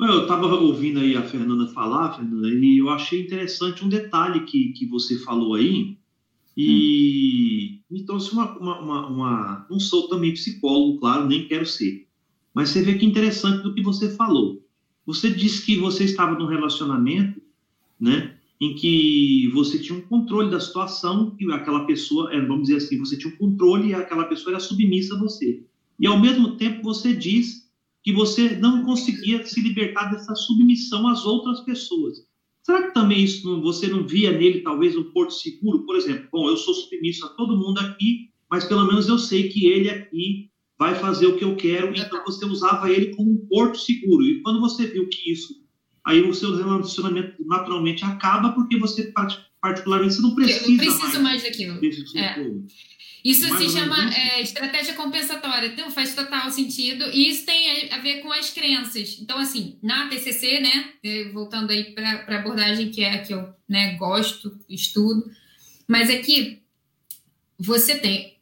Eu 0.00 0.22
estava 0.22 0.46
ouvindo 0.46 1.00
aí 1.00 1.14
a 1.14 1.24
Fernanda 1.24 1.70
falar, 1.74 2.16
Fernanda, 2.16 2.48
e 2.48 2.78
eu 2.78 2.88
achei 2.88 3.20
interessante 3.20 3.84
um 3.84 3.88
detalhe 3.90 4.46
que, 4.46 4.72
que 4.72 4.86
você 4.86 5.18
falou 5.18 5.56
aí, 5.56 5.98
e 6.56 7.82
hum. 7.90 7.94
me 7.96 8.06
trouxe 8.06 8.32
uma, 8.32 8.58
uma, 8.58 8.80
uma, 8.80 9.06
uma, 9.08 9.66
Não 9.68 9.78
sou 9.78 10.08
também 10.08 10.32
psicólogo, 10.32 11.00
claro, 11.00 11.26
nem 11.26 11.46
quero 11.46 11.66
ser. 11.66 12.03
Mas 12.54 12.68
você 12.68 12.82
vê 12.82 12.94
que 12.94 13.04
interessante 13.04 13.62
do 13.62 13.74
que 13.74 13.82
você 13.82 14.08
falou. 14.14 14.64
Você 15.04 15.30
disse 15.30 15.66
que 15.66 15.76
você 15.76 16.04
estava 16.04 16.38
num 16.38 16.46
relacionamento, 16.46 17.42
né? 18.00 18.36
Em 18.60 18.74
que 18.76 19.50
você 19.52 19.78
tinha 19.78 19.98
um 19.98 20.02
controle 20.02 20.50
da 20.50 20.60
situação 20.60 21.36
e 21.38 21.52
aquela 21.52 21.84
pessoa, 21.84 22.32
é, 22.32 22.40
vamos 22.40 22.68
dizer 22.68 22.76
assim, 22.76 22.98
você 22.98 23.18
tinha 23.18 23.34
um 23.34 23.36
controle 23.36 23.88
e 23.88 23.94
aquela 23.94 24.24
pessoa 24.24 24.52
era 24.52 24.60
submissa 24.60 25.14
a 25.14 25.18
você. 25.18 25.62
E 25.98 26.06
ao 26.06 26.18
mesmo 26.18 26.56
tempo 26.56 26.82
você 26.82 27.12
diz 27.12 27.68
que 28.02 28.12
você 28.12 28.56
não 28.56 28.84
conseguia 28.84 29.44
se 29.44 29.60
libertar 29.60 30.10
dessa 30.10 30.34
submissão 30.34 31.08
às 31.08 31.24
outras 31.24 31.60
pessoas. 31.60 32.24
Será 32.62 32.86
que 32.86 32.94
também 32.94 33.24
isso 33.24 33.60
você 33.60 33.88
não 33.88 34.06
via 34.06 34.32
nele 34.32 34.60
talvez 34.60 34.96
um 34.96 35.04
porto 35.04 35.32
seguro? 35.32 35.84
Por 35.84 35.96
exemplo, 35.96 36.28
bom, 36.32 36.48
eu 36.48 36.56
sou 36.56 36.72
submisso 36.72 37.26
a 37.26 37.30
todo 37.30 37.58
mundo 37.58 37.78
aqui, 37.80 38.30
mas 38.50 38.64
pelo 38.64 38.86
menos 38.86 39.08
eu 39.08 39.18
sei 39.18 39.48
que 39.48 39.66
ele 39.66 39.90
aqui 39.90 40.50
vai 40.78 40.94
fazer 40.94 41.26
o 41.26 41.36
que 41.36 41.44
eu 41.44 41.56
quero, 41.56 41.94
então 41.94 42.24
você 42.24 42.44
usava 42.44 42.90
ele 42.90 43.14
como 43.14 43.32
um 43.32 43.46
porto 43.48 43.78
seguro. 43.78 44.24
E 44.24 44.42
quando 44.42 44.60
você 44.60 44.86
viu 44.86 45.08
que 45.08 45.32
isso, 45.32 45.54
aí 46.04 46.20
o 46.22 46.34
seu 46.34 46.56
relacionamento 46.56 47.44
naturalmente 47.46 48.04
acaba 48.04 48.52
porque 48.52 48.78
você 48.78 49.12
particularmente 49.60 50.14
você 50.14 50.22
não 50.22 50.34
precisa 50.34 50.70
eu 50.70 50.76
preciso 50.76 51.00
mais, 51.00 51.22
mais 51.22 51.42
daquilo. 51.42 51.80
É. 52.16 52.84
Isso 53.24 53.48
mais 53.48 53.72
se 53.72 53.78
chama 53.78 54.14
é, 54.14 54.42
estratégia 54.42 54.92
compensatória. 54.92 55.68
Então, 55.68 55.90
faz 55.90 56.14
total 56.14 56.50
sentido. 56.50 57.06
E 57.06 57.30
isso 57.30 57.46
tem 57.46 57.90
a 57.90 57.98
ver 57.98 58.20
com 58.20 58.30
as 58.30 58.50
crenças. 58.50 59.18
Então, 59.18 59.38
assim, 59.38 59.78
na 59.82 60.08
TCC, 60.08 60.60
né, 60.60 60.92
é, 61.02 61.30
voltando 61.30 61.70
aí 61.70 61.94
para 61.94 62.26
a 62.28 62.38
abordagem 62.40 62.90
que 62.90 63.02
é 63.02 63.14
a 63.14 63.22
que 63.22 63.32
eu 63.32 63.48
né, 63.66 63.94
gosto, 63.94 64.54
estudo, 64.68 65.24
mas 65.88 66.10
é 66.10 66.18
que 66.18 66.62
você 67.58 67.98
tem 67.98 68.33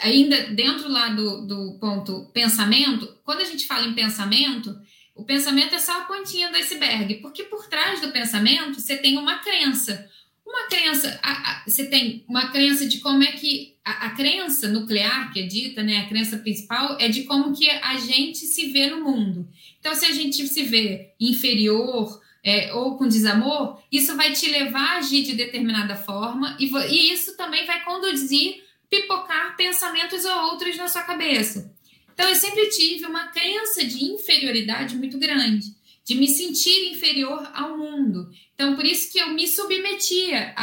ainda 0.00 0.48
dentro 0.48 0.88
lá 0.88 1.10
do, 1.10 1.46
do 1.46 1.78
ponto 1.78 2.30
pensamento, 2.32 3.06
quando 3.24 3.40
a 3.40 3.44
gente 3.44 3.66
fala 3.66 3.86
em 3.86 3.94
pensamento, 3.94 4.76
o 5.14 5.24
pensamento 5.24 5.74
é 5.74 5.78
só 5.78 6.00
a 6.00 6.04
pontinha 6.04 6.50
do 6.50 6.56
iceberg, 6.56 7.16
porque 7.16 7.44
por 7.44 7.66
trás 7.68 8.00
do 8.00 8.12
pensamento 8.12 8.80
você 8.80 8.96
tem 8.96 9.16
uma 9.16 9.38
crença. 9.38 10.08
Uma 10.46 10.68
crença, 10.68 11.18
a, 11.22 11.32
a, 11.32 11.64
você 11.66 11.86
tem 11.86 12.24
uma 12.28 12.48
crença 12.48 12.86
de 12.86 12.98
como 12.98 13.22
é 13.22 13.32
que 13.32 13.74
a, 13.84 14.06
a, 14.06 14.10
crença 14.10 14.68
nuclear 14.68 15.32
que 15.32 15.40
é 15.40 15.46
dita, 15.46 15.82
né, 15.82 15.98
a 15.98 16.08
crença 16.08 16.36
principal 16.36 16.96
é 17.00 17.08
de 17.08 17.24
como 17.24 17.56
que 17.56 17.68
a 17.68 17.96
gente 17.96 18.38
se 18.38 18.66
vê 18.66 18.88
no 18.88 19.02
mundo. 19.02 19.48
Então, 19.80 19.94
se 19.94 20.04
a 20.04 20.12
gente 20.12 20.46
se 20.46 20.62
vê 20.62 21.14
inferior 21.18 22.20
é, 22.44 22.72
ou 22.74 22.96
com 22.96 23.08
desamor, 23.08 23.82
isso 23.90 24.14
vai 24.14 24.32
te 24.32 24.48
levar 24.48 24.94
a 24.94 24.98
agir 24.98 25.24
de 25.24 25.34
determinada 25.34 25.96
forma 25.96 26.56
e, 26.60 26.66
e 26.66 27.12
isso 27.12 27.36
também 27.36 27.66
vai 27.66 27.82
conduzir 27.84 28.65
pipocar 28.90 29.56
pensamentos 29.56 30.24
ou 30.24 30.50
outros 30.50 30.76
na 30.76 30.88
sua 30.88 31.02
cabeça. 31.02 31.74
Então, 32.12 32.28
eu 32.28 32.34
sempre 32.34 32.68
tive 32.70 33.04
uma 33.04 33.28
crença 33.28 33.84
de 33.84 34.04
inferioridade 34.04 34.96
muito 34.96 35.18
grande, 35.18 35.66
de 36.04 36.14
me 36.14 36.28
sentir 36.28 36.92
inferior 36.92 37.50
ao 37.52 37.76
mundo. 37.76 38.30
Então, 38.54 38.74
por 38.74 38.86
isso 38.86 39.12
que 39.12 39.18
eu 39.18 39.28
me 39.28 39.46
submetia 39.46 40.54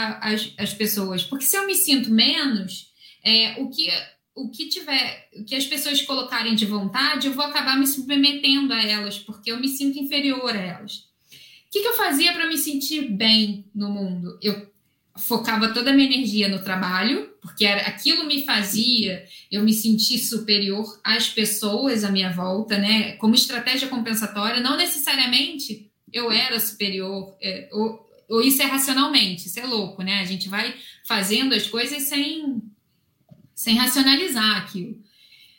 às 0.58 0.74
pessoas, 0.74 1.24
porque 1.24 1.46
se 1.46 1.56
eu 1.56 1.68
me 1.68 1.76
sinto 1.76 2.10
menos, 2.10 2.92
é, 3.24 3.62
o 3.62 3.70
que 3.70 3.88
o 4.36 4.50
que 4.50 4.68
tiver, 4.68 5.30
o 5.36 5.44
que 5.44 5.56
as 5.56 5.66
pessoas 5.66 6.02
colocarem 6.02 6.56
de 6.56 6.66
vontade, 6.66 7.28
eu 7.28 7.34
vou 7.34 7.46
acabar 7.46 7.78
me 7.78 7.86
submetendo 7.86 8.74
a 8.74 8.84
elas, 8.84 9.20
porque 9.20 9.52
eu 9.52 9.60
me 9.60 9.68
sinto 9.68 10.00
inferior 10.00 10.56
a 10.56 10.60
elas. 10.60 10.96
O 10.96 11.72
que, 11.72 11.82
que 11.82 11.88
eu 11.88 11.94
fazia 11.94 12.34
para 12.34 12.48
me 12.48 12.58
sentir 12.58 13.12
bem 13.12 13.70
no 13.74 13.90
mundo? 13.90 14.38
Eu 14.42 14.73
focava 15.18 15.74
toda 15.74 15.92
a 15.92 15.94
minha 15.94 16.08
energia 16.08 16.48
no 16.48 16.64
trabalho, 16.64 17.30
porque 17.42 17.66
era, 17.66 17.82
aquilo 17.82 18.26
me 18.26 18.46
fazia 18.46 19.26
eu 19.52 19.64
me 19.64 19.74
sentir 19.74 20.18
superior 20.18 21.00
às 21.04 21.30
pessoas 21.30 22.04
à 22.04 22.10
minha 22.10 22.32
volta, 22.32 22.78
né? 22.78 23.14
Como 23.14 23.36
estratégia 23.36 23.88
compensatória, 23.88 24.60
não 24.60 24.76
necessariamente 24.76 25.92
eu 26.12 26.32
era 26.32 26.60
superior, 26.60 27.36
é, 27.42 27.70
ou, 27.72 28.08
ou 28.30 28.42
isso 28.42 28.62
é 28.62 28.66
racionalmente, 28.66 29.48
isso 29.48 29.60
é 29.60 29.66
louco, 29.66 30.02
né? 30.04 30.20
A 30.20 30.26
gente 30.26 30.50
vai 30.50 30.74
fazendo 31.06 31.54
as 31.54 31.68
coisas 31.68 32.04
sem, 32.04 32.62
sem 33.54 33.76
racionalizar 33.76 34.58
aquilo. 34.58 34.98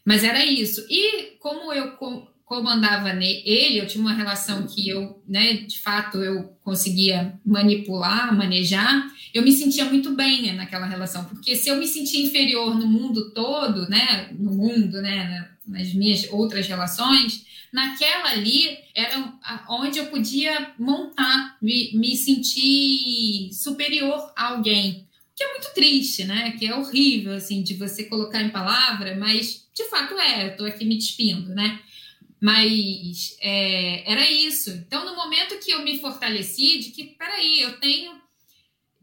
Mas 0.05 0.23
era 0.23 0.45
isso. 0.45 0.85
E 0.91 1.37
como 1.39 1.73
eu 1.73 1.97
comandava 2.45 3.11
ele, 3.11 3.79
eu 3.79 3.87
tinha 3.87 4.03
uma 4.03 4.13
relação 4.13 4.67
que 4.67 4.89
eu, 4.89 5.23
né, 5.27 5.55
de 5.55 5.81
fato, 5.81 6.19
eu 6.19 6.57
conseguia 6.63 7.39
manipular, 7.45 8.37
manejar, 8.37 9.11
eu 9.35 9.43
me 9.43 9.51
sentia 9.51 9.85
muito 9.85 10.13
bem 10.13 10.53
naquela 10.55 10.87
relação, 10.87 11.25
porque 11.25 11.57
se 11.57 11.69
eu 11.69 11.77
me 11.77 11.87
sentia 11.87 12.25
inferior 12.25 12.79
no 12.79 12.87
mundo 12.87 13.33
todo, 13.33 13.89
né, 13.89 14.31
no 14.39 14.53
mundo, 14.53 15.03
né, 15.03 15.51
nas 15.67 15.93
minhas 15.93 16.27
outras 16.31 16.69
relações, 16.69 17.45
naquela 17.73 18.31
ali 18.31 18.79
era 18.95 19.35
onde 19.69 19.99
eu 19.99 20.07
podia 20.07 20.73
montar, 20.79 21.59
me, 21.61 21.91
me 21.95 22.17
sentir 22.17 23.53
superior 23.53 24.33
a 24.37 24.51
alguém, 24.51 25.09
que 25.35 25.43
é 25.43 25.51
muito 25.51 25.75
triste, 25.75 26.23
né, 26.23 26.53
que 26.53 26.67
é 26.67 26.77
horrível, 26.77 27.35
assim, 27.35 27.61
de 27.63 27.75
você 27.75 28.05
colocar 28.05 28.41
em 28.41 28.51
palavra, 28.51 29.17
mas 29.17 29.67
de 29.75 29.85
fato 29.91 30.17
é, 30.17 30.47
eu 30.47 30.57
tô 30.57 30.65
aqui 30.65 30.85
me 30.85 30.97
despindo, 30.97 31.53
né, 31.53 31.81
mas 32.45 33.39
é, 33.41 34.13
era 34.13 34.31
isso. 34.31 34.71
Então, 34.71 35.07
no 35.07 35.17
momento 35.17 35.59
que 35.61 35.71
eu 35.71 35.83
me 35.83 35.99
fortaleci, 35.99 36.79
de 36.79 36.91
que, 36.91 37.05
peraí, 37.05 37.63
eu 37.63 37.81
tenho. 37.81 38.23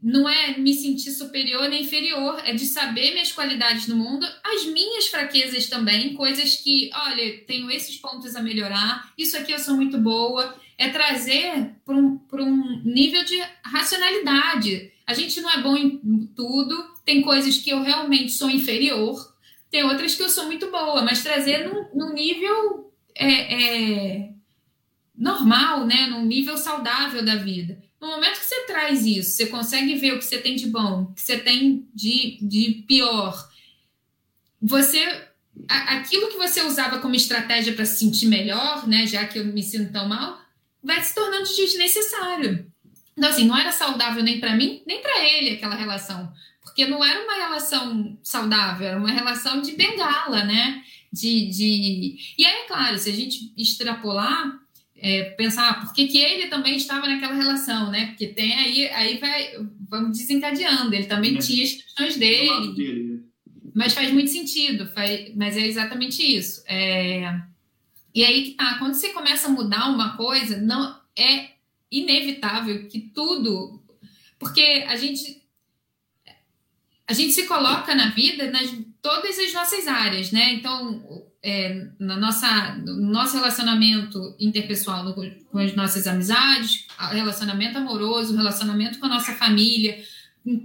Não 0.02 0.28
é 0.28 0.58
me 0.58 0.74
sentir 0.74 1.12
superior 1.12 1.68
nem 1.68 1.84
inferior, 1.84 2.42
é 2.44 2.52
de 2.52 2.66
saber 2.66 3.12
minhas 3.12 3.30
qualidades 3.30 3.86
no 3.86 3.94
mundo, 3.94 4.26
as 4.42 4.66
minhas 4.66 5.06
fraquezas 5.06 5.68
também, 5.68 6.14
coisas 6.14 6.56
que, 6.56 6.90
olha, 6.92 7.38
tenho 7.46 7.70
esses 7.70 7.96
pontos 7.98 8.34
a 8.34 8.42
melhorar, 8.42 9.12
isso 9.16 9.36
aqui 9.36 9.52
eu 9.52 9.58
sou 9.60 9.76
muito 9.76 9.98
boa. 9.98 10.60
É 10.76 10.88
trazer 10.88 11.76
para 11.84 11.94
um, 11.94 12.18
um 12.32 12.82
nível 12.84 13.22
de 13.24 13.40
racionalidade. 13.62 14.90
A 15.06 15.14
gente 15.14 15.40
não 15.40 15.50
é 15.50 15.62
bom 15.62 15.76
em 15.76 16.26
tudo, 16.34 16.74
tem 17.04 17.22
coisas 17.22 17.58
que 17.58 17.70
eu 17.70 17.82
realmente 17.82 18.32
sou 18.32 18.50
inferior, 18.50 19.32
tem 19.70 19.84
outras 19.84 20.14
que 20.14 20.22
eu 20.22 20.28
sou 20.28 20.46
muito 20.46 20.70
boa, 20.70 21.02
mas 21.02 21.22
trazer 21.22 21.68
num, 21.68 21.86
num 21.94 22.12
nível 22.12 22.92
é, 23.14 23.54
é 23.54 24.28
normal, 25.16 25.86
né? 25.86 26.06
Num 26.08 26.24
nível 26.24 26.56
saudável 26.56 27.24
da 27.24 27.36
vida. 27.36 27.81
No 28.02 28.08
momento 28.08 28.40
que 28.40 28.44
você 28.44 28.66
traz 28.66 29.06
isso, 29.06 29.30
você 29.30 29.46
consegue 29.46 29.94
ver 29.94 30.12
o 30.12 30.18
que 30.18 30.24
você 30.24 30.38
tem 30.38 30.56
de 30.56 30.66
bom, 30.66 31.02
o 31.02 31.14
que 31.14 31.22
você 31.22 31.38
tem 31.38 31.88
de, 31.94 32.36
de 32.42 32.84
pior. 32.88 33.48
Você. 34.60 35.28
Aquilo 35.68 36.28
que 36.28 36.36
você 36.36 36.62
usava 36.62 36.98
como 36.98 37.14
estratégia 37.14 37.74
para 37.74 37.84
se 37.84 38.00
sentir 38.00 38.26
melhor, 38.26 38.88
né? 38.88 39.06
Já 39.06 39.24
que 39.26 39.38
eu 39.38 39.44
me 39.44 39.62
sinto 39.62 39.92
tão 39.92 40.08
mal, 40.08 40.40
vai 40.82 41.00
se 41.00 41.14
tornando 41.14 41.44
desnecessário. 41.44 42.66
Então, 43.16 43.30
assim, 43.30 43.46
não 43.46 43.56
era 43.56 43.70
saudável 43.70 44.22
nem 44.22 44.40
para 44.40 44.56
mim, 44.56 44.82
nem 44.84 45.00
para 45.00 45.24
ele 45.24 45.50
aquela 45.50 45.76
relação. 45.76 46.32
Porque 46.60 46.84
não 46.86 47.04
era 47.04 47.22
uma 47.22 47.34
relação 47.34 48.18
saudável, 48.22 48.88
era 48.88 48.98
uma 48.98 49.12
relação 49.12 49.62
de 49.62 49.72
bengala, 49.72 50.42
né? 50.44 50.82
de, 51.12 51.46
de... 51.50 52.34
E 52.38 52.44
aí, 52.44 52.62
é 52.62 52.66
claro, 52.66 52.98
se 52.98 53.10
a 53.10 53.12
gente 53.12 53.52
extrapolar, 53.56 54.58
é, 55.02 55.24
pensar 55.30 55.68
ah, 55.68 55.74
por 55.74 55.92
que, 55.92 56.06
que 56.06 56.18
ele 56.18 56.46
também 56.46 56.76
estava 56.76 57.08
naquela 57.08 57.34
relação, 57.34 57.90
né? 57.90 58.06
Porque 58.06 58.28
tem 58.28 58.54
aí, 58.54 58.88
aí 58.90 59.18
vai, 59.18 59.50
vamos 59.88 60.16
desencadeando, 60.16 60.94
ele 60.94 61.06
também 61.06 61.36
é. 61.36 61.40
tinha 61.40 61.64
as 61.64 61.72
questões 61.72 62.16
dele. 62.16 62.72
dele 62.72 63.02
né? 63.02 63.20
Mas 63.74 63.94
faz 63.94 64.12
muito 64.12 64.30
sentido, 64.30 64.86
faz, 64.94 65.34
mas 65.34 65.56
é 65.56 65.66
exatamente 65.66 66.22
isso. 66.22 66.62
É, 66.68 67.36
e 68.14 68.24
aí 68.24 68.44
que 68.44 68.50
tá, 68.52 68.78
quando 68.78 68.94
você 68.94 69.08
começa 69.08 69.48
a 69.48 69.50
mudar 69.50 69.90
uma 69.90 70.16
coisa, 70.16 70.58
não 70.58 70.96
é 71.18 71.50
inevitável 71.90 72.86
que 72.86 73.00
tudo. 73.00 73.82
Porque 74.38 74.84
a 74.86 74.94
gente 74.94 75.41
a 77.12 77.14
gente 77.14 77.34
se 77.34 77.42
coloca 77.42 77.94
na 77.94 78.08
vida 78.08 78.50
nas 78.50 78.72
todas 79.02 79.38
as 79.38 79.52
nossas 79.52 79.86
áreas, 79.86 80.32
né? 80.32 80.54
Então, 80.54 81.04
é, 81.42 81.88
na 81.98 82.16
nossa, 82.16 82.74
no 82.76 83.10
nosso 83.10 83.36
relacionamento 83.36 84.34
interpessoal 84.40 85.04
no, 85.04 85.14
com 85.14 85.58
as 85.58 85.74
nossas 85.74 86.06
amizades, 86.06 86.86
relacionamento 87.10 87.76
amoroso, 87.76 88.34
relacionamento 88.34 88.98
com 88.98 89.04
a 89.04 89.10
nossa 89.10 89.34
família, 89.34 90.02
em 90.46 90.62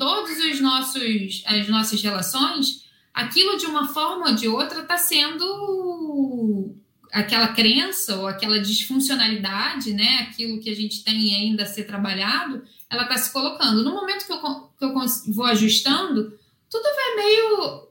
nossos 0.62 1.44
as 1.46 1.68
nossas 1.68 2.02
relações, 2.02 2.86
aquilo 3.14 3.58
de 3.58 3.66
uma 3.66 3.90
forma 3.90 4.30
ou 4.30 4.36
de 4.36 4.48
outra 4.48 4.84
está 4.84 4.98
sendo 4.98 6.74
aquela 7.12 7.50
crença 7.50 8.16
ou 8.16 8.28
aquela 8.28 8.60
disfuncionalidade, 8.60 9.92
né, 9.92 10.30
aquilo 10.30 10.62
que 10.62 10.70
a 10.70 10.76
gente 10.76 11.04
tem 11.04 11.36
ainda 11.36 11.64
a 11.64 11.66
ser 11.66 11.84
trabalhado, 11.84 12.64
ela 12.90 13.04
está 13.04 13.18
se 13.18 13.34
colocando. 13.34 13.84
No 13.84 13.92
momento 13.92 14.26
que 14.26 14.32
eu, 14.32 14.40
que 14.40 14.86
eu 14.86 15.34
vou 15.34 15.46
ajustando, 15.46 16.37
tudo 16.70 16.84
vai 16.84 17.16
meio. 17.16 17.88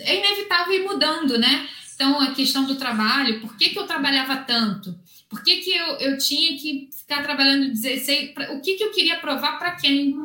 É 0.00 0.16
inevitável 0.18 0.74
ir 0.74 0.84
mudando, 0.84 1.38
né? 1.38 1.68
Então, 1.94 2.20
a 2.20 2.32
questão 2.32 2.64
do 2.64 2.76
trabalho, 2.76 3.40
por 3.40 3.56
que, 3.56 3.70
que 3.70 3.78
eu 3.78 3.86
trabalhava 3.86 4.36
tanto? 4.38 4.98
Por 5.28 5.42
que, 5.44 5.58
que 5.58 5.70
eu, 5.70 5.86
eu 5.96 6.18
tinha 6.18 6.58
que 6.58 6.88
ficar 6.92 7.22
trabalhando 7.22 7.68
16? 7.68 8.32
Pra, 8.32 8.52
o 8.52 8.60
que, 8.60 8.74
que 8.74 8.84
eu 8.84 8.90
queria 8.90 9.18
provar 9.18 9.58
para 9.58 9.72
quem? 9.72 10.16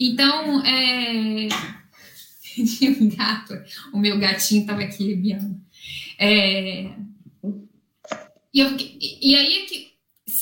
Então, 0.00 0.64
é. 0.64 1.48
um 3.00 3.08
gato, 3.16 3.54
o 3.92 3.98
meu 3.98 4.18
gatinho 4.18 4.62
estava 4.62 4.82
aqui 4.82 5.14
me 5.16 5.32
É... 6.18 6.90
E, 8.54 8.60
eu, 8.60 8.76
e 8.78 9.34
aí 9.34 9.62
é 9.62 9.66
que 9.66 9.91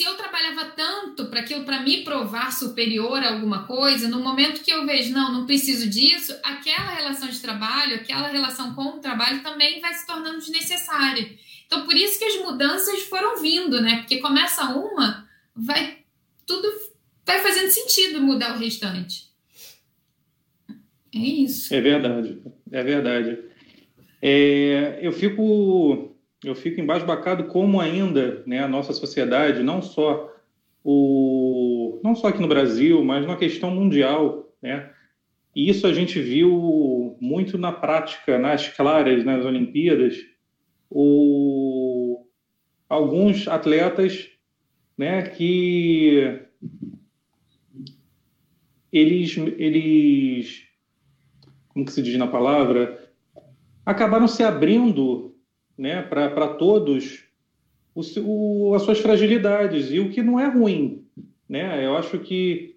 se 0.01 0.07
eu 0.07 0.15
trabalhava 0.15 0.65
tanto 0.71 1.27
para 1.27 1.41
aquilo 1.41 1.63
para 1.63 1.83
me 1.83 2.03
provar 2.03 2.51
superior 2.51 3.23
a 3.23 3.35
alguma 3.35 3.65
coisa, 3.67 4.09
no 4.09 4.21
momento 4.21 4.63
que 4.63 4.71
eu 4.71 4.87
vejo, 4.87 5.13
não, 5.13 5.31
não 5.31 5.45
preciso 5.45 5.91
disso, 5.91 6.35
aquela 6.43 6.95
relação 6.95 7.29
de 7.29 7.39
trabalho, 7.39 7.97
aquela 7.97 8.29
relação 8.29 8.75
com 8.75 8.97
o 8.97 8.99
trabalho 8.99 9.43
também 9.43 9.79
vai 9.79 9.93
se 9.93 10.07
tornando 10.07 10.39
desnecessária. 10.39 11.31
Então, 11.67 11.85
por 11.85 11.95
isso 11.95 12.19
que 12.19 12.25
as 12.25 12.41
mudanças 12.41 13.03
foram 13.03 13.43
vindo, 13.43 13.79
né? 13.83 13.99
Porque 13.99 14.21
começa 14.21 14.75
uma, 14.75 15.29
vai 15.55 15.99
tudo 16.47 16.67
vai 17.27 17.41
fazendo 17.41 17.69
sentido 17.69 18.23
mudar 18.23 18.57
o 18.57 18.59
restante. 18.59 19.29
É 21.15 21.19
isso. 21.19 21.75
É 21.75 21.81
verdade, 21.83 22.43
é 22.73 22.83
verdade. 22.83 23.39
É, 24.23 24.99
eu 25.03 25.13
fico 25.13 26.10
eu 26.45 26.55
fico 26.55 26.81
embasbacado 26.81 27.45
como 27.45 27.81
ainda 27.81 28.43
né, 28.47 28.61
a 28.61 28.69
nossa 28.69 28.93
sociedade, 28.93 29.63
não 29.63 29.83
só 29.83 30.33
o 30.83 32.01
não 32.03 32.15
só 32.15 32.29
aqui 32.29 32.41
no 32.41 32.49
Brasil, 32.49 33.05
mas 33.05 33.27
na 33.27 33.37
questão 33.37 33.71
mundial, 33.71 34.51
né? 34.63 34.91
E 35.55 35.69
isso 35.69 35.87
a 35.87 35.93
gente 35.93 36.21
viu 36.21 37.17
muito 37.21 37.59
na 37.59 37.73
prática, 37.73 38.39
nas 38.39 38.69
claras, 38.69 39.25
nas 39.25 39.45
Olimpíadas, 39.45 40.17
o, 40.89 42.25
alguns 42.89 43.47
atletas, 43.49 44.29
né, 44.97 45.23
que 45.23 46.41
eles 48.93 49.37
eles 49.37 50.63
como 51.69 51.85
que 51.85 51.93
se 51.93 52.03
diz 52.03 52.17
na 52.17 52.27
palavra, 52.27 53.11
acabaram 53.85 54.27
se 54.27 54.43
abrindo 54.43 55.30
né, 55.81 56.03
para 56.03 56.49
todos 56.49 57.25
o, 57.95 58.03
o, 58.21 58.75
as 58.75 58.83
suas 58.83 58.99
fragilidades, 58.99 59.91
e 59.91 59.99
o 59.99 60.11
que 60.11 60.23
não 60.23 60.39
é 60.39 60.47
ruim. 60.47 61.05
Né? 61.49 61.85
Eu 61.85 61.97
acho 61.97 62.19
que 62.19 62.77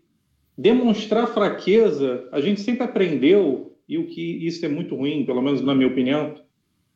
demonstrar 0.58 1.28
fraqueza, 1.28 2.28
a 2.32 2.40
gente 2.40 2.62
sempre 2.62 2.84
aprendeu, 2.84 3.76
e 3.88 3.98
o 3.98 4.08
que 4.08 4.22
isso 4.22 4.66
é 4.66 4.70
muito 4.70 4.96
ruim, 4.96 5.26
pelo 5.26 5.42
menos 5.42 5.62
na 5.62 5.76
minha 5.76 5.90
opinião, 5.90 6.36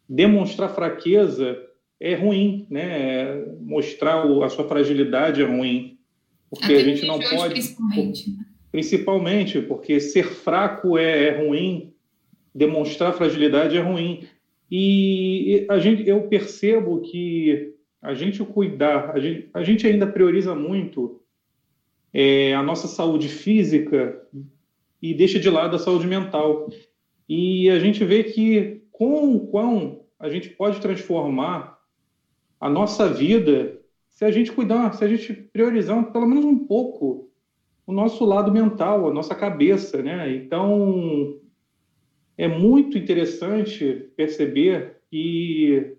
demonstrar 0.08 0.74
fraqueza 0.74 1.62
é 2.00 2.16
ruim, 2.16 2.66
né? 2.70 3.44
Mostrar 3.60 4.24
a 4.24 4.50
sua 4.50 4.68
fragilidade 4.68 5.42
é 5.42 5.46
ruim, 5.46 5.98
porque 6.50 6.66
Até 6.66 6.76
a 6.78 6.84
gente 6.84 7.06
não 7.06 7.20
pode. 7.20 7.56
Principalmente. 7.56 8.30
Né? 8.30 8.46
principalmente 8.72 9.62
porque 9.62 10.00
ser 10.00 10.24
fraco 10.24 10.98
é, 10.98 11.30
é 11.30 11.46
ruim, 11.46 11.94
demonstrar 12.54 13.14
fragilidade 13.14 13.78
é 13.78 13.82
ruim. 13.82 14.28
E 14.70 15.66
a 15.70 15.80
gente, 15.80 16.08
eu 16.08 16.28
percebo 16.28 17.02
que 17.02 17.74
a 18.02 18.14
gente 18.14 18.44
cuidar, 18.44 19.12
a 19.12 19.20
gente, 19.20 19.50
a 19.54 19.64
gente 19.64 19.88
ainda 19.88 20.06
prioriza 20.06 20.54
muito 20.54 21.22
é, 22.14 22.54
a 22.54 22.62
nossa 22.62 22.88
saúde 22.88 23.30
física 23.30 24.22
e 25.02 25.14
deixa 25.14 25.40
de 25.40 25.50
lado 25.50 25.76
a 25.76 25.80
saúde 25.80 26.08
mental. 26.08 26.70
E 27.28 27.70
a 27.70 27.80
gente 27.80 28.04
vê 28.04 28.24
que 28.24 28.84
com 28.92 29.36
o 29.36 29.48
quão 29.48 30.06
a 30.20 30.30
gente 30.30 30.50
pode 30.50 30.80
transformar 30.82 31.78
a 32.60 32.70
nossa 32.70 33.08
vida 33.08 33.80
se 34.10 34.26
a 34.26 34.32
gente 34.32 34.52
cuidar, 34.52 34.94
se 34.94 35.04
a 35.04 35.08
gente 35.08 35.32
priorizar 35.32 36.12
pelo 36.12 36.26
menos 36.26 36.44
um 36.44 36.66
pouco 36.66 37.30
o 37.86 37.94
nosso 37.94 38.26
lado 38.26 38.52
mental, 38.52 39.08
a 39.08 39.14
nossa 39.14 39.36
cabeça, 39.36 40.02
né? 40.02 40.34
Então, 40.36 41.40
é 42.38 42.48
muito 42.48 42.98
interessante 42.98 44.12
perceber 44.16 44.98
que 45.10 45.96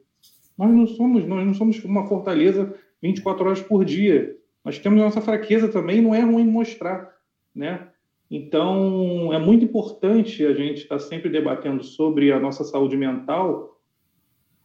nós 0.57 0.71
não 0.71 0.87
somos, 0.87 1.27
nós 1.27 1.47
não 1.47 1.55
somos 1.55 1.83
uma 1.85 2.07
fortaleza 2.07 2.75
24 3.03 3.45
horas 3.45 3.61
por 3.61 3.85
dia. 3.85 4.37
Nós 4.65 4.79
temos 4.79 5.01
a 5.01 5.05
nossa 5.05 5.21
fraqueza 5.21 5.69
também, 5.69 6.01
não 6.01 6.15
é 6.15 6.21
ruim 6.21 6.47
mostrar, 6.47 7.13
né? 7.55 7.89
Então, 8.31 9.33
é 9.33 9.39
muito 9.39 9.65
importante 9.65 10.45
a 10.45 10.53
gente 10.53 10.83
estar 10.83 10.99
sempre 10.99 11.31
debatendo 11.31 11.83
sobre 11.83 12.31
a 12.31 12.39
nossa 12.39 12.63
saúde 12.63 12.97
mental 12.97 13.81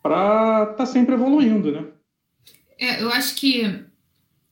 para 0.02 0.64
estar 0.64 0.76
tá 0.76 0.86
sempre 0.86 1.14
evoluindo, 1.14 1.72
né? 1.72 1.88
É, 2.78 3.02
eu 3.02 3.10
acho 3.10 3.36
que 3.36 3.64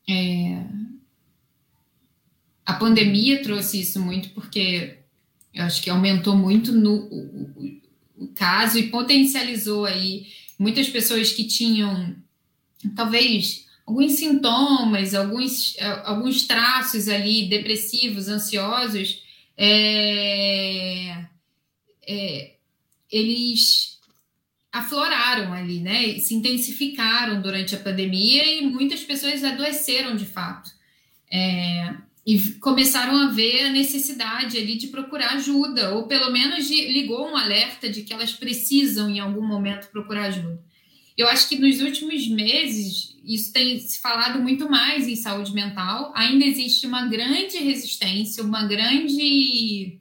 é, 0.09 0.63
a 2.65 2.73
pandemia 2.73 3.41
trouxe 3.43 3.81
isso 3.81 3.99
muito 3.99 4.29
porque 4.33 5.00
eu 5.53 5.63
acho 5.63 5.81
que 5.81 5.89
aumentou 5.89 6.35
muito 6.35 6.71
no, 6.71 6.95
o, 6.95 7.81
o, 8.17 8.27
caso 8.29 8.77
e 8.77 8.89
potencializou 8.89 9.85
aí 9.85 10.27
muitas 10.57 10.87
pessoas 10.89 11.31
que 11.31 11.45
tinham 11.45 12.15
talvez 12.95 13.67
alguns 13.85 14.13
sintomas, 14.13 15.13
alguns, 15.13 15.75
alguns 16.03 16.47
traços 16.47 17.07
ali 17.07 17.49
depressivos, 17.49 18.27
ansiosos, 18.27 19.21
é, 19.57 21.25
é, 22.07 22.55
eles 23.11 23.99
afloraram 24.71 25.51
ali, 25.53 25.79
né? 25.81 26.17
Se 26.19 26.33
intensificaram 26.33 27.41
durante 27.41 27.75
a 27.75 27.79
pandemia 27.79 28.45
e 28.45 28.65
muitas 28.65 29.01
pessoas 29.01 29.43
adoeceram 29.43 30.15
de 30.15 30.25
fato. 30.25 30.71
É, 31.29 31.93
e 32.25 32.39
começaram 32.59 33.15
a 33.15 33.31
ver 33.31 33.65
a 33.65 33.71
necessidade 33.71 34.57
ali 34.57 34.77
de 34.77 34.87
procurar 34.87 35.33
ajuda, 35.33 35.95
ou 35.95 36.03
pelo 36.03 36.31
menos 36.31 36.67
de, 36.67 36.87
ligou 36.91 37.27
um 37.27 37.35
alerta 37.35 37.89
de 37.89 38.03
que 38.03 38.13
elas 38.13 38.31
precisam 38.31 39.09
em 39.09 39.19
algum 39.19 39.45
momento 39.45 39.89
procurar 39.91 40.25
ajuda. 40.25 40.61
Eu 41.17 41.27
acho 41.27 41.49
que 41.49 41.57
nos 41.57 41.81
últimos 41.81 42.27
meses 42.27 43.15
isso 43.25 43.51
tem 43.51 43.79
se 43.79 43.99
falado 43.99 44.39
muito 44.39 44.69
mais 44.69 45.07
em 45.07 45.15
saúde 45.15 45.53
mental. 45.53 46.11
Ainda 46.15 46.45
existe 46.45 46.87
uma 46.87 47.07
grande 47.07 47.57
resistência, 47.57 48.43
uma 48.43 48.65
grande 48.65 49.99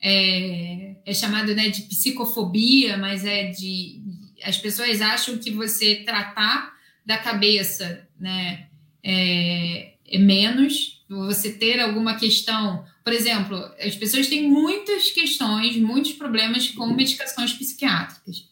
é, 0.00 0.96
é 1.06 1.14
chamado 1.14 1.54
né, 1.54 1.68
de 1.68 1.82
psicofobia, 1.82 2.96
mas 2.98 3.24
é 3.24 3.50
de 3.50 4.02
as 4.42 4.58
pessoas 4.58 5.00
acham 5.00 5.38
que 5.38 5.50
você 5.50 5.96
tratar 6.04 6.74
da 7.06 7.16
cabeça, 7.16 8.06
né, 8.18 8.66
é, 9.02 9.94
é 10.06 10.18
menos 10.18 11.03
você 11.08 11.52
ter 11.52 11.80
alguma 11.80 12.16
questão. 12.16 12.84
Por 13.02 13.12
exemplo, 13.12 13.56
as 13.78 13.94
pessoas 13.94 14.26
têm 14.26 14.48
muitas 14.48 15.10
questões, 15.10 15.76
muitos 15.76 16.12
problemas 16.12 16.68
com 16.68 16.86
medicações 16.86 17.52
psiquiátricas. 17.52 18.48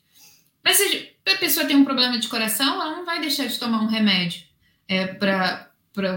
Mas 0.64 0.76
se 0.76 1.10
a 1.26 1.36
pessoa 1.36 1.66
tem 1.66 1.76
um 1.76 1.84
problema 1.84 2.18
de 2.18 2.28
coração, 2.28 2.74
ela 2.74 2.96
não 2.96 3.04
vai 3.04 3.20
deixar 3.20 3.46
de 3.46 3.58
tomar 3.58 3.82
um 3.82 3.88
remédio 3.88 4.42
é, 4.86 5.06
pra, 5.06 5.70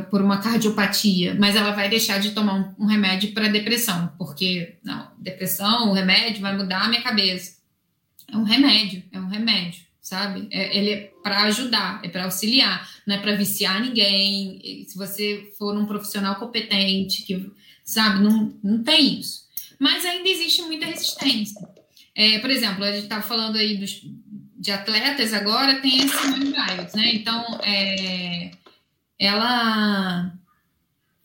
por 0.09 0.21
uma 0.21 0.39
cardiopatia, 0.39 1.35
mas 1.39 1.55
ela 1.55 1.71
vai 1.71 1.89
deixar 1.89 2.19
de 2.19 2.31
tomar 2.31 2.53
um, 2.53 2.83
um 2.83 2.85
remédio 2.85 3.33
para 3.33 3.47
depressão, 3.47 4.13
porque, 4.17 4.77
não, 4.83 5.11
depressão, 5.17 5.89
o 5.89 5.93
remédio 5.93 6.41
vai 6.41 6.55
mudar 6.55 6.83
a 6.83 6.87
minha 6.87 7.01
cabeça. 7.01 7.55
É 8.31 8.37
um 8.37 8.43
remédio, 8.43 9.03
é 9.11 9.19
um 9.19 9.27
remédio 9.27 9.84
sabe? 10.05 10.47
É, 10.51 10.77
ele 10.77 10.91
é 10.91 11.11
para 11.23 11.45
ajudar, 11.45 11.99
é 12.03 12.07
para 12.07 12.25
auxiliar, 12.25 12.87
não 13.07 13.15
é 13.15 13.17
para 13.17 13.35
viciar 13.35 13.81
ninguém. 13.81 14.85
Se 14.87 14.95
você 14.95 15.51
for 15.57 15.75
um 15.75 15.87
profissional 15.87 16.35
competente, 16.35 17.23
que 17.23 17.51
sabe, 17.83 18.23
não, 18.23 18.55
não 18.63 18.83
tem 18.83 19.19
isso. 19.19 19.45
Mas 19.79 20.05
ainda 20.05 20.29
existe 20.29 20.61
muita 20.61 20.85
resistência. 20.85 21.67
É, 22.13 22.37
por 22.37 22.51
exemplo, 22.51 22.83
a 22.83 22.91
gente 22.91 23.05
estava 23.05 23.23
falando 23.23 23.57
aí 23.57 23.77
dos, 23.77 24.01
de 24.55 24.71
atletas 24.71 25.33
agora, 25.33 25.81
tem 25.81 25.97
esse 25.97 26.15
Simone 26.15 26.53
Biles, 26.53 26.93
né? 26.93 27.15
Então, 27.15 27.59
é, 27.63 28.51
ela 29.17 30.31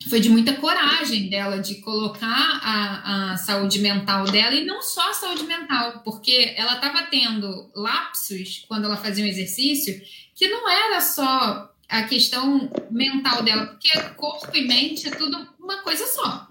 foi 0.09 0.19
de 0.19 0.29
muita 0.29 0.53
coragem 0.53 1.29
dela 1.29 1.59
de 1.59 1.75
colocar 1.75 2.59
a, 2.63 3.33
a 3.33 3.37
saúde 3.37 3.79
mental 3.79 4.25
dela 4.25 4.55
e 4.55 4.65
não 4.65 4.81
só 4.81 5.09
a 5.09 5.13
saúde 5.13 5.43
mental, 5.43 6.01
porque 6.03 6.53
ela 6.57 6.75
estava 6.75 7.03
tendo 7.03 7.71
lapsos 7.75 8.65
quando 8.67 8.85
ela 8.85 8.97
fazia 8.97 9.23
um 9.23 9.27
exercício 9.27 10.01
que 10.35 10.47
não 10.47 10.67
era 10.69 11.01
só 11.01 11.71
a 11.87 12.03
questão 12.03 12.71
mental 12.89 13.43
dela, 13.43 13.67
porque 13.67 13.89
corpo 14.15 14.55
e 14.55 14.67
mente 14.67 15.07
é 15.07 15.11
tudo 15.11 15.47
uma 15.59 15.83
coisa 15.83 16.07
só. 16.07 16.47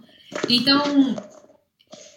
Então, 0.48 1.16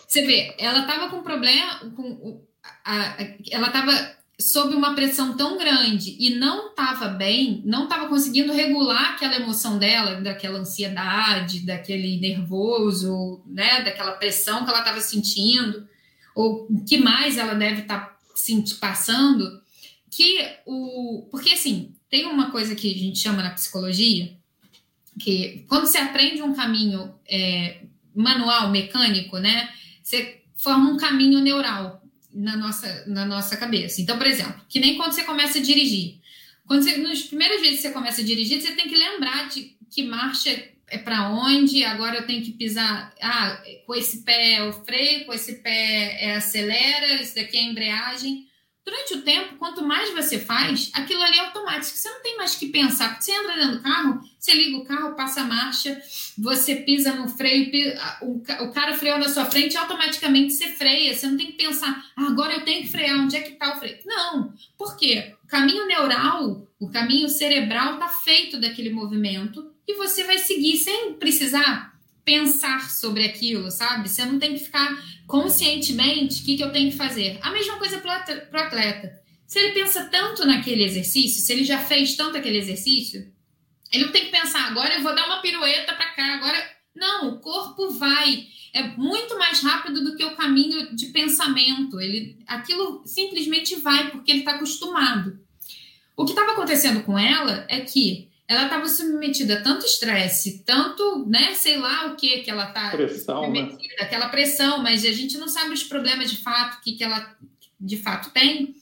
você 0.07 0.25
vê, 0.25 0.55
ela 0.59 0.81
estava 0.81 1.09
com 1.09 1.23
problema, 1.23 1.79
com, 1.95 2.45
a, 2.85 3.17
ela 3.49 3.67
estava 3.67 4.17
sob 4.43 4.75
uma 4.75 4.93
pressão 4.93 5.37
tão 5.37 5.57
grande 5.57 6.17
e 6.19 6.35
não 6.35 6.69
estava 6.69 7.07
bem, 7.07 7.61
não 7.65 7.85
estava 7.85 8.07
conseguindo 8.07 8.51
regular 8.51 9.13
aquela 9.13 9.37
emoção 9.37 9.77
dela, 9.77 10.19
daquela 10.19 10.59
ansiedade, 10.59 11.65
daquele 11.65 12.19
nervoso, 12.19 13.41
né, 13.47 13.81
daquela 13.83 14.11
pressão 14.13 14.63
que 14.63 14.69
ela 14.69 14.79
estava 14.79 14.99
sentindo, 14.99 15.87
ou 16.35 16.67
o 16.69 16.83
que 16.83 16.97
mais 16.97 17.37
ela 17.37 17.53
deve 17.53 17.81
estar 17.81 17.99
tá 17.99 18.17
passando, 18.81 19.61
que 20.11 20.45
o. 20.65 21.27
Porque 21.31 21.51
assim, 21.51 21.95
tem 22.09 22.25
uma 22.25 22.51
coisa 22.51 22.75
que 22.75 22.93
a 22.93 22.97
gente 22.97 23.19
chama 23.19 23.41
na 23.41 23.51
psicologia, 23.51 24.35
que 25.19 25.65
quando 25.69 25.85
você 25.85 25.99
aprende 25.99 26.41
um 26.41 26.53
caminho 26.53 27.15
é, 27.27 27.83
manual, 28.13 28.69
mecânico, 28.69 29.37
né, 29.37 29.69
você 30.03 30.41
forma 30.55 30.89
um 30.89 30.97
caminho 30.97 31.39
neural 31.39 32.02
na 32.33 32.57
nossa, 32.57 33.05
na 33.07 33.25
nossa 33.25 33.55
cabeça. 33.55 34.01
Então, 34.01 34.17
por 34.17 34.27
exemplo, 34.27 34.61
que 34.67 34.79
nem 34.79 34.95
quando 34.95 35.13
você 35.13 35.23
começa 35.23 35.59
a 35.59 35.61
dirigir. 35.61 36.19
Quando 36.65 36.83
você, 36.83 36.97
nas 36.97 37.23
primeiras 37.23 37.61
vezes 37.61 37.77
que 37.77 37.81
você 37.83 37.93
começa 37.93 38.21
a 38.21 38.25
dirigir, 38.25 38.61
você 38.61 38.71
tem 38.71 38.87
que 38.87 38.95
lembrar 38.95 39.49
de 39.49 39.75
que 39.89 40.03
marcha 40.03 40.49
é 40.87 40.97
para 40.97 41.29
onde, 41.29 41.83
agora 41.83 42.17
eu 42.17 42.25
tenho 42.25 42.43
que 42.43 42.51
pisar, 42.51 43.13
ah, 43.21 43.63
com 43.85 43.95
esse 43.95 44.23
pé 44.23 44.55
é 44.55 44.63
o 44.63 44.73
freio, 44.73 45.25
com 45.25 45.33
esse 45.33 45.55
pé 45.55 46.17
é 46.19 46.35
acelera, 46.35 47.21
isso 47.21 47.35
daqui 47.35 47.57
é 47.57 47.63
embreagem. 47.63 48.47
Durante 48.85 49.13
o 49.13 49.21
tempo, 49.21 49.55
quanto 49.55 49.81
mais 49.81 50.13
você 50.13 50.37
faz, 50.37 50.91
aquilo 50.93 51.23
ali 51.23 51.37
é 51.37 51.45
automático. 51.45 51.97
Você 51.97 52.09
não 52.09 52.21
tem 52.21 52.35
mais 52.35 52.55
que 52.55 52.67
pensar. 52.67 53.19
Você 53.19 53.31
entra 53.31 53.55
dentro 53.55 53.77
do 53.77 53.81
carro, 53.81 54.21
você 54.37 54.53
liga 54.53 54.77
o 54.77 54.83
carro, 54.83 55.15
passa 55.15 55.41
a 55.41 55.45
marcha, 55.45 56.01
você 56.37 56.75
pisa 56.75 57.13
no 57.13 57.29
freio, 57.29 57.71
o 58.59 58.71
cara 58.71 58.93
freou 58.93 59.17
na 59.17 59.29
sua 59.29 59.45
frente, 59.45 59.77
automaticamente 59.77 60.53
você 60.53 60.67
freia. 60.67 61.15
Você 61.15 61.27
não 61.27 61.37
tem 61.37 61.47
que 61.47 61.53
pensar, 61.53 62.05
ah, 62.17 62.27
agora 62.27 62.55
eu 62.55 62.65
tenho 62.65 62.81
que 62.81 62.89
frear, 62.89 63.17
onde 63.19 63.37
é 63.37 63.41
que 63.41 63.53
está 63.53 63.73
o 63.73 63.79
freio? 63.79 63.99
Não. 64.05 64.53
Por 64.77 64.97
quê? 64.97 65.33
O 65.45 65.47
caminho 65.47 65.87
neural, 65.87 66.67
o 66.77 66.89
caminho 66.89 67.29
cerebral 67.29 67.93
está 67.93 68.09
feito 68.09 68.59
daquele 68.59 68.89
movimento 68.89 69.71
e 69.87 69.95
você 69.95 70.25
vai 70.25 70.37
seguir 70.39 70.75
sem 70.75 71.13
precisar 71.13 71.92
pensar 72.25 72.89
sobre 72.89 73.25
aquilo, 73.25 73.69
sabe? 73.69 74.09
Você 74.09 74.23
não 74.25 74.39
tem 74.39 74.53
que 74.53 74.63
ficar 74.65 74.97
conscientemente 75.27 76.41
o 76.41 76.45
que, 76.45 76.57
que 76.57 76.63
eu 76.63 76.71
tenho 76.71 76.91
que 76.91 76.97
fazer. 76.97 77.37
A 77.41 77.51
mesma 77.51 77.77
coisa 77.77 77.97
para 77.99 78.49
o 78.51 78.57
atleta. 78.57 79.21
Se 79.45 79.59
ele 79.59 79.73
pensa 79.73 80.05
tanto 80.05 80.45
naquele 80.45 80.83
exercício, 80.83 81.41
se 81.41 81.51
ele 81.51 81.63
já 81.63 81.79
fez 81.79 82.15
tanto 82.15 82.37
aquele 82.37 82.57
exercício, 82.57 83.31
ele 83.91 84.05
não 84.05 84.11
tem 84.11 84.25
que 84.25 84.31
pensar, 84.31 84.67
agora 84.67 84.95
eu 84.95 85.03
vou 85.03 85.13
dar 85.13 85.27
uma 85.27 85.41
pirueta 85.41 85.93
para 85.93 86.11
cá, 86.11 86.35
agora. 86.35 86.73
Não, 86.95 87.29
o 87.29 87.39
corpo 87.39 87.91
vai. 87.91 88.47
É 88.73 88.83
muito 88.83 89.37
mais 89.37 89.61
rápido 89.61 90.03
do 90.03 90.15
que 90.15 90.23
o 90.23 90.35
caminho 90.35 90.95
de 90.95 91.07
pensamento. 91.07 91.99
Ele, 91.99 92.37
aquilo 92.47 93.03
simplesmente 93.05 93.75
vai, 93.77 94.09
porque 94.09 94.31
ele 94.31 94.39
está 94.39 94.55
acostumado. 94.55 95.39
O 96.15 96.25
que 96.25 96.31
estava 96.31 96.53
acontecendo 96.53 97.03
com 97.03 97.17
ela 97.17 97.65
é 97.69 97.81
que 97.81 98.29
ela 98.47 98.65
estava 98.65 98.87
submetida 98.87 99.55
a 99.55 99.61
tanto 99.61 99.85
estresse, 99.85 100.63
tanto, 100.65 101.25
né, 101.27 101.53
sei 101.53 101.77
lá 101.77 102.07
o 102.07 102.15
que 102.15 102.39
que 102.39 102.51
ela 102.51 102.67
está 102.67 102.91
submetida, 102.91 103.95
né? 103.99 104.01
aquela 104.01 104.29
pressão, 104.29 104.83
mas 104.83 105.05
a 105.05 105.11
gente 105.11 105.37
não 105.37 105.47
sabe 105.47 105.73
os 105.73 105.83
problemas 105.83 106.29
de 106.29 106.37
fato 106.37 106.81
que, 106.81 106.93
que 106.93 107.03
ela 107.03 107.35
de 107.79 107.97
fato 107.97 108.31
tem, 108.31 108.75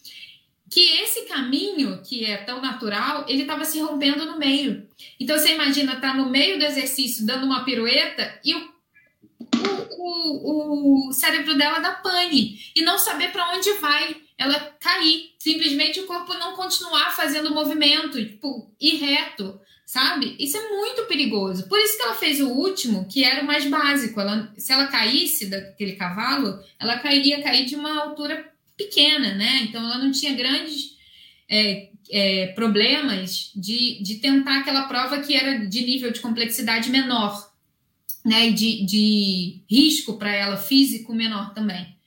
que 0.69 0.79
esse 1.01 1.23
caminho 1.23 2.01
que 2.01 2.23
é 2.23 2.37
tão 2.37 2.61
natural, 2.61 3.25
ele 3.27 3.41
estava 3.41 3.65
se 3.65 3.79
rompendo 3.81 4.25
no 4.25 4.39
meio. 4.39 4.87
Então 5.19 5.37
você 5.37 5.53
imagina 5.53 5.95
estar 5.95 6.11
tá 6.11 6.13
no 6.13 6.29
meio 6.29 6.57
do 6.57 6.65
exercício 6.65 7.25
dando 7.25 7.45
uma 7.45 7.65
pirueta 7.65 8.39
e 8.43 8.55
o, 8.55 8.71
o, 9.97 11.09
o 11.09 11.11
cérebro 11.11 11.57
dela 11.57 11.79
dá 11.79 11.91
pane 11.91 12.57
e 12.75 12.81
não 12.83 12.97
saber 12.97 13.31
para 13.31 13.51
onde 13.53 13.73
vai 13.73 14.15
ela 14.37 14.59
cair, 14.79 15.30
simplesmente 15.41 15.99
o 15.99 16.05
corpo 16.05 16.35
não 16.35 16.55
continuar 16.55 17.15
fazendo 17.15 17.51
movimento, 17.51 18.23
tipo, 18.23 18.71
ir 18.79 18.97
reto, 18.97 19.59
sabe? 19.83 20.35
Isso 20.37 20.55
é 20.55 20.69
muito 20.69 21.05
perigoso. 21.05 21.67
Por 21.67 21.79
isso 21.79 21.97
que 21.97 22.03
ela 22.03 22.13
fez 22.13 22.39
o 22.39 22.49
último, 22.49 23.07
que 23.07 23.23
era 23.23 23.41
o 23.41 23.47
mais 23.47 23.65
básico. 23.65 24.21
Ela, 24.21 24.53
se 24.55 24.71
ela 24.71 24.85
caísse 24.85 25.47
daquele 25.47 25.93
cavalo, 25.93 26.63
ela 26.79 26.99
cairia 26.99 27.41
cair 27.41 27.65
de 27.65 27.75
uma 27.75 28.03
altura 28.03 28.53
pequena, 28.77 29.33
né? 29.33 29.63
Então 29.63 29.83
ela 29.83 29.97
não 29.97 30.11
tinha 30.11 30.35
grandes 30.35 30.95
é, 31.49 31.89
é, 32.11 32.47
problemas 32.53 33.51
de, 33.55 33.99
de 34.03 34.17
tentar 34.17 34.59
aquela 34.59 34.83
prova 34.83 35.21
que 35.21 35.35
era 35.35 35.65
de 35.65 35.83
nível 35.83 36.11
de 36.11 36.19
complexidade 36.19 36.91
menor, 36.91 37.51
né? 38.23 38.49
E 38.49 38.53
de, 38.53 38.85
de 38.85 39.63
risco 39.67 40.19
para 40.19 40.31
ela 40.31 40.55
físico 40.55 41.15
menor 41.15 41.51
também. 41.55 41.99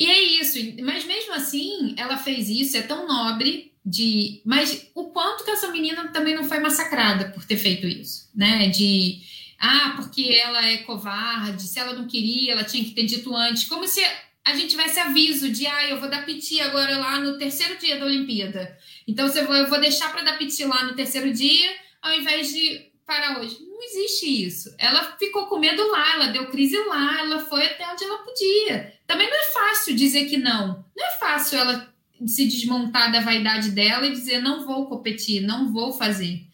E 0.00 0.06
é 0.06 0.18
isso. 0.40 0.58
Mas 0.82 1.04
mesmo 1.04 1.34
assim, 1.34 1.94
ela 1.98 2.16
fez 2.16 2.48
isso, 2.48 2.74
é 2.74 2.80
tão 2.80 3.06
nobre 3.06 3.70
de. 3.84 4.40
Mas 4.46 4.90
o 4.94 5.10
quanto 5.10 5.44
que 5.44 5.50
essa 5.50 5.68
menina 5.70 6.08
também 6.08 6.34
não 6.34 6.44
foi 6.44 6.58
massacrada 6.58 7.28
por 7.28 7.44
ter 7.44 7.58
feito 7.58 7.86
isso, 7.86 8.30
né? 8.34 8.70
De. 8.70 9.20
Ah, 9.58 9.92
porque 9.96 10.22
ela 10.42 10.66
é 10.66 10.78
covarde, 10.78 11.64
se 11.64 11.78
ela 11.78 11.92
não 11.92 12.08
queria, 12.08 12.52
ela 12.52 12.64
tinha 12.64 12.82
que 12.82 12.92
ter 12.92 13.04
dito 13.04 13.36
antes. 13.36 13.68
Como 13.68 13.86
se 13.86 14.00
a 14.42 14.56
gente 14.56 14.70
tivesse 14.70 14.98
aviso 14.98 15.50
de, 15.50 15.66
ah, 15.66 15.90
eu 15.90 16.00
vou 16.00 16.08
dar 16.08 16.24
piti 16.24 16.58
agora 16.62 16.96
lá 16.96 17.20
no 17.20 17.36
terceiro 17.36 17.78
dia 17.78 17.98
da 17.98 18.06
Olimpíada. 18.06 18.74
Então, 19.06 19.26
eu 19.26 19.68
vou 19.68 19.78
deixar 19.78 20.10
para 20.10 20.22
dar 20.22 20.38
piti 20.38 20.64
lá 20.64 20.84
no 20.84 20.94
terceiro 20.94 21.30
dia, 21.30 21.70
ao 22.00 22.14
invés 22.14 22.50
de 22.50 22.89
parar 23.10 23.40
hoje. 23.40 23.58
Não 23.68 23.82
existe 23.82 24.46
isso. 24.46 24.72
Ela 24.78 25.16
ficou 25.18 25.46
com 25.46 25.58
medo 25.58 25.84
lá, 25.90 26.14
ela 26.14 26.26
deu 26.28 26.46
crise 26.46 26.78
lá, 26.86 27.18
ela 27.18 27.40
foi 27.40 27.66
até 27.66 27.92
onde 27.92 28.04
ela 28.04 28.18
podia. 28.18 28.94
Também 29.04 29.28
não 29.28 29.36
é 29.36 29.44
fácil 29.46 29.96
dizer 29.96 30.26
que 30.26 30.36
não. 30.36 30.84
Não 30.96 31.06
é 31.08 31.18
fácil 31.18 31.58
ela 31.58 31.92
se 32.24 32.46
desmontar 32.46 33.10
da 33.10 33.20
vaidade 33.20 33.72
dela 33.72 34.06
e 34.06 34.12
dizer 34.12 34.40
não 34.40 34.64
vou 34.64 34.86
competir, 34.86 35.42
não 35.42 35.72
vou 35.72 35.92
fazer. 35.92 36.46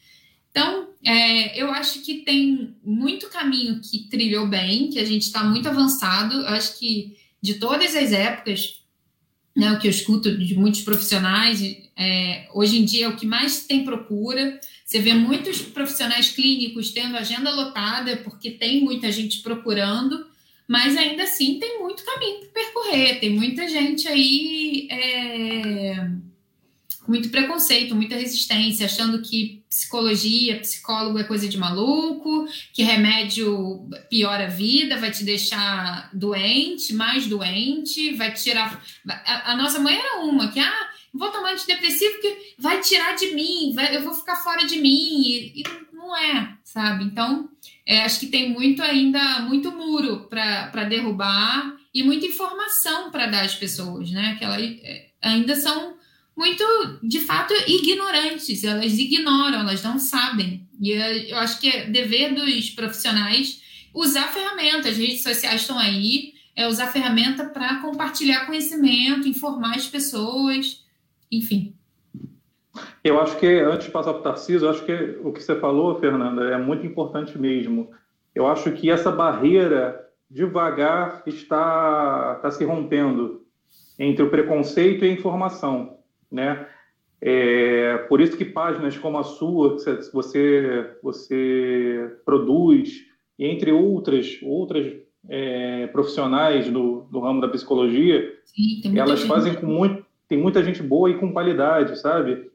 Então, 0.51 0.89
é, 1.05 1.61
eu 1.61 1.71
acho 1.71 2.01
que 2.01 2.23
tem 2.23 2.75
muito 2.83 3.29
caminho 3.29 3.79
que 3.83 4.09
trilhou 4.09 4.47
bem, 4.47 4.89
que 4.89 4.99
a 4.99 5.05
gente 5.05 5.25
está 5.25 5.45
muito 5.45 5.69
avançado. 5.69 6.37
Eu 6.37 6.49
acho 6.49 6.79
que 6.79 7.19
de 7.43 7.55
todas 7.55 7.95
as 7.95 8.13
épocas, 8.13 8.83
né, 9.55 9.73
o 9.73 9.79
que 9.79 9.87
eu 9.87 9.91
escuto 9.91 10.35
de 10.39 10.55
muitos 10.55 10.81
profissionais, 10.81 11.61
é, 11.95 12.49
hoje 12.55 12.79
em 12.79 12.85
dia 12.87 13.05
é 13.05 13.09
o 13.09 13.17
que 13.17 13.27
mais 13.27 13.67
tem 13.67 13.85
procura. 13.85 14.59
Você 14.87 15.01
vê 15.01 15.15
muitos 15.15 15.61
profissionais 15.61 16.31
clínicos 16.31 16.93
tendo 16.93 17.17
agenda 17.17 17.53
lotada, 17.53 18.19
porque 18.19 18.53
tem 18.53 18.85
muita 18.85 19.11
gente 19.11 19.41
procurando, 19.41 20.25
mas 20.69 20.97
ainda 20.97 21.25
assim 21.25 21.59
tem 21.59 21.81
muito 21.81 22.05
caminho 22.05 22.39
para 22.39 22.63
percorrer, 22.63 23.19
tem 23.19 23.31
muita 23.31 23.67
gente 23.67 24.07
aí 24.07 24.87
é, 24.89 26.09
com 27.07 27.11
muito 27.11 27.31
preconceito, 27.31 27.97
muita 27.97 28.15
resistência, 28.15 28.87
achando 28.87 29.21
que 29.23 29.65
psicologia, 29.69 30.61
psicólogo 30.61 31.19
é 31.19 31.25
coisa 31.25 31.49
de 31.49 31.59
maluco, 31.59 32.47
que 32.73 32.85
remédio 32.85 33.89
piora 34.09 34.47
a 34.47 34.49
vida, 34.49 34.99
vai 34.99 35.11
te 35.11 35.25
deixar 35.25 36.11
doente, 36.13 36.95
mais 36.95 37.27
doente, 37.27 38.15
vai 38.15 38.33
tirar. 38.33 38.85
A, 39.09 39.53
a 39.53 39.57
nossa 39.57 39.81
mãe 39.81 39.97
era 39.97 40.21
uma 40.21 40.49
que, 40.49 40.61
ah, 40.61 40.86
vou 41.17 41.31
tomar 41.31 41.53
antidepressivo 41.53 42.13
porque 42.13 42.55
vai 42.59 42.81
tirar 42.81 43.15
de 43.15 43.35
mim, 43.35 43.73
vai, 43.75 43.97
eu 43.97 44.03
vou 44.03 44.15
ficar 44.15 44.37
fora 44.37 44.67
de 44.67 44.79
mim, 44.79 45.23
e, 45.23 45.61
e 45.61 45.65
não 45.93 46.17
é, 46.17 46.57
sabe? 46.65 47.05
Então, 47.05 47.49
é, 47.87 48.03
acho 48.03 48.21
que 48.21 48.27
tem 48.27 48.51
muito 48.51 48.83
ainda, 48.83 49.41
muito 49.41 49.71
muro 49.73 50.29
para 50.29 50.85
derrubar 50.85 51.77
e 51.95 52.03
muita 52.03 52.27
informação 52.27 53.11
para 53.11 53.27
dar 53.27 53.45
às 53.45 53.55
pessoas, 53.55 54.11
né? 54.11 54.37
Que 54.39 54.45
elas 54.45 54.63
é, 54.83 55.07
ainda 55.23 55.57
são 55.57 55.97
muito, 56.37 56.63
de 57.03 57.21
fato, 57.21 57.55
ignorantes, 57.67 58.63
elas 58.63 58.99
ignoram, 58.99 59.61
elas 59.61 59.83
não 59.83 59.99
sabem. 59.99 60.69
E 60.81 60.91
eu 61.31 61.39
acho 61.39 61.59
que 61.59 61.69
é 61.69 61.87
dever 61.87 62.35
dos 62.35 62.71
profissionais 62.71 63.63
usar 63.95 64.29
ferramentas, 64.29 64.93
as 64.93 64.99
redes 64.99 65.23
sociais 65.23 65.63
estão 65.63 65.79
aí, 65.79 66.35
é 66.55 66.69
usar 66.69 66.89
ferramenta 66.89 67.47
para 67.47 67.77
compartilhar 67.77 68.45
conhecimento, 68.45 69.27
informar 69.27 69.77
as 69.77 69.87
pessoas, 69.87 70.85
enfim. 71.31 71.75
Eu 73.03 73.21
acho 73.21 73.39
que, 73.39 73.47
antes 73.47 73.87
de 73.87 73.93
passar 73.93 74.13
para 74.13 74.21
o 74.21 74.25
Tarcísio, 74.25 74.67
eu 74.67 74.71
acho 74.71 74.85
que 74.85 75.19
o 75.23 75.33
que 75.33 75.43
você 75.43 75.55
falou, 75.59 75.99
Fernanda, 75.99 76.45
é 76.51 76.59
muito 76.59 76.87
importante 76.87 77.39
mesmo. 77.39 77.91
Eu 78.35 78.47
acho 78.47 78.71
que 78.73 78.91
essa 78.91 79.11
barreira, 79.11 80.05
devagar, 80.31 81.23
está, 81.27 82.35
está 82.37 82.51
se 82.51 82.65
rompendo 82.65 83.43
entre 83.99 84.23
o 84.23 84.31
preconceito 84.31 85.05
e 85.05 85.09
a 85.09 85.13
informação 85.13 85.97
né? 86.31 86.67
É, 87.21 87.97
por 88.09 88.21
isso 88.21 88.37
que 88.37 88.45
páginas 88.45 88.97
como 88.99 89.19
a 89.19 89.25
sua, 89.25 89.77
que 89.77 90.13
você, 90.13 90.91
você 91.03 92.19
produz, 92.25 93.05
e 93.39 93.47
entre 93.47 93.73
outras, 93.73 94.39
outras 94.43 94.93
é, 95.29 95.87
profissionais 95.89 96.69
do, 96.69 97.09
do 97.11 97.21
ramo 97.21 97.41
da 97.41 97.49
psicologia, 97.49 98.33
Sim, 98.45 98.99
elas 98.99 99.23
fazem 99.23 99.55
com 99.55 99.67
muito, 99.67 100.05
tem 100.29 100.39
muita 100.39 100.63
gente 100.63 100.83
boa 100.83 101.11
e 101.11 101.19
com 101.19 101.33
qualidade, 101.33 101.99
sabe? 101.99 102.51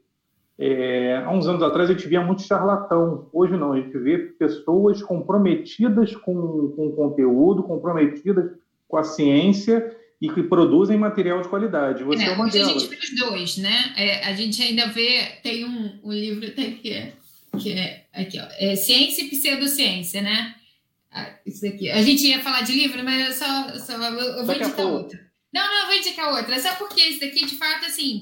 É, 0.58 1.16
há 1.16 1.30
uns 1.30 1.46
anos 1.46 1.62
atrás 1.62 1.88
a 1.88 1.92
gente 1.92 2.06
via 2.06 2.20
muito 2.20 2.42
charlatão, 2.42 3.28
hoje 3.32 3.56
não, 3.56 3.72
a 3.72 3.80
gente 3.80 3.96
vê 3.98 4.18
pessoas 4.18 5.02
comprometidas 5.02 6.14
com, 6.14 6.72
com 6.76 6.86
o 6.86 6.92
conteúdo, 6.92 7.62
comprometidas 7.62 8.52
com 8.86 8.96
a 8.96 9.02
ciência 9.02 9.96
e 10.20 10.28
que 10.28 10.42
produzem 10.42 10.98
material 10.98 11.40
de 11.40 11.48
qualidade. 11.48 12.04
Você 12.04 12.22
é, 12.22 12.26
é 12.26 12.30
uma 12.32 12.48
delas. 12.48 12.76
A 12.76 12.78
gente 12.78 12.88
vê 12.90 12.96
os 12.96 13.16
dois, 13.16 13.56
né? 13.56 13.94
É, 13.96 14.24
a 14.24 14.34
gente 14.34 14.62
ainda 14.62 14.86
vê, 14.86 15.22
tem 15.42 15.64
um, 15.64 15.98
um 16.04 16.12
livro 16.12 16.46
até 16.46 16.70
que 16.70 16.92
é, 16.92 17.12
que 17.58 17.72
é 17.72 18.04
aqui, 18.12 18.38
ó, 18.38 18.46
é 18.58 18.76
Ciência 18.76 19.24
e 19.24 19.30
Pseudociência, 19.30 20.22
né? 20.22 20.54
Ah, 21.10 21.28
isso 21.44 21.62
daqui. 21.62 21.90
A 21.90 22.02
gente 22.02 22.26
ia 22.26 22.40
falar 22.40 22.62
de 22.62 22.72
livro, 22.72 23.02
mas 23.02 23.26
eu 23.26 23.32
só, 23.32 23.78
só 23.78 23.92
eu, 23.94 24.18
eu 24.20 24.46
vou 24.46 24.54
indicar 24.54 24.86
outra. 24.86 25.31
Não, 25.52 25.66
não, 25.66 25.86
vou 25.86 25.96
indicar 25.96 26.32
outra. 26.32 26.60
Só 26.60 26.74
porque 26.76 27.00
esse 27.00 27.20
daqui, 27.20 27.44
de 27.44 27.56
fato, 27.56 27.86
assim, 27.86 28.20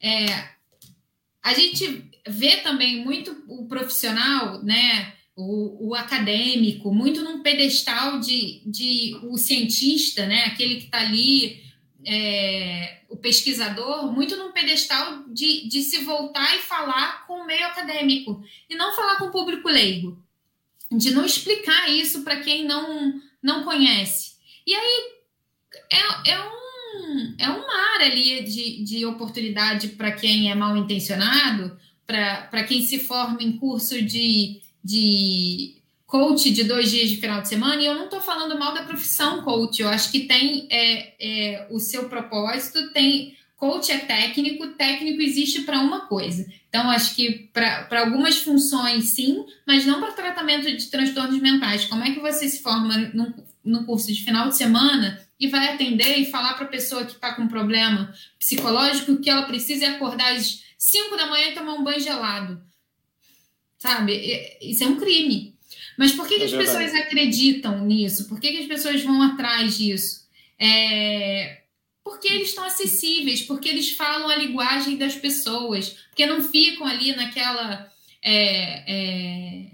é, 0.00 0.26
a 1.42 1.54
gente 1.54 2.10
vê 2.26 2.58
também 2.58 3.04
muito 3.04 3.44
o 3.48 3.66
profissional, 3.66 4.62
né? 4.62 5.16
o, 5.36 5.88
o, 5.88 5.94
acadêmico, 5.94 6.92
muito 6.92 7.22
num 7.22 7.42
pedestal 7.42 8.18
de, 8.18 8.62
de 8.64 9.20
o 9.24 9.36
cientista, 9.36 10.26
né? 10.26 10.44
Aquele 10.44 10.76
que 10.76 10.86
está 10.86 11.00
ali, 11.00 11.62
é, 12.06 13.02
o 13.10 13.16
pesquisador, 13.18 14.10
muito 14.10 14.34
num 14.36 14.52
pedestal 14.52 15.24
de, 15.28 15.68
de 15.68 15.82
se 15.82 15.98
voltar 15.98 16.56
e 16.56 16.60
falar 16.60 17.26
com 17.26 17.42
o 17.42 17.46
meio 17.46 17.66
acadêmico 17.66 18.42
e 18.68 18.74
não 18.74 18.96
falar 18.96 19.16
com 19.16 19.26
o 19.26 19.30
público 19.30 19.68
leigo, 19.68 20.18
de 20.90 21.10
não 21.10 21.26
explicar 21.26 21.90
isso 21.90 22.22
para 22.22 22.40
quem 22.40 22.64
não, 22.64 23.20
não 23.42 23.62
conhece. 23.62 24.36
E 24.66 24.74
aí 24.74 25.15
é, 25.92 26.30
é 26.30 26.40
um, 26.40 27.34
é 27.38 27.50
um 27.50 27.66
mar 27.66 28.00
ali 28.00 28.42
de, 28.42 28.84
de 28.84 29.06
oportunidade 29.06 29.88
para 29.88 30.12
quem 30.12 30.50
é 30.50 30.54
mal 30.54 30.76
intencionado, 30.76 31.76
para 32.06 32.64
quem 32.64 32.82
se 32.82 32.98
forma 32.98 33.42
em 33.42 33.52
curso 33.52 34.00
de 34.02 34.62
de 34.86 35.74
coach 36.06 36.52
de 36.52 36.62
dois 36.62 36.90
dias 36.92 37.10
de 37.10 37.16
final 37.16 37.42
de 37.42 37.48
semana, 37.48 37.82
e 37.82 37.86
eu 37.86 37.94
não 37.94 38.04
estou 38.04 38.20
falando 38.20 38.56
mal 38.56 38.72
da 38.72 38.84
profissão 38.84 39.42
coach, 39.42 39.82
eu 39.82 39.88
acho 39.88 40.12
que 40.12 40.20
tem 40.20 40.68
é, 40.70 41.14
é, 41.18 41.66
o 41.70 41.80
seu 41.80 42.08
propósito, 42.08 42.92
tem. 42.92 43.34
Coach 43.56 43.90
é 43.90 43.96
técnico, 43.96 44.66
técnico 44.74 45.22
existe 45.22 45.62
para 45.62 45.80
uma 45.80 46.00
coisa. 46.00 46.46
Então, 46.68 46.90
acho 46.90 47.16
que 47.16 47.48
para 47.54 48.00
algumas 48.00 48.36
funções, 48.36 49.14
sim, 49.14 49.46
mas 49.66 49.86
não 49.86 49.98
para 49.98 50.12
tratamento 50.12 50.70
de 50.70 50.90
transtornos 50.90 51.40
mentais. 51.40 51.86
Como 51.86 52.04
é 52.04 52.10
que 52.12 52.20
você 52.20 52.46
se 52.50 52.62
forma 52.62 53.10
num 53.64 53.84
curso 53.84 54.12
de 54.12 54.22
final 54.22 54.50
de 54.50 54.58
semana 54.58 55.25
e 55.38 55.48
vai 55.48 55.68
atender 55.68 56.18
e 56.18 56.30
falar 56.30 56.54
para 56.54 56.64
a 56.64 56.68
pessoa 56.68 57.04
que 57.04 57.12
está 57.12 57.34
com 57.34 57.42
um 57.42 57.48
problema 57.48 58.12
psicológico 58.38 59.20
que 59.20 59.30
ela 59.30 59.42
precisa 59.42 59.88
acordar 59.88 60.34
às 60.34 60.64
5 60.78 61.16
da 61.16 61.26
manhã 61.26 61.48
e 61.48 61.54
tomar 61.54 61.74
um 61.74 61.84
banho 61.84 62.00
gelado? 62.00 62.66
sabe? 63.78 64.58
Isso 64.60 64.84
é 64.84 64.86
um 64.86 64.96
crime. 64.96 65.54
Mas 65.96 66.12
por 66.12 66.26
que, 66.26 66.36
que 66.36 66.42
é 66.42 66.46
as 66.46 66.52
pessoas 66.52 66.94
acreditam 66.94 67.84
nisso? 67.84 68.28
Por 68.28 68.40
que, 68.40 68.50
que 68.50 68.62
as 68.62 68.66
pessoas 68.66 69.02
vão 69.02 69.22
atrás 69.22 69.78
disso? 69.78 70.26
É... 70.58 71.62
Porque 72.04 72.28
eles 72.28 72.48
estão 72.48 72.64
acessíveis, 72.64 73.42
porque 73.42 73.68
eles 73.68 73.92
falam 73.92 74.28
a 74.28 74.36
linguagem 74.36 74.96
das 74.96 75.16
pessoas, 75.16 75.90
porque 76.08 76.26
não 76.26 76.42
ficam 76.42 76.86
ali 76.86 77.14
naquela. 77.16 77.90
É, 78.22 78.84
é, 78.86 79.70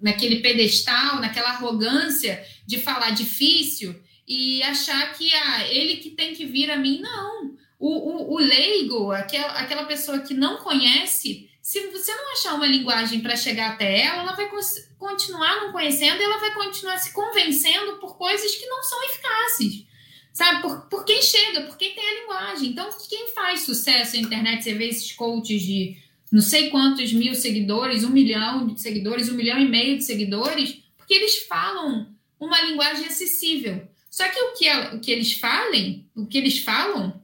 naquele 0.00 0.40
pedestal, 0.40 1.20
naquela 1.20 1.50
arrogância 1.50 2.44
de 2.66 2.78
falar 2.78 3.10
difícil 3.10 3.94
e 4.26 4.62
achar 4.62 5.12
que 5.14 5.32
ah, 5.34 5.66
ele 5.68 5.96
que 5.96 6.10
tem 6.10 6.34
que 6.34 6.44
vir 6.44 6.70
a 6.70 6.76
mim. 6.76 7.00
Não. 7.00 7.56
O, 7.78 7.88
o, 7.88 8.34
o 8.34 8.38
leigo, 8.38 9.12
aquela, 9.12 9.52
aquela 9.52 9.84
pessoa 9.84 10.18
que 10.18 10.34
não 10.34 10.58
conhece, 10.58 11.48
se 11.62 11.86
você 11.88 12.14
não 12.14 12.32
achar 12.32 12.54
uma 12.54 12.66
linguagem 12.66 13.20
para 13.20 13.36
chegar 13.36 13.72
até 13.72 14.00
ela, 14.00 14.22
ela 14.22 14.32
vai 14.32 14.50
continuar 14.98 15.60
não 15.60 15.72
conhecendo 15.72 16.20
e 16.20 16.24
ela 16.24 16.38
vai 16.38 16.52
continuar 16.54 16.98
se 16.98 17.12
convencendo 17.12 17.98
por 17.98 18.16
coisas 18.16 18.54
que 18.56 18.66
não 18.66 18.82
são 18.82 19.04
eficazes. 19.04 19.86
Sabe? 20.32 20.62
Por, 20.62 20.88
por 20.88 21.04
quem 21.04 21.22
chega, 21.22 21.62
por 21.62 21.76
quem 21.76 21.94
tem 21.94 22.08
a 22.08 22.20
linguagem. 22.20 22.68
Então, 22.70 22.88
quem 23.08 23.28
faz 23.28 23.60
sucesso 23.60 24.16
na 24.16 24.22
internet, 24.22 24.62
você 24.62 24.74
vê 24.74 24.88
esses 24.88 25.12
coaches 25.12 25.62
de 25.62 25.96
não 26.30 26.40
sei 26.40 26.70
quantos 26.70 27.12
mil 27.12 27.34
seguidores, 27.34 28.04
um 28.04 28.10
milhão 28.10 28.66
de 28.66 28.80
seguidores, 28.80 29.28
um 29.28 29.34
milhão 29.34 29.58
e 29.58 29.68
meio 29.68 29.96
de 29.96 30.04
seguidores, 30.04 30.78
porque 30.96 31.14
eles 31.14 31.46
falam 31.46 32.08
uma 32.38 32.60
linguagem 32.62 33.06
acessível. 33.06 33.88
Só 34.10 34.28
que 34.28 34.40
o 34.40 34.52
que, 34.52 34.70
o 34.96 35.00
que 35.00 35.10
eles 35.10 35.32
falem, 35.34 36.06
o 36.14 36.26
que 36.26 36.38
eles 36.38 36.58
falam, 36.58 37.20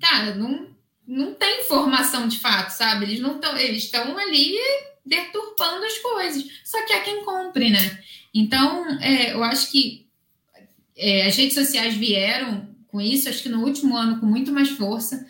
cara, 0.00 0.34
não, 0.34 0.68
não 1.06 1.34
tem 1.34 1.60
informação 1.60 2.28
de 2.28 2.38
fato, 2.38 2.70
sabe? 2.70 3.06
Eles 3.06 3.20
não 3.20 3.36
estão, 3.36 3.56
eles 3.56 3.84
estão 3.84 4.16
ali 4.16 4.56
deturpando 5.04 5.84
as 5.84 5.98
coisas. 5.98 6.44
Só 6.64 6.84
que 6.86 6.92
há 6.92 7.00
quem 7.00 7.24
compre, 7.24 7.70
né? 7.70 8.02
Então, 8.32 8.86
é, 9.00 9.32
eu 9.32 9.42
acho 9.42 9.70
que 9.70 10.06
é, 10.96 11.26
as 11.26 11.36
redes 11.36 11.54
sociais 11.54 11.94
vieram 11.94 12.68
com 12.86 13.00
isso, 13.00 13.28
acho 13.28 13.42
que 13.42 13.48
no 13.48 13.64
último 13.64 13.96
ano 13.96 14.20
com 14.20 14.26
muito 14.26 14.52
mais 14.52 14.68
força. 14.70 15.26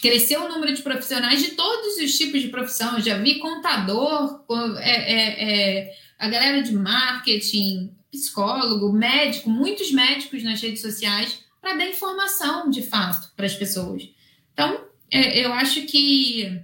Cresceu 0.00 0.44
o 0.44 0.48
número 0.48 0.74
de 0.74 0.82
profissionais 0.82 1.42
de 1.42 1.52
todos 1.52 1.96
os 1.98 2.16
tipos 2.16 2.40
de 2.40 2.48
profissão. 2.48 2.96
Eu 2.96 3.02
já 3.02 3.18
vi 3.18 3.38
contador, 3.38 4.44
é, 4.78 4.90
é, 4.90 5.78
é, 5.78 5.94
a 6.18 6.28
galera 6.28 6.62
de 6.62 6.72
marketing, 6.74 7.94
psicólogo, 8.10 8.92
médico, 8.92 9.50
muitos 9.50 9.92
médicos 9.92 10.42
nas 10.42 10.60
redes 10.60 10.80
sociais 10.80 11.40
para 11.60 11.74
dar 11.74 11.86
informação 11.86 12.70
de 12.70 12.82
fato 12.82 13.30
para 13.36 13.46
as 13.46 13.54
pessoas. 13.54 14.08
Então, 14.52 14.84
é, 15.10 15.44
eu 15.44 15.52
acho 15.52 15.82
que 15.82 16.62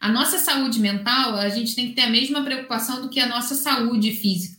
a 0.00 0.08
nossa 0.08 0.38
saúde 0.38 0.78
mental, 0.78 1.34
a 1.34 1.48
gente 1.48 1.74
tem 1.74 1.88
que 1.88 1.94
ter 1.94 2.02
a 2.02 2.10
mesma 2.10 2.42
preocupação 2.42 3.02
do 3.02 3.08
que 3.08 3.18
a 3.18 3.26
nossa 3.26 3.54
saúde 3.54 4.12
física. 4.12 4.56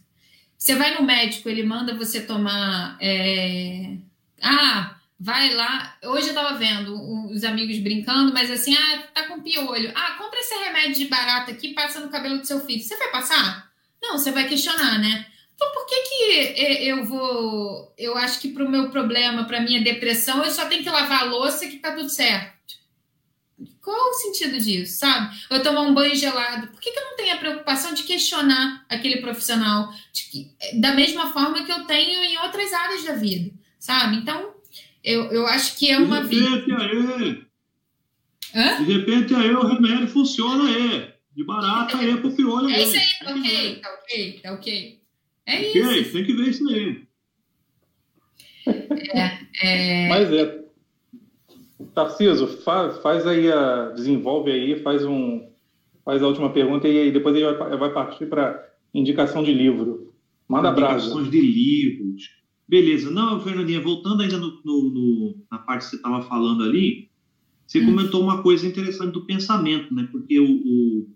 Você 0.57 0.75
vai 0.75 0.95
no 0.95 1.05
médico, 1.05 1.47
ele 1.47 1.63
manda 1.63 1.95
você 1.95 2.21
tomar. 2.21 2.97
É... 2.99 3.95
Ah, 4.41 4.96
vai 5.19 5.53
lá. 5.53 5.97
Hoje 6.03 6.29
eu 6.29 6.33
tava 6.33 6.57
vendo 6.57 7.29
os 7.31 7.43
amigos 7.43 7.77
brincando, 7.79 8.33
mas 8.33 8.51
assim, 8.51 8.75
ah, 8.75 9.03
tá 9.13 9.23
com 9.27 9.41
piolho. 9.41 9.91
Ah, 9.95 10.15
compra 10.17 10.39
esse 10.39 10.55
remédio 10.55 10.95
de 10.95 11.07
barata 11.07 11.51
aqui, 11.51 11.73
passa 11.73 11.99
no 11.99 12.09
cabelo 12.09 12.39
do 12.39 12.45
seu 12.45 12.59
filho. 12.61 12.81
Você 12.81 12.95
vai 12.97 13.11
passar? 13.11 13.71
Não, 14.01 14.17
você 14.17 14.31
vai 14.31 14.47
questionar, 14.47 14.99
né? 14.99 15.25
Então, 15.55 15.71
por 15.73 15.87
que, 15.87 16.01
que 16.01 16.87
eu 16.87 17.03
vou. 17.03 17.93
Eu 17.97 18.15
acho 18.15 18.39
que 18.39 18.49
para 18.49 18.63
o 18.63 18.69
meu 18.69 18.91
problema, 18.91 19.45
para 19.45 19.59
minha 19.59 19.83
depressão, 19.83 20.43
eu 20.43 20.51
só 20.51 20.65
tenho 20.65 20.83
que 20.83 20.89
lavar 20.89 21.23
a 21.23 21.25
louça 21.25 21.67
que 21.67 21.77
tá 21.77 21.93
tudo 21.93 22.09
certo. 22.09 22.55
Qual 23.81 24.11
o 24.11 24.13
sentido 24.13 24.59
disso, 24.59 24.99
sabe? 24.99 25.35
Eu 25.49 25.63
tomar 25.63 25.81
um 25.81 25.95
banho 25.95 26.13
gelado. 26.13 26.67
Por 26.67 26.79
que, 26.79 26.91
que 26.91 26.99
eu 26.99 27.05
não 27.05 27.15
tenho 27.15 27.33
a 27.33 27.39
preocupação 27.39 27.93
de 27.93 28.03
questionar 28.03 28.85
aquele 28.87 29.17
profissional 29.17 29.91
que, 30.13 30.51
da 30.79 30.93
mesma 30.93 31.33
forma 31.33 31.65
que 31.65 31.71
eu 31.71 31.85
tenho 31.85 32.23
em 32.23 32.37
outras 32.37 32.71
áreas 32.71 33.03
da 33.03 33.13
vida, 33.13 33.51
sabe? 33.79 34.17
Então, 34.17 34.56
eu, 35.07 35.31
eu 35.31 35.47
acho 35.47 35.77
que 35.77 35.89
é 35.89 35.97
uma 35.97 36.21
De 36.21 36.37
repente, 36.37 36.71
aí. 36.73 37.43
Hã? 38.53 38.83
De 38.83 38.91
repente, 38.91 39.33
aí 39.33 39.51
o 39.51 39.65
remédio 39.65 40.09
funciona 40.09 40.65
aí. 40.65 41.13
De 41.33 41.45
barata 41.45 41.97
aí 41.97 42.17
pro 42.17 42.35
piolho. 42.35 42.69
É 42.69 42.83
isso 42.83 42.97
aí, 42.97 43.25
tá 43.25 43.31
ok, 43.33 43.75
tá 43.79 43.93
ok, 43.93 44.39
tá 44.43 44.53
ok. 44.53 44.99
É 45.45 45.69
okay, 45.69 46.01
isso. 46.01 46.11
tem 46.11 46.25
que 46.25 46.33
ver 46.33 46.49
isso 46.49 46.67
aí. 46.67 47.07
É, 49.13 49.39
é... 49.61 50.09
Mas 50.09 50.33
é, 50.33 50.65
Tarciso, 51.93 52.47
faz, 52.63 52.97
faz 52.97 53.25
aí 53.25 53.49
a. 53.49 53.91
desenvolve 53.91 54.51
aí, 54.51 54.81
faz 54.81 55.05
um. 55.05 55.49
Faz 56.03 56.21
a 56.21 56.27
última 56.27 56.51
pergunta 56.51 56.87
e 56.87 56.99
aí 56.99 57.11
depois 57.11 57.33
ele 57.33 57.53
vai, 57.53 57.77
vai 57.77 57.93
partir 57.93 58.25
para 58.25 58.67
indicação 58.93 59.41
de 59.41 59.53
livro. 59.53 60.13
Manda 60.49 60.67
abraço. 60.67 61.05
Indicações 61.05 61.31
de 61.31 61.39
livros. 61.39 62.23
Beleza. 62.67 63.09
Não, 63.09 63.39
Fernandinha, 63.39 63.81
voltando 63.81 64.21
ainda 64.21 64.37
no, 64.37 64.59
no, 64.63 64.89
no 64.89 65.35
na 65.49 65.57
parte 65.57 65.83
que 65.85 65.89
você 65.91 65.95
estava 65.95 66.21
falando 66.23 66.63
ali, 66.63 67.09
você 67.65 67.79
hum. 67.79 67.85
comentou 67.85 68.21
uma 68.21 68.41
coisa 68.41 68.67
interessante 68.67 69.13
do 69.13 69.25
pensamento, 69.25 69.93
né? 69.93 70.07
Porque 70.11 70.39
o. 70.39 70.51
o 70.51 71.09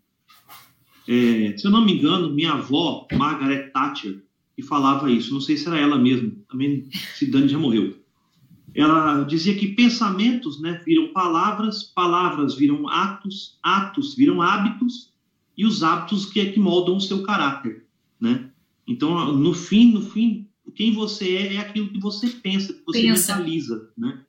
é, 1.08 1.58
se 1.58 1.66
eu 1.66 1.72
não 1.72 1.84
me 1.84 1.94
engano, 1.94 2.34
minha 2.34 2.54
avó, 2.54 3.08
Margaret 3.12 3.72
Thatcher, 3.74 4.24
que 4.56 4.62
falava 4.62 5.12
isso, 5.12 5.34
não 5.34 5.42
sei 5.42 5.58
se 5.58 5.68
era 5.68 5.78
ela 5.78 5.98
mesma, 5.98 6.32
também 6.48 6.88
se 7.16 7.26
Dani 7.26 7.48
já 7.48 7.58
morreu 7.58 8.02
ela 8.74 9.24
dizia 9.24 9.56
que 9.56 9.70
pensamentos 9.70 10.62
né, 10.62 10.82
viram 10.86 11.12
palavras, 11.12 11.84
palavras 11.84 12.56
viram 12.56 12.88
atos, 12.88 13.60
atos 13.62 14.16
viram 14.16 14.42
hábitos, 14.42 15.12
e 15.58 15.66
os 15.66 15.84
hábitos 15.84 16.26
que 16.26 16.40
é 16.40 16.52
que 16.52 16.60
moldam 16.60 16.96
o 16.96 17.02
seu 17.02 17.24
caráter, 17.24 17.86
né? 18.20 18.50
Então, 18.88 19.34
no 19.34 19.54
fim, 19.54 19.92
no 19.92 20.02
fim, 20.02 20.48
quem 20.76 20.94
você 20.94 21.36
é 21.36 21.56
é 21.56 21.58
aquilo 21.60 21.90
que 21.90 22.00
você 22.00 22.28
pensa, 22.30 22.74
que 22.74 22.84
você 22.86 23.02
pensa. 23.02 23.36
mentaliza, 23.36 23.90
né? 23.98 24.24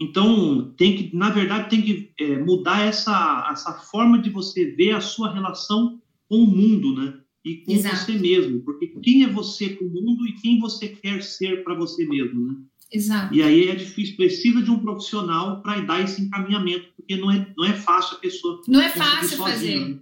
Então, 0.00 0.72
tem 0.76 0.96
que, 0.96 1.16
na 1.16 1.30
verdade, 1.30 1.70
tem 1.70 1.82
que 1.82 2.12
é, 2.18 2.38
mudar 2.38 2.80
essa, 2.80 3.48
essa 3.50 3.72
forma 3.74 4.20
de 4.20 4.28
você 4.28 4.72
ver 4.72 4.92
a 4.92 5.00
sua 5.00 5.32
relação 5.32 6.00
com 6.28 6.38
o 6.38 6.46
mundo, 6.46 6.94
né? 6.94 7.20
E 7.44 7.56
com 7.58 7.72
Exato. 7.72 7.96
você 7.96 8.12
mesmo, 8.18 8.60
porque 8.60 8.86
quem 9.02 9.22
é 9.22 9.28
você 9.28 9.68
para 9.68 9.86
o 9.86 9.90
mundo 9.90 10.26
e 10.26 10.32
quem 10.32 10.58
você 10.58 10.88
quer 10.88 11.22
ser 11.22 11.62
para 11.62 11.74
você 11.74 12.06
mesmo, 12.06 12.46
né? 12.46 12.54
Exato. 12.90 13.34
E 13.34 13.42
aí 13.42 13.68
é 13.68 13.74
difícil, 13.74 14.16
precisa 14.16 14.62
de 14.62 14.70
um 14.70 14.78
profissional 14.78 15.60
para 15.62 15.80
dar 15.80 16.00
esse 16.00 16.22
encaminhamento, 16.22 16.88
porque 16.96 17.16
não 17.16 17.30
é, 17.30 17.52
não 17.56 17.64
é 17.64 17.72
fácil 17.72 18.16
a 18.16 18.20
pessoa. 18.20 18.62
Não 18.66 18.80
é 18.80 18.88
fácil 18.88 19.36
fazer. 19.38 19.80
Né? 19.80 19.98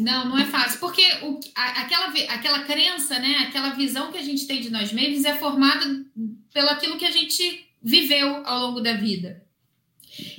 Não, 0.00 0.28
não 0.28 0.38
é 0.38 0.46
fácil, 0.46 0.80
porque 0.80 1.02
o, 1.22 1.38
a, 1.54 1.82
aquela, 1.82 2.06
aquela 2.28 2.64
crença, 2.64 3.18
né, 3.18 3.46
aquela 3.48 3.70
visão 3.70 4.10
que 4.10 4.18
a 4.18 4.22
gente 4.22 4.46
tem 4.46 4.60
de 4.60 4.70
nós 4.70 4.92
mesmos 4.92 5.24
é 5.24 5.36
formada 5.36 5.84
pelo 6.52 6.68
aquilo 6.68 6.98
que 6.98 7.06
a 7.06 7.10
gente 7.10 7.66
viveu 7.82 8.46
ao 8.46 8.60
longo 8.60 8.80
da 8.80 8.94
vida. 8.94 9.44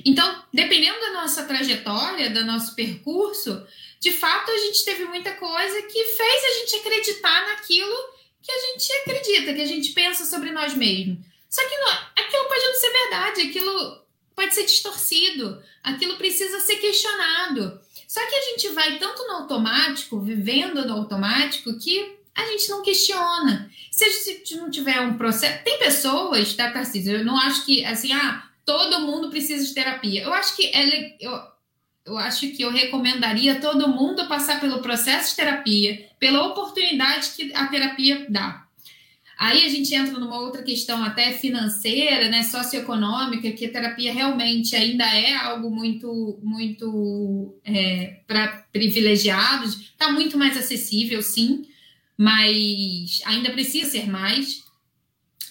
Então, 0.04 0.44
dependendo 0.52 1.00
da 1.00 1.12
nossa 1.12 1.44
trajetória, 1.44 2.30
do 2.30 2.44
nosso 2.44 2.74
percurso, 2.74 3.66
de 4.00 4.12
fato 4.12 4.50
a 4.50 4.58
gente 4.58 4.84
teve 4.84 5.04
muita 5.04 5.32
coisa 5.32 5.82
que 5.82 6.04
fez 6.04 6.44
a 6.44 6.60
gente 6.60 6.76
acreditar 6.76 7.46
naquilo 7.48 7.96
que 8.42 8.50
a 8.50 8.58
gente 8.58 8.92
acredita, 8.92 9.54
que 9.54 9.60
a 9.60 9.66
gente 9.66 9.92
pensa 9.92 10.24
sobre 10.24 10.50
nós 10.50 10.74
mesmos. 10.74 11.18
Só 11.48 11.66
que 11.68 11.76
não, 11.76 11.92
aquilo 12.16 12.48
pode 12.48 12.64
não 12.64 12.74
ser 12.74 12.90
verdade, 12.90 13.40
aquilo 13.42 14.02
pode 14.34 14.54
ser 14.54 14.64
distorcido, 14.64 15.62
aquilo 15.82 16.16
precisa 16.16 16.60
ser 16.60 16.76
questionado. 16.76 17.80
Só 18.12 18.20
que 18.28 18.34
a 18.34 18.42
gente 18.42 18.68
vai 18.74 18.98
tanto 18.98 19.26
no 19.26 19.36
automático, 19.36 20.20
vivendo 20.20 20.86
no 20.86 20.92
automático, 20.92 21.78
que 21.78 22.14
a 22.34 22.44
gente 22.44 22.68
não 22.68 22.82
questiona. 22.82 23.70
Se 23.90 24.04
a 24.04 24.10
gente 24.10 24.54
não 24.56 24.70
tiver 24.70 25.00
um 25.00 25.16
processo. 25.16 25.64
Tem 25.64 25.78
pessoas, 25.78 26.52
tá, 26.52 26.70
Tarcísio? 26.70 27.16
Eu 27.16 27.24
não 27.24 27.38
acho 27.38 27.64
que, 27.64 27.82
assim, 27.86 28.12
ah, 28.12 28.50
todo 28.66 29.00
mundo 29.00 29.30
precisa 29.30 29.66
de 29.66 29.72
terapia. 29.72 30.24
Eu 30.24 30.34
acho 30.34 30.54
que 30.54 30.66
é, 30.66 31.16
eu, 31.18 31.40
eu 32.04 32.18
acho 32.18 32.48
que 32.48 32.60
eu 32.60 32.70
recomendaria 32.70 33.58
todo 33.62 33.88
mundo 33.88 34.28
passar 34.28 34.60
pelo 34.60 34.82
processo 34.82 35.30
de 35.30 35.36
terapia, 35.36 36.10
pela 36.18 36.46
oportunidade 36.48 37.30
que 37.34 37.50
a 37.54 37.66
terapia 37.68 38.26
dá. 38.28 38.61
Aí 39.42 39.66
a 39.66 39.68
gente 39.68 39.92
entra 39.92 40.20
numa 40.20 40.38
outra 40.38 40.62
questão 40.62 41.02
até 41.02 41.32
financeira, 41.32 42.28
né, 42.28 42.44
socioeconômica, 42.44 43.50
que 43.50 43.66
a 43.66 43.72
terapia 43.72 44.14
realmente 44.14 44.76
ainda 44.76 45.04
é 45.04 45.34
algo 45.34 45.68
muito, 45.68 46.38
muito 46.40 47.52
é, 47.64 48.20
para 48.24 48.64
privilegiados. 48.72 49.80
Está 49.80 50.12
muito 50.12 50.38
mais 50.38 50.56
acessível, 50.56 51.20
sim, 51.20 51.66
mas 52.16 53.20
ainda 53.24 53.50
precisa 53.50 53.90
ser 53.90 54.08
mais. 54.08 54.62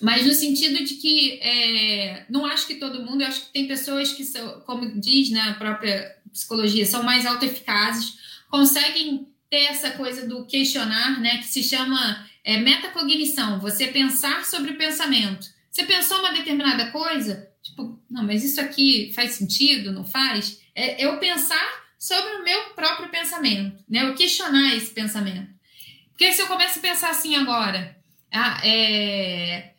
Mas 0.02 0.26
no 0.26 0.34
sentido 0.34 0.86
de 0.86 0.94
que 0.94 1.34
é, 1.42 2.26
não 2.30 2.46
acho 2.46 2.68
que 2.68 2.76
todo 2.76 3.04
mundo, 3.04 3.24
eu 3.24 3.28
acho 3.28 3.48
que 3.48 3.52
tem 3.52 3.68
pessoas 3.68 4.14
que 4.14 4.24
são, 4.24 4.62
como 4.62 5.02
diz 5.02 5.32
na 5.32 5.48
né, 5.48 5.54
própria 5.56 6.16
psicologia, 6.32 6.86
são 6.86 7.04
mais 7.04 7.26
autoeficazes, 7.26 8.14
conseguem 8.50 9.28
ter 9.50 9.66
essa 9.66 9.92
coisa 9.92 10.26
do 10.26 10.46
questionar, 10.46 11.20
né, 11.20 11.40
que 11.40 11.48
se 11.48 11.62
chama 11.62 12.31
é, 12.44 12.58
metacognição, 12.58 13.60
você 13.60 13.88
pensar 13.88 14.46
sobre 14.46 14.72
o 14.72 14.78
pensamento. 14.78 15.48
Você 15.70 15.84
pensou 15.84 16.20
uma 16.20 16.34
determinada 16.34 16.92
coisa, 16.92 17.48
tipo, 17.62 18.00
não, 18.10 18.24
mas 18.24 18.44
isso 18.44 18.60
aqui 18.60 19.12
faz 19.14 19.32
sentido, 19.32 19.92
não 19.92 20.04
faz? 20.04 20.62
É 20.76 21.06
eu 21.06 21.18
pensar 21.18 21.82
sobre 21.98 22.34
o 22.34 22.44
meu 22.44 22.74
próprio 22.76 23.10
pensamento, 23.10 23.78
né, 23.88 24.04
eu 24.04 24.16
questionar 24.16 24.76
esse 24.76 24.92
pensamento. 24.92 25.50
Porque 26.10 26.32
se 26.34 26.42
eu 26.42 26.48
começo 26.48 26.80
a 26.80 26.82
pensar 26.82 27.10
assim 27.12 27.36
agora, 27.36 27.96
ah, 28.32 28.60
é, 28.64 29.72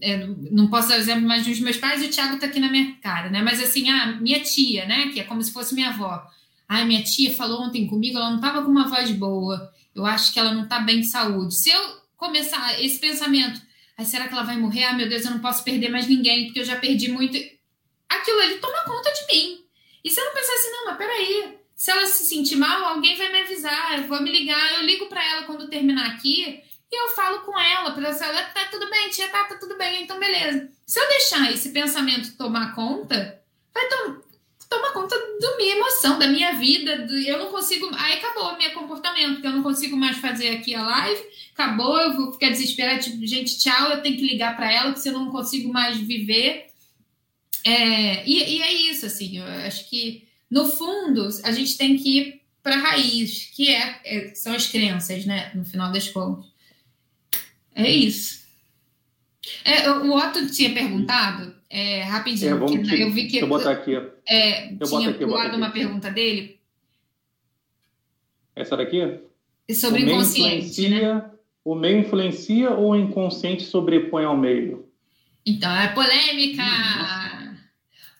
é, 0.00 0.26
não 0.50 0.68
posso 0.68 0.88
dar 0.88 0.98
exemplo 0.98 1.26
mais 1.26 1.46
dos 1.46 1.58
meus 1.60 1.76
pais, 1.76 2.02
o 2.02 2.08
Thiago 2.08 2.34
está 2.34 2.46
aqui 2.46 2.60
na 2.60 2.70
minha 2.70 2.94
cara, 3.02 3.28
né? 3.30 3.42
Mas 3.42 3.62
assim, 3.62 3.88
ah, 3.90 4.18
minha 4.20 4.40
tia, 4.40 4.86
né? 4.86 5.08
Que 5.08 5.20
é 5.20 5.24
como 5.24 5.42
se 5.42 5.52
fosse 5.52 5.74
minha 5.74 5.88
avó. 5.88 6.24
Ai, 6.68 6.84
minha 6.84 7.02
tia 7.02 7.34
falou 7.34 7.62
ontem 7.62 7.86
comigo, 7.86 8.18
ela 8.18 8.30
não 8.30 8.36
estava 8.36 8.62
com 8.62 8.70
uma 8.70 8.88
voz 8.88 9.10
boa. 9.10 9.72
Eu 9.98 10.06
acho 10.06 10.32
que 10.32 10.38
ela 10.38 10.52
não 10.52 10.64
está 10.64 10.80
bem 10.80 11.00
de 11.00 11.06
saúde. 11.06 11.54
Se 11.54 11.70
eu 11.70 11.98
começar 12.16 12.80
esse 12.82 12.98
pensamento, 12.98 13.60
ai, 13.96 14.04
será 14.04 14.28
que 14.28 14.34
ela 14.34 14.42
vai 14.42 14.56
morrer? 14.56 14.84
Ah, 14.84 14.92
meu 14.92 15.08
Deus, 15.08 15.24
eu 15.24 15.30
não 15.30 15.40
posso 15.40 15.64
perder 15.64 15.90
mais 15.90 16.06
ninguém, 16.06 16.46
porque 16.46 16.60
eu 16.60 16.64
já 16.64 16.76
perdi 16.76 17.10
muito. 17.10 17.36
Aquilo 18.08 18.40
ali 18.40 18.58
toma 18.58 18.84
conta 18.84 19.12
de 19.12 19.26
mim. 19.32 19.64
E 20.04 20.10
se 20.10 20.20
eu 20.20 20.24
não 20.24 20.32
pensar 20.32 20.54
assim, 20.54 20.70
não, 20.70 20.86
mas 20.86 20.96
peraí, 20.96 21.58
se 21.74 21.90
ela 21.90 22.06
se 22.06 22.24
sentir 22.24 22.56
mal, 22.56 22.84
alguém 22.84 23.16
vai 23.16 23.30
me 23.30 23.42
avisar, 23.42 23.98
eu 23.98 24.08
vou 24.08 24.22
me 24.22 24.32
ligar, 24.32 24.74
eu 24.74 24.82
ligo 24.82 25.06
para 25.06 25.24
ela 25.24 25.42
quando 25.44 25.68
terminar 25.68 26.06
aqui 26.06 26.62
e 26.90 26.96
eu 26.96 27.08
falo 27.10 27.40
com 27.40 27.58
ela, 27.58 27.90
para 27.90 28.08
ela, 28.08 28.42
tá 28.44 28.64
tudo 28.70 28.88
bem, 28.88 29.10
tia, 29.10 29.28
tá, 29.28 29.44
tá 29.44 29.56
tudo 29.56 29.76
bem, 29.76 30.02
então 30.02 30.18
beleza. 30.18 30.70
Se 30.86 30.98
eu 30.98 31.08
deixar 31.08 31.52
esse 31.52 31.70
pensamento 31.70 32.36
tomar 32.36 32.74
conta, 32.74 33.42
vai 33.74 33.88
to 33.88 34.27
tomar 34.68 34.92
conta 34.92 35.16
da 35.40 35.56
minha 35.56 35.76
emoção, 35.76 36.18
da 36.18 36.28
minha 36.28 36.52
vida, 36.58 37.06
do, 37.06 37.16
eu 37.16 37.38
não 37.38 37.50
consigo, 37.50 37.88
aí 37.94 38.18
acabou 38.18 38.52
o 38.52 38.58
meu 38.58 38.70
comportamento, 38.72 39.34
porque 39.34 39.46
eu 39.46 39.52
não 39.52 39.62
consigo 39.62 39.96
mais 39.96 40.18
fazer 40.18 40.50
aqui 40.50 40.74
a 40.74 40.82
live, 40.82 41.22
acabou, 41.52 41.98
eu 41.98 42.14
vou 42.14 42.32
ficar 42.32 42.50
desesperada, 42.50 43.00
tipo, 43.00 43.26
gente, 43.26 43.58
tchau, 43.58 43.90
eu 43.90 44.02
tenho 44.02 44.16
que 44.16 44.26
ligar 44.26 44.56
para 44.56 44.70
ela, 44.70 44.92
porque 44.92 45.08
eu 45.08 45.14
não 45.14 45.30
consigo 45.30 45.72
mais 45.72 45.96
viver. 45.96 46.66
É, 47.64 48.26
e, 48.26 48.56
e 48.56 48.62
é 48.62 48.72
isso, 48.90 49.06
assim, 49.06 49.38
eu 49.38 49.44
acho 49.44 49.88
que, 49.88 50.26
no 50.50 50.66
fundo, 50.66 51.28
a 51.44 51.52
gente 51.52 51.76
tem 51.76 51.96
que 51.96 52.18
ir 52.18 52.42
para 52.62 52.76
a 52.76 52.80
raiz, 52.80 53.50
que 53.54 53.74
é, 53.74 54.00
é, 54.04 54.34
são 54.34 54.54
as 54.54 54.66
crenças, 54.66 55.24
né, 55.24 55.50
no 55.54 55.64
final 55.64 55.90
das 55.90 56.08
contas. 56.08 56.46
É 57.74 57.90
isso. 57.90 58.46
É, 59.64 59.90
o 59.90 60.12
Otto 60.14 60.50
tinha 60.50 60.74
perguntado, 60.74 61.57
é, 61.70 62.02
rapidinho, 62.02 62.64
é, 62.64 62.66
te, 62.82 63.00
eu 63.00 63.10
vi 63.10 63.22
que. 63.24 63.32
Deixa 63.32 63.44
eu 63.44 63.48
botar 63.48 63.72
aqui. 63.72 63.94
É, 64.26 64.72
eu 64.72 64.78
tinha 64.86 65.12
pulado 65.14 65.56
uma 65.56 65.70
pergunta 65.70 66.10
dele. 66.10 66.58
Essa 68.56 68.76
daqui? 68.76 69.20
Sobre 69.74 70.02
o 70.02 70.08
inconsciente. 70.08 70.88
Né? 70.88 71.24
O 71.64 71.74
meio 71.74 71.98
influencia 71.98 72.70
ou 72.70 72.92
o 72.92 72.96
inconsciente 72.96 73.62
sobrepõe 73.64 74.24
ao 74.24 74.36
meio? 74.36 74.88
Então, 75.44 75.70
é 75.74 75.88
polêmica! 75.88 76.62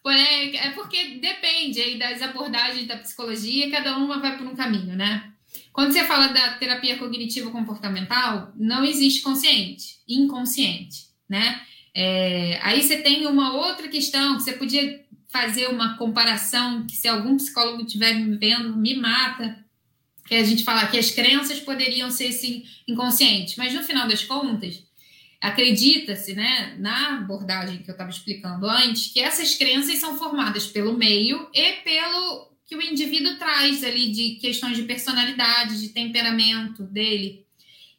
polêmica. 0.02 0.58
É 0.58 0.70
porque 0.70 1.18
depende 1.20 1.80
aí 1.80 1.98
das 1.98 2.22
abordagens 2.22 2.86
da 2.86 2.96
psicologia, 2.96 3.70
cada 3.70 3.96
uma 3.96 4.20
vai 4.20 4.38
por 4.38 4.46
um 4.46 4.54
caminho, 4.54 4.96
né? 4.96 5.32
Quando 5.72 5.92
você 5.92 6.04
fala 6.04 6.28
da 6.28 6.54
terapia 6.54 6.98
cognitivo 6.98 7.50
comportamental, 7.50 8.52
não 8.56 8.84
existe 8.84 9.22
consciente, 9.22 9.96
inconsciente, 10.08 11.06
né? 11.28 11.60
É, 12.00 12.60
aí 12.62 12.80
você 12.80 12.98
tem 12.98 13.26
uma 13.26 13.54
outra 13.54 13.88
questão 13.88 14.36
que 14.36 14.44
você 14.44 14.52
podia 14.52 15.04
fazer 15.28 15.66
uma 15.66 15.98
comparação 15.98 16.86
que 16.86 16.94
se 16.94 17.08
algum 17.08 17.36
psicólogo 17.36 17.82
estiver 17.82 18.14
me 18.14 18.36
vendo, 18.36 18.76
me 18.76 18.94
mata, 18.94 19.58
que 20.24 20.36
a 20.36 20.44
gente 20.44 20.62
fala 20.62 20.86
que 20.86 20.96
as 20.96 21.10
crenças 21.10 21.58
poderiam 21.58 22.08
ser 22.08 22.30
sim 22.30 22.62
inconscientes, 22.86 23.56
mas 23.56 23.74
no 23.74 23.82
final 23.82 24.06
das 24.06 24.22
contas, 24.22 24.80
acredita-se, 25.40 26.34
né, 26.34 26.76
na 26.78 27.16
abordagem 27.16 27.78
que 27.78 27.90
eu 27.90 27.94
estava 27.94 28.10
explicando 28.10 28.70
antes, 28.70 29.12
que 29.12 29.18
essas 29.18 29.56
crenças 29.56 29.98
são 29.98 30.16
formadas 30.16 30.68
pelo 30.68 30.96
meio 30.96 31.50
e 31.52 31.72
pelo 31.82 32.48
que 32.64 32.76
o 32.76 32.82
indivíduo 32.82 33.38
traz 33.38 33.82
ali 33.82 34.12
de 34.12 34.36
questões 34.36 34.76
de 34.76 34.84
personalidade, 34.84 35.80
de 35.80 35.88
temperamento 35.88 36.84
dele. 36.84 37.44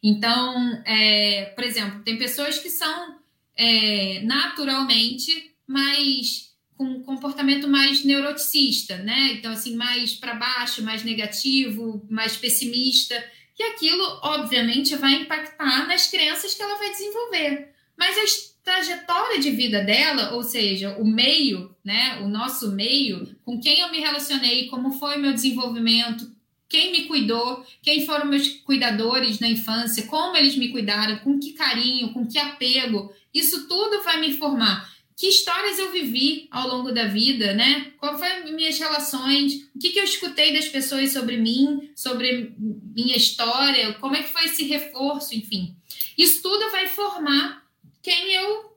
Então, 0.02 0.82
é, 0.86 1.52
por 1.54 1.64
exemplo, 1.64 2.00
tem 2.02 2.16
pessoas 2.16 2.58
que 2.58 2.70
são 2.70 3.19
é, 3.60 4.20
naturalmente 4.24 5.54
mais 5.66 6.50
com 6.76 6.84
um 6.84 7.02
comportamento 7.02 7.68
mais 7.68 8.02
neuroticista, 8.04 8.96
né? 8.96 9.34
Então, 9.34 9.52
assim, 9.52 9.76
mais 9.76 10.14
para 10.14 10.34
baixo, 10.34 10.82
mais 10.82 11.04
negativo, 11.04 12.06
mais 12.08 12.38
pessimista. 12.38 13.22
E 13.58 13.62
aquilo, 13.62 14.02
obviamente, 14.22 14.96
vai 14.96 15.12
impactar 15.12 15.86
nas 15.86 16.06
crenças 16.06 16.54
que 16.54 16.62
ela 16.62 16.78
vai 16.78 16.90
desenvolver. 16.90 17.68
Mas 17.98 18.16
as 18.16 18.50
trajetória 18.62 19.40
de 19.40 19.50
vida 19.50 19.82
dela, 19.82 20.32
ou 20.34 20.42
seja, 20.42 20.96
o 20.98 21.04
meio, 21.04 21.74
né, 21.84 22.18
o 22.22 22.28
nosso 22.28 22.70
meio, 22.72 23.36
com 23.44 23.58
quem 23.58 23.80
eu 23.80 23.90
me 23.90 24.00
relacionei, 24.00 24.68
como 24.68 24.92
foi 24.92 25.16
meu 25.16 25.32
desenvolvimento, 25.32 26.30
quem 26.70 26.92
me 26.92 27.04
cuidou, 27.06 27.66
quem 27.82 28.06
foram 28.06 28.26
meus 28.26 28.48
cuidadores 28.48 29.40
na 29.40 29.48
infância, 29.48 30.06
como 30.06 30.36
eles 30.36 30.56
me 30.56 30.68
cuidaram, 30.68 31.18
com 31.18 31.38
que 31.38 31.52
carinho, 31.52 32.12
com 32.12 32.24
que 32.26 32.38
apego, 32.38 33.12
isso 33.34 33.66
tudo 33.66 34.04
vai 34.04 34.20
me 34.20 34.32
formar. 34.34 34.88
Que 35.16 35.26
histórias 35.26 35.78
eu 35.78 35.90
vivi 35.90 36.48
ao 36.50 36.68
longo 36.68 36.92
da 36.92 37.06
vida, 37.06 37.52
né? 37.52 37.92
Qual 37.98 38.16
foram 38.16 38.52
minhas 38.52 38.78
relações? 38.78 39.68
O 39.74 39.78
que, 39.78 39.90
que 39.90 39.98
eu 39.98 40.04
escutei 40.04 40.52
das 40.52 40.68
pessoas 40.68 41.12
sobre 41.12 41.36
mim, 41.36 41.90
sobre 41.94 42.54
minha 42.56 43.16
história? 43.16 43.92
Como 43.94 44.14
é 44.14 44.22
que 44.22 44.30
foi 44.30 44.44
esse 44.44 44.64
reforço, 44.64 45.34
enfim. 45.34 45.74
Isso 46.16 46.40
tudo 46.40 46.70
vai 46.70 46.86
formar 46.86 47.66
quem 48.00 48.32
eu 48.32 48.76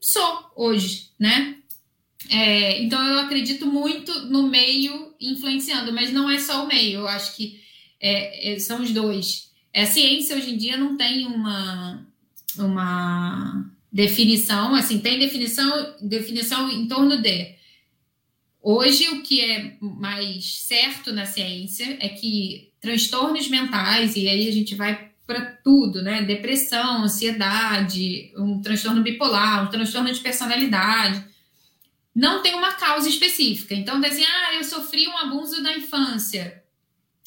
sou 0.00 0.50
hoje, 0.56 1.10
né? 1.18 1.56
É, 2.30 2.82
então 2.82 3.02
eu 3.04 3.20
acredito 3.20 3.66
muito 3.66 4.12
no 4.26 4.48
meio 4.48 5.14
influenciando, 5.20 5.92
mas 5.92 6.12
não 6.12 6.30
é 6.30 6.38
só 6.38 6.64
o 6.64 6.68
meio, 6.68 7.00
eu 7.00 7.08
acho 7.08 7.36
que 7.36 7.60
é, 8.00 8.52
é, 8.52 8.58
são 8.58 8.82
os 8.82 8.90
dois. 8.90 9.50
A 9.74 9.86
ciência 9.86 10.36
hoje 10.36 10.54
em 10.54 10.56
dia 10.56 10.76
não 10.76 10.96
tem 10.96 11.26
uma, 11.26 12.06
uma 12.58 13.66
definição, 13.92 14.74
assim, 14.74 14.98
tem 14.98 15.18
definição, 15.18 15.94
definição 16.00 16.70
em 16.70 16.86
torno 16.88 17.20
de. 17.20 17.54
Hoje, 18.62 19.08
o 19.10 19.22
que 19.22 19.40
é 19.40 19.76
mais 19.80 20.62
certo 20.62 21.12
na 21.12 21.24
ciência 21.24 21.96
é 22.00 22.08
que 22.08 22.72
transtornos 22.80 23.48
mentais, 23.48 24.16
e 24.16 24.28
aí 24.28 24.48
a 24.48 24.52
gente 24.52 24.74
vai 24.74 25.10
para 25.26 25.40
tudo, 25.62 26.02
né? 26.02 26.22
Depressão, 26.22 27.02
ansiedade, 27.02 28.32
um 28.36 28.60
transtorno 28.60 29.02
bipolar, 29.02 29.64
um 29.64 29.70
transtorno 29.70 30.12
de 30.12 30.20
personalidade. 30.20 31.24
Não 32.16 32.40
tem 32.40 32.54
uma 32.54 32.72
causa 32.72 33.10
específica. 33.10 33.74
Então, 33.74 34.00
dizem, 34.00 34.24
ah, 34.24 34.54
eu 34.54 34.64
sofri 34.64 35.06
um 35.06 35.18
abuso 35.18 35.62
na 35.62 35.76
infância. 35.76 36.62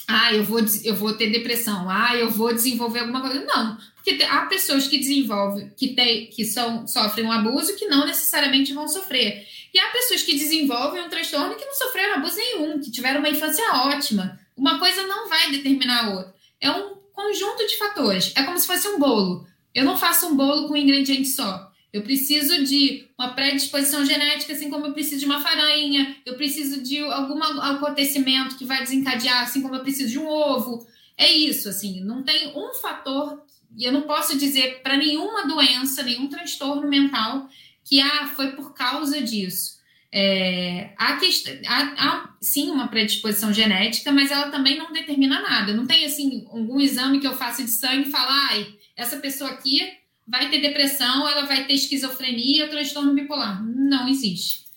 ah, 0.07 0.33
eu 0.33 0.43
vou, 0.43 0.59
eu 0.83 0.95
vou 0.95 1.13
ter 1.13 1.29
depressão, 1.29 1.87
ah, 1.87 2.15
eu 2.15 2.31
vou 2.31 2.51
desenvolver 2.51 3.01
alguma 3.01 3.21
coisa. 3.21 3.45
Não, 3.45 3.77
porque 3.95 4.23
há 4.23 4.47
pessoas 4.47 4.87
que 4.87 4.97
desenvolvem, 4.97 5.71
que, 5.77 5.89
tem, 5.89 6.25
que 6.31 6.43
são, 6.43 6.87
sofrem 6.87 7.23
um 7.23 7.31
abuso 7.31 7.75
que 7.75 7.85
não 7.85 8.07
necessariamente 8.07 8.73
vão 8.73 8.87
sofrer. 8.87 9.45
E 9.71 9.79
há 9.79 9.89
pessoas 9.89 10.23
que 10.23 10.33
desenvolvem 10.33 11.03
um 11.03 11.09
transtorno 11.09 11.55
que 11.55 11.65
não 11.65 11.75
sofreram 11.75 12.15
abuso 12.15 12.37
nenhum, 12.37 12.81
que 12.81 12.89
tiveram 12.89 13.19
uma 13.19 13.29
infância 13.29 13.63
ótima. 13.73 14.39
Uma 14.57 14.79
coisa 14.79 15.05
não 15.05 15.29
vai 15.29 15.51
determinar 15.51 16.05
a 16.05 16.09
outra. 16.09 16.33
É 16.59 16.71
um 16.71 16.95
conjunto 17.13 17.67
de 17.67 17.77
fatores. 17.77 18.33
É 18.35 18.41
como 18.41 18.57
se 18.57 18.65
fosse 18.65 18.87
um 18.87 18.97
bolo. 18.97 19.45
Eu 19.75 19.85
não 19.85 19.95
faço 19.95 20.25
um 20.25 20.35
bolo 20.35 20.67
com 20.67 20.73
um 20.73 20.77
ingrediente 20.77 21.29
só. 21.29 21.68
Eu 21.91 22.03
preciso 22.03 22.63
de 22.63 23.07
uma 23.17 23.33
predisposição 23.33 24.05
genética, 24.05 24.53
assim 24.53 24.69
como 24.69 24.85
eu 24.85 24.93
preciso 24.93 25.21
de 25.21 25.25
uma 25.25 25.41
farinha, 25.41 26.15
eu 26.25 26.35
preciso 26.35 26.83
de 26.83 26.99
algum 26.99 27.41
acontecimento 27.41 28.57
que 28.57 28.65
vai 28.65 28.83
desencadear, 28.83 29.43
assim 29.43 29.61
como 29.61 29.75
eu 29.75 29.81
preciso 29.81 30.11
de 30.11 30.19
um 30.19 30.27
ovo. 30.27 30.85
É 31.17 31.31
isso, 31.31 31.67
assim, 31.67 32.01
não 32.01 32.23
tem 32.23 32.55
um 32.55 32.73
fator, 32.75 33.43
e 33.75 33.83
eu 33.83 33.91
não 33.91 34.03
posso 34.03 34.37
dizer 34.37 34.81
para 34.81 34.97
nenhuma 34.97 35.47
doença, 35.47 36.03
nenhum 36.03 36.27
transtorno 36.27 36.87
mental, 36.87 37.49
que 37.83 37.99
ah, 37.99 38.27
foi 38.35 38.51
por 38.51 38.73
causa 38.73 39.21
disso. 39.21 39.79
É, 40.11 40.93
há, 40.97 41.19
há, 41.67 41.93
há, 41.97 42.35
sim 42.41 42.69
uma 42.69 42.87
predisposição 42.87 43.53
genética, 43.53 44.11
mas 44.11 44.31
ela 44.31 44.49
também 44.49 44.77
não 44.77 44.91
determina 44.91 45.41
nada. 45.41 45.73
Não 45.73 45.85
tem 45.85 46.05
assim 46.05 46.47
algum 46.49 46.79
exame 46.79 47.19
que 47.19 47.27
eu 47.27 47.35
faça 47.35 47.63
de 47.63 47.69
sangue 47.69 48.07
e 48.07 48.11
falar, 48.11 48.49
ai, 48.51 48.67
essa 48.95 49.17
pessoa 49.17 49.51
aqui 49.51 49.98
vai 50.29 50.49
ter 50.49 50.61
depressão, 50.61 51.27
ela 51.27 51.45
vai 51.45 51.65
ter 51.65 51.73
esquizofrenia, 51.73 52.69
transtorno 52.69 53.13
bipolar. 53.13 53.63
Não 53.65 54.07
existe. 54.07 54.69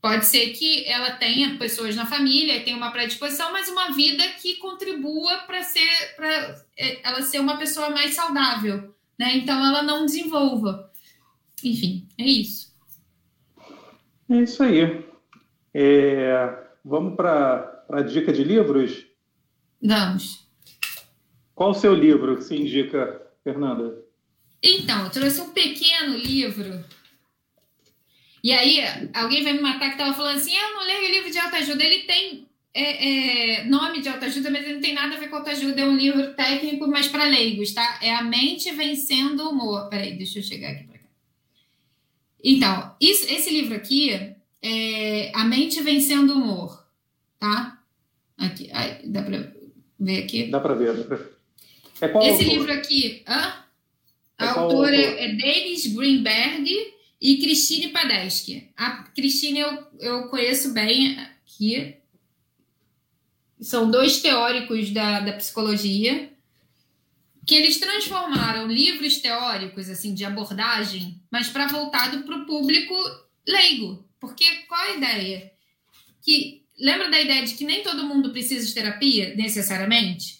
Pode 0.00 0.24
ser 0.24 0.50
que 0.50 0.86
ela 0.86 1.10
tenha 1.10 1.58
pessoas 1.58 1.94
na 1.94 2.06
família, 2.06 2.64
tenha 2.64 2.76
uma 2.76 2.90
predisposição, 2.90 3.52
mas 3.52 3.68
uma 3.68 3.90
vida 3.90 4.22
que 4.40 4.56
contribua 4.56 5.38
para 5.46 5.62
ser 5.62 6.14
para 6.16 6.64
é, 6.78 7.06
ela 7.06 7.20
ser 7.20 7.38
uma 7.38 7.58
pessoa 7.58 7.90
mais 7.90 8.14
saudável, 8.14 8.94
né? 9.18 9.36
Então 9.36 9.62
ela 9.62 9.82
não 9.82 10.06
desenvolva. 10.06 10.90
Enfim, 11.62 12.08
é 12.16 12.24
isso. 12.24 12.74
É 14.30 14.36
isso 14.36 14.62
aí. 14.62 15.04
É, 15.74 16.56
vamos 16.82 17.14
para 17.14 17.84
a 17.90 18.00
dica 18.00 18.32
de 18.32 18.42
livros? 18.42 19.04
Vamos. 19.82 20.48
Qual 21.54 21.70
o 21.72 21.74
seu 21.74 21.94
livro 21.94 22.36
que 22.36 22.44
você 22.44 22.56
indica, 22.56 23.20
Fernanda? 23.44 23.99
Então, 24.62 25.04
eu 25.04 25.10
trouxe 25.10 25.40
um 25.40 25.50
pequeno 25.50 26.16
livro. 26.16 26.84
E 28.42 28.52
aí, 28.52 28.80
alguém 29.14 29.42
vai 29.42 29.52
me 29.54 29.60
matar 29.60 29.86
que 29.86 29.94
estava 29.94 30.14
falando 30.14 30.36
assim: 30.36 30.56
ah, 30.56 30.70
eu 30.70 30.76
não 30.76 30.86
leio 30.86 31.10
livro 31.10 31.30
de 31.30 31.38
autoajuda. 31.38 31.82
Ele 31.82 32.04
tem 32.04 32.46
é, 32.72 33.60
é, 33.60 33.64
nome 33.64 34.00
de 34.00 34.08
autoajuda, 34.08 34.50
mas 34.50 34.64
ele 34.64 34.74
não 34.74 34.80
tem 34.80 34.94
nada 34.94 35.14
a 35.16 35.18
ver 35.18 35.28
com 35.28 35.36
autoajuda. 35.36 35.80
É 35.80 35.86
um 35.86 35.96
livro 35.96 36.34
técnico, 36.34 36.86
mas 36.86 37.08
para 37.08 37.24
leigos, 37.24 37.72
tá? 37.72 37.98
É 38.02 38.14
A 38.14 38.22
Mente 38.22 38.70
Vencendo 38.72 39.44
o 39.44 39.50
Humor. 39.50 39.88
Peraí, 39.88 40.16
deixa 40.16 40.38
eu 40.38 40.42
chegar 40.42 40.70
aqui 40.70 40.84
para 40.84 40.98
cá. 40.98 41.04
Então, 42.42 42.96
isso, 43.00 43.24
esse 43.32 43.50
livro 43.50 43.74
aqui 43.74 44.34
é 44.62 45.32
A 45.34 45.44
Mente 45.44 45.82
Vencendo 45.82 46.34
o 46.34 46.36
Humor, 46.36 46.86
tá? 47.38 47.78
Aqui, 48.38 48.70
aí, 48.72 49.06
dá 49.06 49.22
para 49.22 49.52
ver 49.98 50.24
aqui? 50.24 50.46
Dá 50.46 50.60
para 50.60 50.74
ver, 50.74 50.96
dá 50.96 51.04
pra 51.04 51.16
ver. 51.16 51.30
É 52.00 52.08
qual 52.08 52.26
esse 52.26 52.44
livro 52.44 52.72
aqui. 52.72 53.22
Hã? 53.28 53.64
A 54.40 54.60
autora 54.60 54.96
é, 54.96 55.26
é 55.26 55.34
Dennis 55.34 55.86
Greenberg 55.86 56.68
e 57.20 57.36
Christine 57.36 57.88
Padeschi. 57.88 58.70
A 58.76 59.04
Christine 59.14 59.60
eu, 59.60 59.86
eu 59.98 60.28
conheço 60.28 60.72
bem 60.72 61.18
aqui. 61.18 61.96
São 63.60 63.90
dois 63.90 64.22
teóricos 64.22 64.90
da, 64.90 65.20
da 65.20 65.34
psicologia 65.34 66.30
que 67.46 67.54
eles 67.54 67.78
transformaram 67.78 68.66
livros 68.66 69.18
teóricos 69.18 69.90
assim 69.90 70.14
de 70.14 70.24
abordagem, 70.24 71.20
mas 71.30 71.48
para 71.48 71.66
voltado 71.66 72.22
para 72.22 72.36
o 72.36 72.46
público 72.46 72.94
leigo. 73.46 74.08
Porque 74.18 74.44
qual 74.68 74.80
a 74.80 74.96
ideia? 74.96 75.52
Que 76.22 76.62
lembra 76.78 77.10
da 77.10 77.20
ideia 77.20 77.44
de 77.44 77.54
que 77.54 77.64
nem 77.64 77.82
todo 77.82 78.06
mundo 78.06 78.30
precisa 78.30 78.66
de 78.66 78.72
terapia 78.72 79.34
necessariamente? 79.34 80.39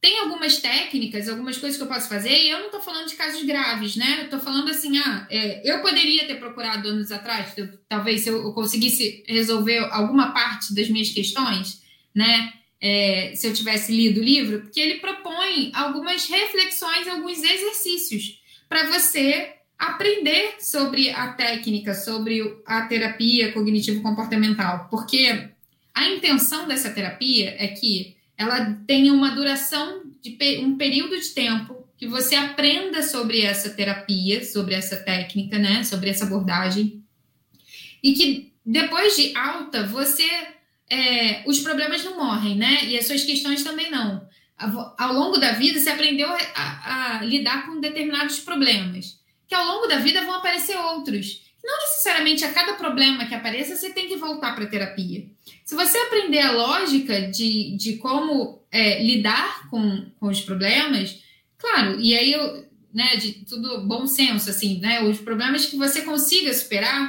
Tem 0.00 0.18
algumas 0.18 0.56
técnicas, 0.56 1.28
algumas 1.28 1.58
coisas 1.58 1.76
que 1.76 1.82
eu 1.82 1.88
posso 1.88 2.08
fazer, 2.08 2.34
e 2.34 2.48
eu 2.48 2.58
não 2.58 2.66
estou 2.66 2.80
falando 2.80 3.06
de 3.06 3.14
casos 3.16 3.42
graves, 3.42 3.96
né? 3.96 4.22
Estou 4.24 4.40
falando 4.40 4.70
assim, 4.70 4.96
ah, 4.98 5.26
é, 5.28 5.60
eu 5.70 5.82
poderia 5.82 6.26
ter 6.26 6.36
procurado 6.36 6.88
anos 6.88 7.12
atrás, 7.12 7.52
eu, 7.56 7.68
talvez 7.86 8.22
se 8.22 8.30
eu 8.30 8.50
conseguisse 8.54 9.22
resolver 9.26 9.78
alguma 9.90 10.32
parte 10.32 10.74
das 10.74 10.88
minhas 10.88 11.10
questões, 11.10 11.82
né? 12.14 12.52
É, 12.80 13.32
se 13.36 13.46
eu 13.46 13.52
tivesse 13.52 13.92
lido 13.92 14.20
o 14.20 14.24
livro, 14.24 14.62
porque 14.62 14.80
ele 14.80 15.00
propõe 15.00 15.70
algumas 15.74 16.26
reflexões, 16.26 17.06
alguns 17.06 17.42
exercícios 17.42 18.40
para 18.70 18.84
você 18.84 19.52
aprender 19.78 20.54
sobre 20.60 21.10
a 21.10 21.32
técnica, 21.32 21.92
sobre 21.92 22.62
a 22.64 22.86
terapia 22.86 23.52
cognitivo-comportamental, 23.52 24.88
porque 24.90 25.50
a 25.94 26.08
intenção 26.08 26.66
dessa 26.66 26.90
terapia 26.90 27.54
é 27.58 27.68
que 27.68 28.16
ela 28.40 28.74
tenha 28.86 29.12
uma 29.12 29.32
duração 29.32 30.02
de 30.22 30.34
um 30.64 30.78
período 30.78 31.20
de 31.20 31.28
tempo 31.28 31.86
que 31.98 32.06
você 32.06 32.34
aprenda 32.34 33.02
sobre 33.02 33.42
essa 33.42 33.68
terapia, 33.68 34.42
sobre 34.42 34.74
essa 34.74 34.96
técnica, 34.96 35.58
né, 35.58 35.84
sobre 35.84 36.08
essa 36.08 36.24
abordagem, 36.24 37.04
e 38.02 38.14
que 38.14 38.54
depois 38.64 39.14
de 39.14 39.36
alta 39.36 39.86
você 39.86 40.26
é, 40.88 41.42
os 41.46 41.60
problemas 41.60 42.02
não 42.02 42.16
morrem, 42.16 42.56
né? 42.56 42.86
E 42.86 42.98
as 42.98 43.06
suas 43.06 43.22
questões 43.24 43.62
também 43.62 43.90
não. 43.90 44.26
Ao 44.96 45.12
longo 45.12 45.36
da 45.36 45.52
vida, 45.52 45.78
você 45.78 45.90
aprendeu 45.90 46.28
a, 46.54 47.18
a 47.18 47.22
lidar 47.22 47.66
com 47.66 47.78
determinados 47.78 48.38
problemas, 48.40 49.18
que 49.46 49.54
ao 49.54 49.66
longo 49.66 49.86
da 49.86 49.98
vida 49.98 50.22
vão 50.22 50.36
aparecer 50.36 50.78
outros. 50.78 51.42
Não 51.62 51.78
necessariamente 51.80 52.42
a 52.44 52.52
cada 52.52 52.72
problema 52.72 53.26
que 53.26 53.34
apareça 53.34 53.76
você 53.76 53.90
tem 53.90 54.08
que 54.08 54.16
voltar 54.16 54.54
para 54.54 54.64
a 54.64 54.68
terapia. 54.68 55.28
Se 55.70 55.76
você 55.76 55.98
aprender 55.98 56.40
a 56.40 56.50
lógica 56.50 57.30
de, 57.30 57.76
de 57.76 57.96
como 57.98 58.60
é, 58.72 59.00
lidar 59.04 59.70
com, 59.70 60.04
com 60.18 60.26
os 60.26 60.40
problemas, 60.40 61.22
claro, 61.56 62.00
e 62.00 62.12
aí 62.12 62.32
eu, 62.32 62.68
né, 62.92 63.14
de 63.14 63.44
tudo 63.44 63.86
bom 63.86 64.04
senso, 64.04 64.50
assim, 64.50 64.80
né, 64.80 65.00
os 65.04 65.20
problemas 65.20 65.66
que 65.66 65.76
você 65.76 66.02
consiga 66.02 66.52
superar, 66.52 67.08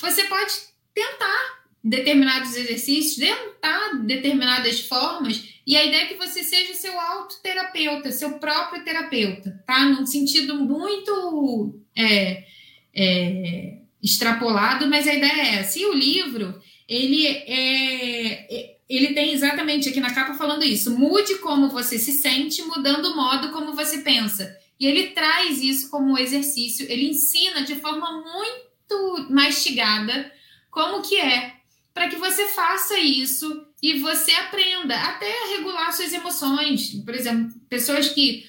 você 0.00 0.24
pode 0.24 0.52
tentar 0.92 1.60
determinados 1.84 2.56
exercícios, 2.56 3.14
tentar 3.14 4.02
determinadas 4.04 4.80
formas, 4.80 5.44
e 5.64 5.76
a 5.76 5.84
ideia 5.84 6.02
é 6.02 6.06
que 6.06 6.16
você 6.16 6.42
seja 6.42 6.74
seu 6.74 6.98
autoterapeuta, 6.98 8.10
seu 8.10 8.40
próprio 8.40 8.82
terapeuta, 8.82 9.62
tá? 9.64 9.84
Num 9.84 10.04
sentido 10.04 10.56
muito 10.56 11.80
é, 11.96 12.44
é, 12.92 13.78
extrapolado, 14.02 14.88
mas 14.88 15.06
a 15.06 15.14
ideia 15.14 15.32
é 15.32 15.54
essa. 15.60 15.78
E 15.78 15.86
o 15.86 15.94
livro, 15.94 16.60
ele 16.90 17.24
é, 17.24 18.52
é, 18.52 18.76
ele 18.88 19.14
tem 19.14 19.32
exatamente 19.32 19.88
aqui 19.88 20.00
na 20.00 20.12
capa 20.12 20.34
falando 20.34 20.64
isso. 20.64 20.98
Mude 20.98 21.36
como 21.36 21.70
você 21.70 21.96
se 21.96 22.10
sente, 22.10 22.62
mudando 22.62 23.06
o 23.06 23.16
modo 23.16 23.52
como 23.52 23.72
você 23.72 23.98
pensa. 23.98 24.58
E 24.78 24.86
ele 24.86 25.08
traz 25.08 25.62
isso 25.62 25.88
como 25.88 26.18
exercício, 26.18 26.90
ele 26.90 27.10
ensina 27.10 27.62
de 27.62 27.76
forma 27.76 28.22
muito 28.22 29.30
mastigada 29.30 30.32
como 30.68 31.02
que 31.02 31.16
é, 31.16 31.54
para 31.94 32.08
que 32.08 32.16
você 32.16 32.48
faça 32.48 32.98
isso 32.98 33.66
e 33.80 34.00
você 34.00 34.32
aprenda 34.32 34.96
até 34.96 35.30
a 35.30 35.56
regular 35.56 35.92
suas 35.92 36.12
emoções. 36.12 36.94
Por 37.04 37.14
exemplo, 37.14 37.54
pessoas 37.68 38.08
que, 38.08 38.48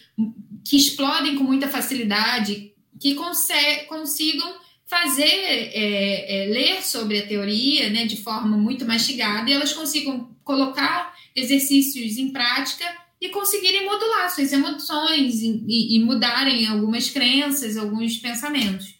que 0.66 0.78
explodem 0.78 1.38
com 1.38 1.44
muita 1.44 1.68
facilidade, 1.68 2.74
que 3.00 3.14
consigam 3.14 4.56
fazer, 4.92 5.24
é, 5.24 6.44
é, 6.44 6.46
ler 6.48 6.84
sobre 6.84 7.18
a 7.18 7.26
teoria 7.26 7.90
né, 7.90 8.06
de 8.06 8.18
forma 8.18 8.58
muito 8.58 8.86
mastigada 8.86 9.50
e 9.50 9.54
elas 9.54 9.72
consigam 9.72 10.36
colocar 10.44 11.16
exercícios 11.34 12.18
em 12.18 12.30
prática 12.30 12.84
e 13.22 13.30
conseguirem 13.30 13.86
modular 13.86 14.30
suas 14.30 14.52
emoções 14.52 15.42
e, 15.42 15.96
e, 15.96 16.00
mudarem 16.04 16.68
algumas 16.68 17.10
crenças, 17.10 17.78
alguns 17.78 18.18
pensamentos. 18.18 18.96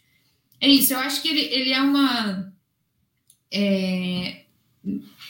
É 0.62 0.68
isso, 0.70 0.94
eu 0.94 1.00
acho 1.00 1.22
que 1.22 1.28
ele, 1.28 1.42
ele 1.42 1.74
é 1.74 1.82
uma. 1.82 2.54
É, 3.52 4.44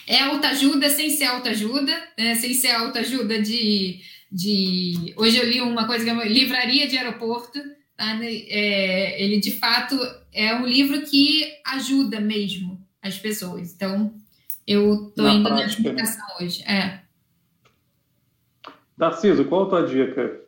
é 0.06 0.20
autoajuda 0.20 0.88
sem 0.90 1.10
ser 1.10 1.24
autoajuda, 1.24 1.92
né, 2.16 2.36
sem 2.36 2.54
ser 2.54 2.70
autoajuda 2.70 3.42
de, 3.42 4.00
de. 4.30 5.12
Hoje 5.16 5.38
eu 5.38 5.48
li 5.48 5.60
uma 5.60 5.88
coisa 5.88 6.04
que 6.04 6.10
é 6.10 6.12
uma 6.12 6.24
livraria 6.24 6.86
de 6.86 6.96
aeroporto. 6.96 7.58
Tá? 7.96 8.16
É, 8.22 9.22
ele 9.22 9.40
de 9.40 9.52
fato 9.52 9.98
é 10.32 10.54
um 10.54 10.66
livro 10.66 11.02
que 11.02 11.44
ajuda 11.66 12.20
mesmo 12.20 12.80
as 13.00 13.18
pessoas. 13.18 13.74
Então, 13.74 14.14
eu 14.66 15.08
estou 15.08 15.28
indo 15.28 15.48
prática, 15.48 15.54
na 15.54 15.66
explicação 15.66 16.26
né? 16.26 16.34
hoje. 16.40 16.62
É. 16.62 17.02
Tarciso, 18.96 19.44
qual 19.44 19.64
a 19.64 19.68
tua 19.68 19.82
dica? 19.82 20.40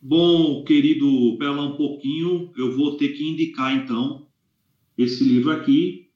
Bom, 0.00 0.64
querido, 0.64 1.36
para 1.38 1.52
um 1.52 1.76
pouquinho, 1.76 2.52
eu 2.56 2.76
vou 2.76 2.96
ter 2.96 3.10
que 3.10 3.28
indicar 3.28 3.72
então 3.74 4.26
esse 4.98 5.22
livro 5.22 5.52
aqui, 5.52 6.10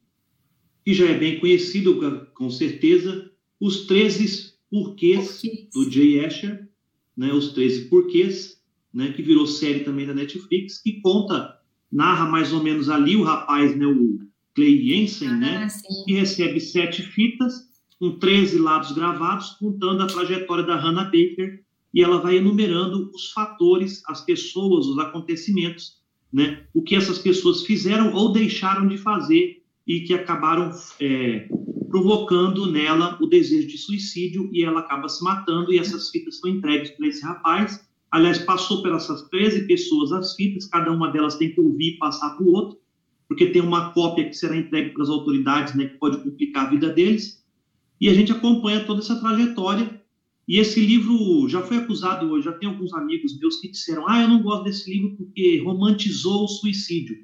que 0.84 0.92
já 0.92 1.06
é 1.06 1.16
bem 1.16 1.38
conhecido, 1.38 2.28
com 2.34 2.50
certeza, 2.50 3.30
Os 3.58 3.86
13 3.86 4.54
porquês, 4.70 5.40
porquês. 5.40 5.68
do 5.72 5.90
Jay 5.90 6.24
Asher, 6.24 6.68
né, 7.16 7.32
os 7.32 7.52
13 7.52 7.86
porquês, 7.88 8.62
né, 8.92 9.12
que 9.12 9.22
virou 9.22 9.46
série 9.46 9.80
também 9.80 10.06
da 10.06 10.12
Netflix, 10.12 10.78
que 10.82 11.00
conta, 11.00 11.55
narra 11.90 12.26
mais 12.26 12.52
ou 12.52 12.62
menos 12.62 12.88
ali 12.88 13.16
o 13.16 13.22
rapaz, 13.22 13.76
né, 13.76 13.86
o 13.86 14.18
Clay 14.54 14.86
Jensen, 14.86 15.28
ah, 15.28 15.36
né, 15.36 15.68
que 16.04 16.14
recebe 16.14 16.60
sete 16.60 17.02
fitas 17.02 17.66
com 17.98 18.18
13 18.18 18.58
lados 18.58 18.92
gravados, 18.92 19.50
contando 19.58 20.02
a 20.02 20.06
trajetória 20.06 20.64
da 20.64 20.76
Hannah 20.76 21.04
Baker, 21.04 21.64
e 21.94 22.02
ela 22.02 22.18
vai 22.18 22.36
enumerando 22.36 23.10
os 23.14 23.32
fatores, 23.32 24.02
as 24.06 24.20
pessoas, 24.22 24.86
os 24.86 24.98
acontecimentos, 24.98 26.02
né, 26.32 26.64
o 26.74 26.82
que 26.82 26.94
essas 26.94 27.18
pessoas 27.18 27.64
fizeram 27.64 28.12
ou 28.12 28.32
deixaram 28.32 28.86
de 28.86 28.98
fazer 28.98 29.62
e 29.86 30.00
que 30.00 30.12
acabaram 30.12 30.70
é, 31.00 31.48
provocando 31.88 32.70
nela 32.70 33.16
o 33.20 33.26
desejo 33.26 33.68
de 33.68 33.78
suicídio 33.78 34.50
e 34.52 34.64
ela 34.64 34.80
acaba 34.80 35.08
se 35.08 35.22
matando 35.22 35.72
e 35.72 35.78
essas 35.78 36.10
fitas 36.10 36.38
são 36.38 36.50
entregues 36.50 36.90
para 36.90 37.06
esse 37.06 37.24
rapaz. 37.24 37.85
Aliás, 38.10 38.38
passou 38.38 38.82
por 38.82 38.92
essas 38.92 39.28
13 39.28 39.66
pessoas 39.66 40.12
as 40.12 40.34
fitas, 40.34 40.66
cada 40.66 40.90
uma 40.92 41.10
delas 41.10 41.36
tem 41.36 41.52
que 41.52 41.60
ouvir 41.60 41.94
e 41.94 41.98
passar 41.98 42.30
para 42.30 42.44
o 42.44 42.52
outro, 42.52 42.78
porque 43.28 43.46
tem 43.46 43.60
uma 43.60 43.92
cópia 43.92 44.28
que 44.28 44.34
será 44.34 44.56
entregue 44.56 44.90
para 44.90 45.02
as 45.02 45.08
autoridades, 45.08 45.74
né, 45.74 45.86
que 45.86 45.98
pode 45.98 46.22
complicar 46.22 46.66
a 46.66 46.70
vida 46.70 46.90
deles. 46.90 47.42
E 48.00 48.08
a 48.08 48.14
gente 48.14 48.30
acompanha 48.30 48.84
toda 48.84 49.00
essa 49.00 49.18
trajetória. 49.18 50.00
E 50.46 50.58
esse 50.58 50.80
livro 50.80 51.48
já 51.48 51.60
foi 51.60 51.78
acusado 51.78 52.30
hoje, 52.30 52.44
já 52.44 52.52
tem 52.52 52.68
alguns 52.68 52.92
amigos 52.92 53.36
meus 53.36 53.56
que 53.56 53.68
disseram: 53.68 54.06
"Ah, 54.06 54.22
eu 54.22 54.28
não 54.28 54.40
gosto 54.42 54.62
desse 54.62 54.88
livro 54.88 55.16
porque 55.16 55.60
romantizou 55.64 56.44
o 56.44 56.48
suicídio". 56.48 57.16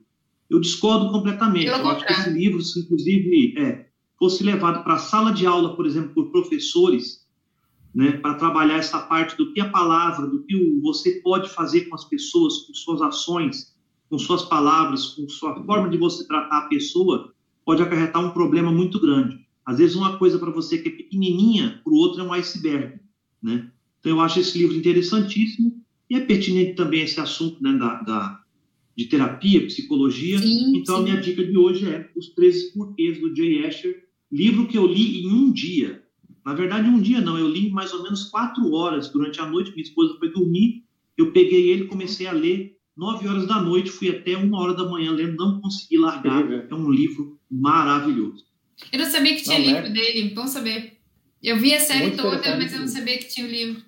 Eu 0.50 0.58
discordo 0.58 1.10
completamente. 1.10 1.66
Eu, 1.66 1.76
eu 1.76 1.88
acho 1.88 2.04
que 2.04 2.12
esse 2.12 2.30
livro, 2.30 2.60
inclusive, 2.76 3.54
é, 3.56 3.86
fosse 4.18 4.42
levado 4.42 4.82
para 4.82 4.94
a 4.94 4.98
sala 4.98 5.32
de 5.32 5.46
aula, 5.46 5.76
por 5.76 5.86
exemplo, 5.86 6.12
por 6.12 6.30
professores, 6.30 7.21
né, 7.94 8.12
para 8.12 8.34
trabalhar 8.34 8.76
essa 8.76 9.00
parte 9.00 9.36
do 9.36 9.52
que 9.52 9.60
a 9.60 9.68
palavra, 9.68 10.26
do 10.26 10.42
que 10.44 10.80
você 10.80 11.20
pode 11.20 11.50
fazer 11.50 11.82
com 11.82 11.94
as 11.94 12.04
pessoas, 12.04 12.58
com 12.58 12.74
suas 12.74 13.02
ações, 13.02 13.76
com 14.08 14.18
suas 14.18 14.42
palavras, 14.42 15.06
com 15.08 15.28
sua 15.28 15.62
forma 15.64 15.88
de 15.88 15.98
você 15.98 16.26
tratar 16.26 16.58
a 16.58 16.68
pessoa, 16.68 17.32
pode 17.64 17.82
acarretar 17.82 18.24
um 18.24 18.30
problema 18.30 18.72
muito 18.72 19.00
grande. 19.00 19.40
Às 19.64 19.78
vezes, 19.78 19.94
uma 19.94 20.18
coisa 20.18 20.38
para 20.38 20.50
você 20.50 20.78
que 20.78 20.88
é 20.88 20.92
pequenininha, 20.92 21.80
para 21.84 21.92
o 21.92 21.96
outro 21.96 22.20
é 22.20 22.24
um 22.24 22.32
iceberg, 22.32 22.98
né? 23.42 23.70
Então, 24.00 24.12
eu 24.12 24.20
acho 24.20 24.40
esse 24.40 24.58
livro 24.58 24.76
interessantíssimo 24.76 25.80
e 26.10 26.16
é 26.16 26.20
pertinente 26.20 26.74
também 26.74 27.02
esse 27.02 27.20
assunto 27.20 27.62
né, 27.62 27.72
da, 27.74 28.02
da 28.02 28.42
de 28.96 29.06
terapia, 29.06 29.64
psicologia. 29.66 30.38
Sim, 30.38 30.76
então, 30.76 30.96
sim. 30.96 31.00
a 31.00 31.04
minha 31.04 31.20
dica 31.20 31.44
de 31.44 31.56
hoje 31.56 31.88
é 31.88 32.10
Os 32.16 32.30
13 32.30 32.72
Porquês, 32.74 33.20
do 33.20 33.34
Jay 33.34 33.64
Asher, 33.64 34.02
Livro 34.32 34.66
que 34.66 34.78
eu 34.78 34.86
li 34.86 35.26
em 35.26 35.30
um 35.30 35.52
dia. 35.52 36.01
Na 36.44 36.54
verdade, 36.54 36.88
um 36.88 37.00
dia 37.00 37.20
não, 37.20 37.38
eu 37.38 37.48
li 37.48 37.70
mais 37.70 37.92
ou 37.92 38.02
menos 38.02 38.24
quatro 38.24 38.72
horas 38.72 39.08
durante 39.08 39.40
a 39.40 39.46
noite. 39.46 39.70
Minha 39.72 39.84
esposa 39.84 40.16
foi 40.18 40.32
dormir, 40.32 40.84
eu 41.16 41.32
peguei 41.32 41.70
ele, 41.70 41.86
comecei 41.86 42.26
a 42.26 42.32
ler. 42.32 42.76
Nove 42.96 43.26
horas 43.26 43.46
da 43.46 43.60
noite, 43.60 43.90
fui 43.90 44.10
até 44.10 44.36
uma 44.36 44.60
hora 44.60 44.74
da 44.74 44.84
manhã 44.84 45.12
lendo, 45.12 45.36
não 45.36 45.60
consegui 45.60 45.96
largar. 45.96 46.44
É 46.50 46.74
um 46.74 46.90
livro 46.90 47.40
maravilhoso. 47.50 48.44
Eu 48.92 48.98
não 48.98 49.10
sabia 49.10 49.34
que 49.34 49.42
tinha 49.42 49.58
não, 49.58 49.66
livro 49.66 49.86
é. 49.86 49.90
dele, 49.90 50.34
bom 50.34 50.46
saber. 50.46 50.98
Eu 51.42 51.58
vi 51.58 51.74
a 51.74 51.80
série 51.80 52.08
muito 52.08 52.22
toda, 52.22 52.56
mas 52.56 52.72
eu 52.72 52.80
não 52.80 52.88
sabia 52.88 53.18
que 53.18 53.28
tinha 53.28 53.46
o 53.46 53.50
livro. 53.50 53.82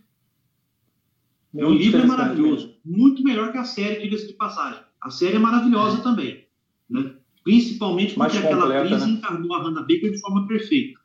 É 1.56 1.66
um 1.66 1.74
livro 1.74 2.06
maravilhoso, 2.06 2.74
muito 2.84 3.22
melhor 3.22 3.52
que 3.52 3.58
a 3.58 3.64
série, 3.64 4.02
diga-se 4.02 4.26
de 4.26 4.32
passagem. 4.32 4.80
A 5.00 5.10
série 5.10 5.36
é 5.36 5.38
maravilhosa 5.38 5.98
é. 5.98 6.02
também. 6.02 6.44
Né? 6.90 7.14
Principalmente 7.44 8.14
porque 8.14 8.38
completa, 8.38 8.56
aquela 8.56 8.82
atriz 8.82 9.06
né? 9.06 9.12
encarnou 9.12 9.54
a 9.54 9.62
Hannah 9.62 9.82
Baker 9.82 10.10
de 10.10 10.20
forma 10.20 10.48
perfeita. 10.48 10.98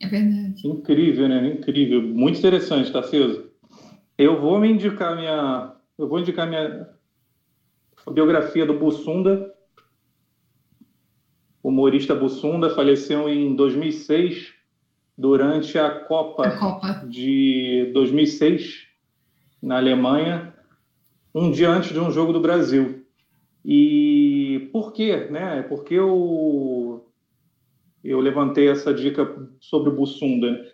É 0.00 0.06
verdade. 0.06 0.66
Incrível, 0.66 1.28
né? 1.28 1.48
Incrível. 1.48 2.02
Muito 2.02 2.38
interessante, 2.38 2.92
Tarcísio. 2.92 3.50
Eu 4.18 4.40
vou 4.40 4.58
me 4.58 4.70
indicar 4.70 5.16
minha. 5.16 5.72
Eu 5.98 6.08
vou 6.08 6.20
indicar 6.20 6.48
minha 6.48 6.88
biografia 8.10 8.64
do 8.64 8.78
Bussunda. 8.78 9.52
O 11.62 11.68
humorista 11.68 12.14
Bussunda 12.14 12.70
faleceu 12.70 13.28
em 13.28 13.56
2006, 13.56 14.54
durante 15.18 15.76
a 15.78 15.90
Copa, 15.90 16.46
a 16.46 16.56
Copa 16.56 17.04
de 17.08 17.90
2006, 17.92 18.86
na 19.60 19.78
Alemanha, 19.78 20.54
um 21.34 21.50
dia 21.50 21.68
antes 21.68 21.92
de 21.92 21.98
um 21.98 22.10
jogo 22.10 22.32
do 22.32 22.40
Brasil. 22.40 23.04
E 23.64 24.68
por 24.72 24.92
quê? 24.92 25.26
Né? 25.28 25.62
Porque 25.62 25.94
eu, 25.94 26.95
eu 28.10 28.20
levantei 28.20 28.68
essa 28.68 28.92
dica 28.92 29.36
sobre 29.60 29.90
o 29.90 29.94
Bussunda. 29.94 30.64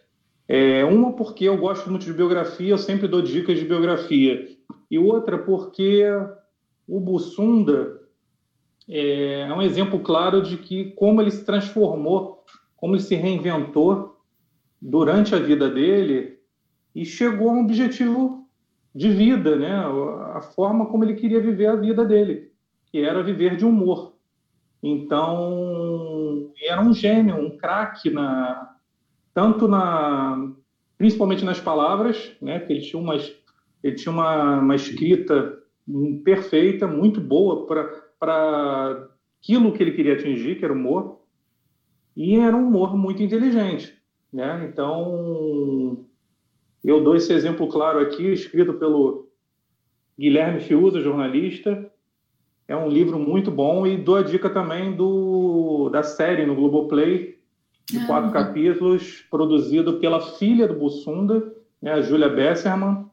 É, 0.49 0.85
uma, 0.85 1.13
porque 1.13 1.45
eu 1.45 1.57
gosto 1.57 1.89
muito 1.89 2.05
de 2.05 2.13
biografia, 2.13 2.71
eu 2.71 2.79
sempre 2.79 3.09
dou 3.09 3.23
dicas 3.23 3.59
de 3.59 3.65
biografia. 3.65 4.49
E 4.91 4.99
outra, 4.99 5.39
porque 5.39 6.05
o 6.87 7.01
Bussunda 7.01 8.01
é, 8.89 9.43
é 9.43 9.55
um 9.55 9.63
exemplo 9.63 10.01
claro 10.01 10.43
de 10.43 10.57
que 10.57 10.91
como 10.93 11.21
ele 11.21 11.31
se 11.31 11.45
transformou, 11.45 12.45
como 12.77 12.95
ele 12.95 13.03
se 13.03 13.15
reinventou 13.15 14.21
durante 14.81 15.35
a 15.35 15.39
vida 15.39 15.71
dele 15.71 16.39
e 16.95 17.05
chegou 17.05 17.51
a 17.51 17.53
um 17.53 17.61
objetivo 17.61 18.47
de 18.95 19.09
vida, 19.09 19.57
né? 19.57 19.73
A 20.35 20.43
forma 20.43 20.87
como 20.87 21.05
ele 21.05 21.15
queria 21.15 21.41
viver 21.41 21.67
a 21.67 21.77
vida 21.77 22.05
dele 22.05 22.53
que 22.93 23.01
era 23.01 23.23
viver 23.23 23.57
de 23.57 23.65
humor. 23.65 24.12
Então, 24.83 26.51
era 26.61 26.81
um 26.83 26.93
gênio, 26.93 27.37
um 27.37 27.57
craque 27.57 28.11
na 28.11 28.69
tanto 29.35 29.67
na 29.69 30.51
principalmente 30.99 31.45
nas 31.45 31.59
palavras, 31.59 32.37
né, 32.41 32.61
que 32.61 32.73
ele 32.73 32.81
tinha 32.81 33.01
uma 33.01 33.17
ele 33.83 33.95
tinha 33.97 34.13
uma, 34.13 34.61
uma 34.61 34.75
escrita 34.77 35.59
perfeita, 36.25 36.87
muito 36.87 37.21
boa 37.21 37.67
para 38.19 39.09
aquilo 39.41 39.73
que 39.73 39.83
ele 39.83 39.93
queria 39.93 40.15
atingir, 40.15 40.57
que 40.57 40.65
era 40.65 40.73
humor, 40.73 41.21
e 42.17 42.37
era 42.37 42.57
um 42.57 42.69
humor 42.69 42.97
muito 42.97 43.23
inteligente, 43.23 43.93
né? 44.33 44.65
Então, 44.71 46.07
eu 46.85 47.03
dou 47.03 47.17
esse 47.17 47.33
exemplo 47.33 47.67
claro 47.67 47.99
aqui, 47.99 48.33
escrito 48.33 48.75
pelo 48.75 49.29
Guilherme 50.19 50.61
Fiuza, 50.61 51.01
jornalista, 51.01 51.92
é 52.67 52.77
um 52.77 52.89
livro 52.89 53.19
muito 53.19 53.51
bom 53.51 53.87
e 53.87 53.97
dou 53.97 54.17
a 54.17 54.23
dica 54.23 54.49
também 54.49 54.95
do, 54.95 55.89
da 55.91 56.03
série 56.03 56.47
no 56.47 56.55
Globoplay, 56.55 57.39
de 57.91 57.99
ah, 57.99 58.07
quatro 58.07 58.27
uhum. 58.27 58.33
capítulos, 58.33 59.25
produzido 59.31 59.95
pela 59.95 60.21
filha 60.21 60.67
do 60.67 60.75
Bussunda, 60.75 61.53
né, 61.81 61.93
a 61.93 62.01
Júlia 62.01 62.29
Besserman, 62.29 63.07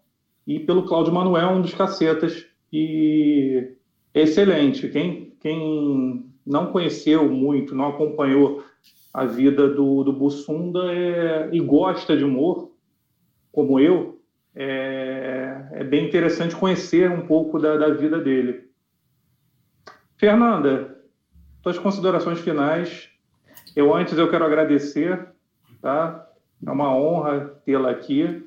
e 0.46 0.60
pelo 0.60 0.84
Cláudio 0.84 1.14
Manuel, 1.14 1.50
um 1.50 1.62
dos 1.62 1.74
cacetas. 1.74 2.46
E 2.72 3.72
é 4.14 4.22
excelente. 4.22 4.88
Quem, 4.90 5.34
quem 5.40 6.26
não 6.46 6.68
conheceu 6.68 7.30
muito, 7.30 7.76
não 7.76 7.90
acompanhou 7.90 8.64
a 9.14 9.26
vida 9.26 9.68
do, 9.68 10.04
do 10.04 10.14
Bussunda 10.14 10.94
é, 10.94 11.50
e 11.52 11.60
gosta 11.60 12.16
de 12.16 12.24
humor, 12.24 12.72
como 13.52 13.80
eu, 13.80 14.20
é, 14.56 15.70
é 15.74 15.84
bem 15.84 16.08
interessante 16.08 16.56
conhecer 16.56 17.12
um 17.12 17.26
pouco 17.26 17.60
da, 17.60 17.78
da 17.78 17.90
vida 17.90 18.20
dele. 18.20 18.69
Fernanda, 20.20 21.00
suas 21.64 21.80
considerações 21.80 22.40
finais. 22.40 23.10
Eu 23.74 23.96
antes 23.96 24.18
eu 24.18 24.30
quero 24.30 24.44
agradecer, 24.44 25.30
tá? 25.82 26.30
É 26.62 26.70
uma 26.70 26.94
honra 26.94 27.46
tê-la 27.64 27.90
aqui. 27.90 28.46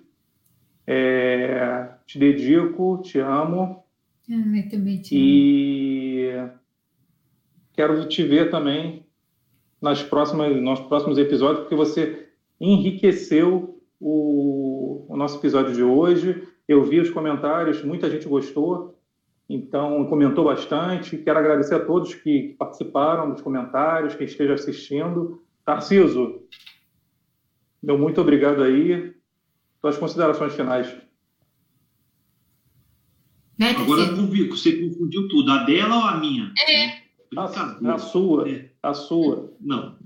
É, 0.86 1.89
te 2.07 2.19
dedico, 2.19 3.01
te 3.03 3.19
amo. 3.19 3.82
Ah, 4.31 4.69
também 4.70 5.01
te 5.01 5.15
amo. 5.15 5.24
E 5.24 6.49
quero 7.73 8.07
te 8.07 8.23
ver 8.23 8.51
também 8.51 9.07
nas 9.81 10.03
próximas, 10.03 10.55
nos 10.55 10.81
próximos 10.81 11.16
episódios, 11.16 11.61
porque 11.61 11.74
você 11.74 12.28
enriqueceu 12.61 13.81
o, 13.99 15.07
o 15.09 15.16
nosso 15.16 15.39
episódio 15.39 15.73
de 15.73 15.82
hoje. 15.82 16.47
Eu 16.69 16.85
vi 16.85 17.01
os 17.01 17.09
comentários, 17.09 17.82
muita 17.82 18.11
gente 18.11 18.28
gostou. 18.28 19.01
Então, 19.48 20.05
comentou 20.06 20.44
bastante. 20.44 21.19
Quero 21.19 21.39
agradecer 21.39 21.74
a 21.74 21.85
todos 21.85 22.14
que 22.14 22.55
participaram 22.59 23.31
dos 23.32 23.43
comentários, 23.43 24.14
quem 24.14 24.27
esteja 24.27 24.55
assistindo. 24.55 25.43
Tarciso, 25.64 26.43
meu 27.82 27.98
muito 27.98 28.20
obrigado 28.20 28.62
aí. 28.62 29.12
Suas 29.81 29.98
considerações 29.98 30.55
finais. 30.55 30.94
Né, 33.59 33.70
Agora 33.70 34.06
você 34.14 34.73
confundiu 34.73 35.28
tudo, 35.28 35.51
a 35.51 35.64
dela 35.64 35.97
ou 35.97 36.02
a 36.02 36.16
minha? 36.16 36.52
É. 36.69 37.02
A, 37.36 37.94
a, 37.94 37.98
sua, 37.98 38.48
é. 38.48 38.70
a 38.82 38.94
sua. 38.94 39.52
Não. 39.60 39.98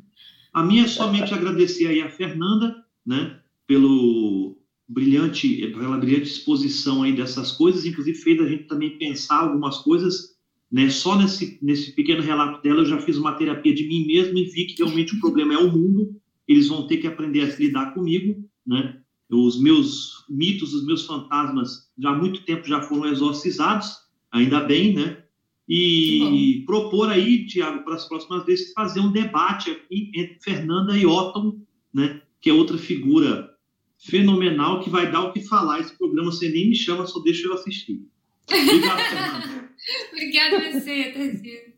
A 0.52 0.62
minha 0.62 0.84
é 0.84 0.88
somente 0.88 1.32
agradecer 1.34 1.86
aí 1.86 2.02
a 2.02 2.08
Fernanda, 2.08 2.84
né, 3.04 3.38
pelo 3.66 4.55
brilhante, 4.88 5.66
pela 5.68 5.98
brilhante 5.98 6.30
exposição 6.30 7.02
aí 7.02 7.12
dessas 7.12 7.52
coisas, 7.52 7.84
inclusive 7.84 8.18
fez 8.18 8.40
a 8.40 8.48
gente 8.48 8.64
também 8.64 8.98
pensar 8.98 9.40
algumas 9.40 9.78
coisas, 9.78 10.36
né? 10.70 10.88
Só 10.90 11.16
nesse, 11.16 11.58
nesse 11.60 11.92
pequeno 11.92 12.22
relato 12.22 12.62
dela 12.62 12.80
eu 12.80 12.86
já 12.86 12.98
fiz 13.00 13.16
uma 13.16 13.32
terapia 13.32 13.74
de 13.74 13.86
mim 13.86 14.06
mesmo 14.06 14.38
e 14.38 14.44
vi 14.44 14.66
que 14.66 14.82
realmente 14.82 15.16
o 15.16 15.20
problema 15.20 15.54
é 15.54 15.58
o 15.58 15.72
mundo 15.72 16.14
eles 16.46 16.68
vão 16.68 16.86
ter 16.86 16.98
que 16.98 17.06
aprender 17.06 17.40
a 17.40 17.50
se 17.50 17.66
lidar 17.66 17.92
comigo, 17.92 18.48
né? 18.66 19.00
Os 19.28 19.60
meus 19.60 20.24
mitos, 20.28 20.72
os 20.72 20.86
meus 20.86 21.04
fantasmas, 21.04 21.90
já 21.98 22.10
há 22.10 22.14
muito 22.16 22.44
tempo 22.44 22.68
já 22.68 22.80
foram 22.82 23.10
exorcizados, 23.10 23.96
ainda 24.30 24.60
bem, 24.60 24.94
né? 24.94 25.24
E 25.68 26.62
propor 26.64 27.10
aí, 27.10 27.44
Tiago, 27.46 27.82
para 27.82 27.96
as 27.96 28.06
próximas 28.06 28.46
vezes, 28.46 28.72
fazer 28.72 29.00
um 29.00 29.10
debate 29.10 29.72
aqui 29.72 30.12
entre 30.14 30.38
Fernanda 30.40 30.96
e 30.96 31.04
Otton, 31.04 31.60
né? 31.92 32.22
Que 32.40 32.50
é 32.50 32.52
outra 32.52 32.78
figura 32.78 33.55
fenomenal 33.98 34.80
que 34.80 34.90
vai 34.90 35.10
dar 35.10 35.22
o 35.22 35.32
que 35.32 35.40
falar. 35.40 35.80
Esse 35.80 35.96
programa 35.96 36.30
você 36.30 36.48
nem 36.48 36.68
me 36.68 36.76
chama, 36.76 37.06
só 37.06 37.20
deixa 37.20 37.46
eu 37.46 37.54
assistir. 37.54 38.00
Obrigado. 38.48 39.66
Obrigada 40.12 40.72
você, 40.72 41.04
Tarcísio. 41.12 41.76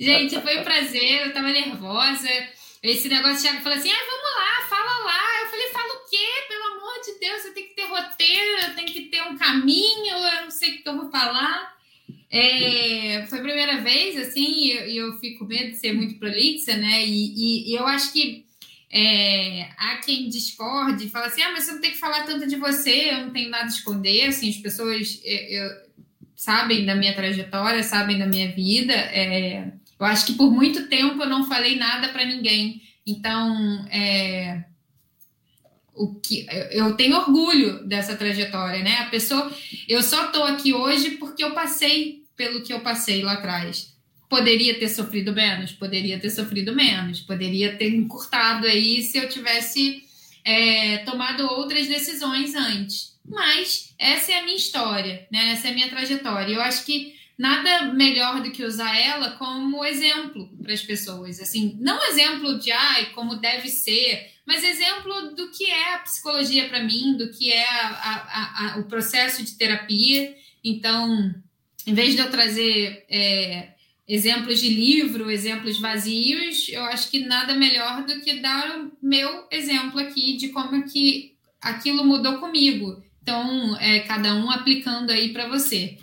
Gente, 0.00 0.40
foi 0.40 0.60
um 0.60 0.64
prazer, 0.64 1.22
eu 1.22 1.28
estava 1.28 1.48
nervosa. 1.48 2.28
Esse 2.82 3.08
negócio, 3.08 3.42
Thiago 3.42 3.62
falou 3.62 3.78
assim: 3.78 3.90
ah, 3.90 4.06
vamos 4.06 4.36
lá, 4.36 4.68
fala 4.68 5.04
lá. 5.04 5.42
Eu 5.42 5.48
falei: 5.48 5.68
fala 5.68 5.94
o 5.94 6.08
quê? 6.08 6.26
Pelo 6.48 6.64
amor 6.64 7.00
de 7.04 7.18
Deus, 7.18 7.44
eu 7.44 7.54
tenho 7.54 7.68
que 7.68 7.74
ter 7.74 7.86
roteiro, 7.86 8.60
eu 8.62 8.74
tenho 8.76 8.88
que 8.88 9.02
ter 9.02 9.22
um 9.22 9.36
caminho, 9.36 10.14
eu 10.14 10.42
não 10.42 10.50
sei 10.50 10.70
o 10.70 10.82
que 10.82 10.88
eu 10.88 10.96
vou 10.96 11.10
falar. 11.10 11.76
É, 12.30 13.26
foi 13.28 13.38
a 13.38 13.42
primeira 13.42 13.80
vez, 13.80 14.16
assim, 14.18 14.66
e 14.66 14.72
eu, 14.72 15.06
eu, 15.06 15.18
fico 15.18 15.40
com 15.40 15.44
medo 15.46 15.70
de 15.70 15.78
ser 15.78 15.94
muito 15.94 16.18
prolixa, 16.18 16.76
né? 16.76 17.04
E, 17.04 17.32
e, 17.34 17.72
e 17.72 17.74
eu 17.74 17.86
acho 17.86 18.12
que 18.12 18.44
é, 18.90 19.68
há 19.76 19.96
quem 19.98 20.28
discorde 20.28 21.06
e 21.06 21.10
fala 21.10 21.26
assim: 21.26 21.42
ah, 21.42 21.52
mas 21.52 21.64
você 21.64 21.72
não 21.72 21.80
tem 21.80 21.90
que 21.90 21.98
falar 21.98 22.24
tanto 22.24 22.46
de 22.46 22.56
você, 22.56 23.10
eu 23.10 23.26
não 23.26 23.30
tenho 23.30 23.50
nada 23.50 23.64
a 23.64 23.68
esconder. 23.68 24.28
Assim, 24.28 24.48
as 24.48 24.56
pessoas 24.56 25.20
eu, 25.24 25.36
eu, 25.36 25.70
sabem 26.34 26.86
da 26.86 26.94
minha 26.94 27.14
trajetória, 27.14 27.82
sabem 27.82 28.18
da 28.18 28.26
minha 28.26 28.50
vida. 28.52 28.94
É, 28.94 29.72
eu 29.98 30.06
acho 30.06 30.26
que 30.26 30.34
por 30.34 30.50
muito 30.50 30.88
tempo 30.88 31.22
eu 31.22 31.28
não 31.28 31.46
falei 31.46 31.76
nada 31.76 32.08
para 32.08 32.24
ninguém. 32.24 32.80
Então, 33.06 33.86
é, 33.90 34.64
o 35.94 36.14
que 36.14 36.46
eu 36.70 36.94
tenho 36.94 37.16
orgulho 37.16 37.86
dessa 37.86 38.16
trajetória, 38.16 38.82
né? 38.82 38.98
A 38.98 39.06
pessoa, 39.06 39.52
eu 39.88 40.02
só 40.02 40.28
tô 40.28 40.44
aqui 40.44 40.72
hoje 40.72 41.12
porque 41.12 41.42
eu 41.42 41.52
passei 41.52 42.24
pelo 42.36 42.62
que 42.62 42.72
eu 42.72 42.80
passei 42.80 43.22
lá 43.22 43.34
atrás. 43.34 43.97
Poderia 44.28 44.78
ter 44.78 44.88
sofrido 44.88 45.32
menos, 45.32 45.72
poderia 45.72 46.18
ter 46.18 46.30
sofrido 46.30 46.74
menos, 46.74 47.20
poderia 47.20 47.76
ter 47.76 47.88
encurtado 47.94 48.66
aí 48.66 49.02
se 49.02 49.16
eu 49.16 49.28
tivesse 49.28 50.02
é, 50.44 50.98
tomado 50.98 51.46
outras 51.46 51.86
decisões 51.86 52.54
antes. 52.54 53.16
Mas 53.24 53.94
essa 53.98 54.32
é 54.32 54.38
a 54.38 54.44
minha 54.44 54.56
história, 54.56 55.26
né? 55.30 55.52
Essa 55.52 55.68
é 55.68 55.70
a 55.70 55.74
minha 55.74 55.88
trajetória. 55.88 56.54
Eu 56.54 56.62
acho 56.62 56.84
que 56.84 57.14
nada 57.38 57.92
melhor 57.94 58.42
do 58.42 58.50
que 58.50 58.64
usar 58.64 58.98
ela 58.98 59.32
como 59.32 59.84
exemplo 59.84 60.48
para 60.62 60.72
as 60.72 60.82
pessoas. 60.82 61.38
Assim, 61.40 61.76
não 61.80 62.02
exemplo 62.08 62.58
de 62.58 62.72
ai, 62.72 63.06
como 63.12 63.36
deve 63.36 63.68
ser, 63.68 64.30
mas 64.44 64.64
exemplo 64.64 65.34
do 65.34 65.50
que 65.50 65.66
é 65.66 65.94
a 65.94 65.98
psicologia 65.98 66.68
para 66.68 66.82
mim, 66.82 67.16
do 67.16 67.30
que 67.30 67.52
é 67.52 67.68
a, 67.68 67.88
a, 67.88 68.74
a, 68.74 68.78
o 68.78 68.84
processo 68.84 69.44
de 69.44 69.52
terapia. 69.52 70.34
Então, 70.64 71.34
em 71.86 71.94
vez 71.94 72.14
de 72.14 72.20
eu 72.20 72.30
trazer 72.30 73.04
é, 73.08 73.74
exemplos 74.08 74.60
de 74.60 74.70
livro, 74.70 75.30
exemplos 75.30 75.78
vazios, 75.78 76.68
eu 76.70 76.82
acho 76.84 77.10
que 77.10 77.26
nada 77.26 77.54
melhor 77.54 78.06
do 78.06 78.20
que 78.20 78.40
dar 78.40 78.80
o 78.80 78.90
meu 79.02 79.46
exemplo 79.50 80.00
aqui 80.00 80.36
de 80.36 80.48
como 80.48 80.84
que 80.84 81.34
aquilo 81.60 82.04
mudou 82.04 82.38
comigo. 82.38 83.02
Então, 83.22 83.76
é, 83.78 84.00
cada 84.00 84.34
um 84.34 84.50
aplicando 84.50 85.10
aí 85.10 85.28
para 85.32 85.46
você 85.46 85.98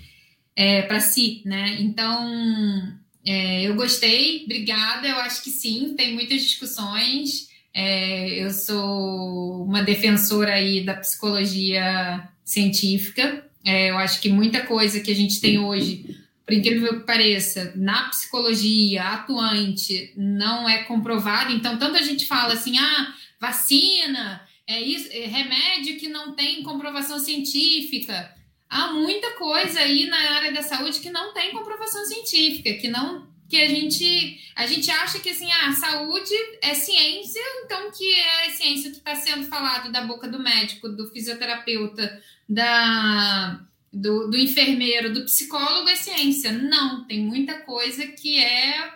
é, 0.56 0.84
para 0.84 1.00
si, 1.00 1.42
né? 1.44 1.78
Então, 1.80 2.98
é, 3.26 3.64
eu 3.64 3.76
gostei, 3.76 4.44
obrigada. 4.46 5.08
Eu 5.08 5.18
acho 5.18 5.44
que 5.44 5.50
sim, 5.50 5.94
tem 5.98 6.14
muitas 6.14 6.42
discussões. 6.42 7.50
É, 7.74 8.44
eu 8.44 8.52
sou 8.52 9.66
uma 9.66 9.84
defensora 9.84 10.54
aí 10.54 10.84
da 10.84 10.94
psicologia 10.94 12.30
científica. 12.44 13.46
É, 13.66 13.90
eu 13.90 13.98
acho 13.98 14.22
que 14.22 14.30
muita 14.30 14.62
coisa 14.62 15.00
que 15.00 15.12
a 15.12 15.16
gente 15.16 15.42
tem 15.42 15.60
hoje, 15.60 16.16
por 16.46 16.54
incrível 16.54 17.00
que 17.00 17.06
pareça, 17.06 17.74
na 17.76 18.10
psicologia 18.10 19.04
atuante, 19.04 20.14
não 20.16 20.70
é 20.70 20.84
comprovado. 20.84 21.52
Então, 21.52 21.78
tanto 21.78 21.98
a 21.98 22.02
gente 22.02 22.28
fala 22.28 22.54
assim, 22.54 22.78
ah, 22.78 23.14
vacina, 23.40 24.42
é 24.68 24.80
isso, 24.80 25.10
é 25.12 25.26
remédio 25.26 25.98
que 25.98 26.08
não 26.08 26.36
tem 26.36 26.64
comprovação 26.64 27.20
científica 27.20 28.36
há 28.70 28.92
muita 28.92 29.32
coisa 29.32 29.80
aí 29.80 30.08
na 30.08 30.18
área 30.36 30.52
da 30.52 30.62
saúde 30.62 31.00
que 31.00 31.10
não 31.10 31.34
tem 31.34 31.52
comprovação 31.52 32.04
científica, 32.06 32.74
que 32.74 32.88
não 32.88 33.34
que 33.48 33.62
a 33.62 33.68
gente 33.68 34.42
a 34.56 34.66
gente 34.66 34.90
acha 34.90 35.20
que 35.20 35.30
assim 35.30 35.52
a 35.52 35.72
saúde 35.74 36.34
é 36.62 36.74
ciência, 36.74 37.42
então 37.64 37.92
que 37.92 38.14
é 38.14 38.50
ciência 38.50 38.92
que 38.92 38.98
está 38.98 39.16
sendo 39.16 39.46
falado 39.46 39.92
da 39.92 40.02
boca 40.02 40.28
do 40.28 40.40
médico, 40.40 40.90
do 40.90 41.10
fisioterapeuta, 41.12 42.22
da 42.50 43.60
do, 43.96 44.28
do 44.30 44.38
enfermeiro, 44.38 45.14
do 45.14 45.24
psicólogo 45.24 45.88
é 45.88 45.96
ciência. 45.96 46.52
Não, 46.52 47.06
tem 47.06 47.22
muita 47.22 47.62
coisa 47.62 48.06
que 48.06 48.38
é 48.38 48.94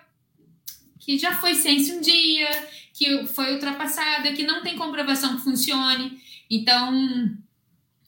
que 1.00 1.18
já 1.18 1.40
foi 1.40 1.56
ciência 1.56 1.96
um 1.96 2.02
dia, 2.02 2.50
que 2.94 3.26
foi 3.28 3.54
ultrapassada, 3.54 4.34
que 4.34 4.44
não 4.44 4.62
tem 4.62 4.76
comprovação 4.76 5.38
que 5.38 5.44
funcione. 5.44 6.20
Então, 6.52 7.34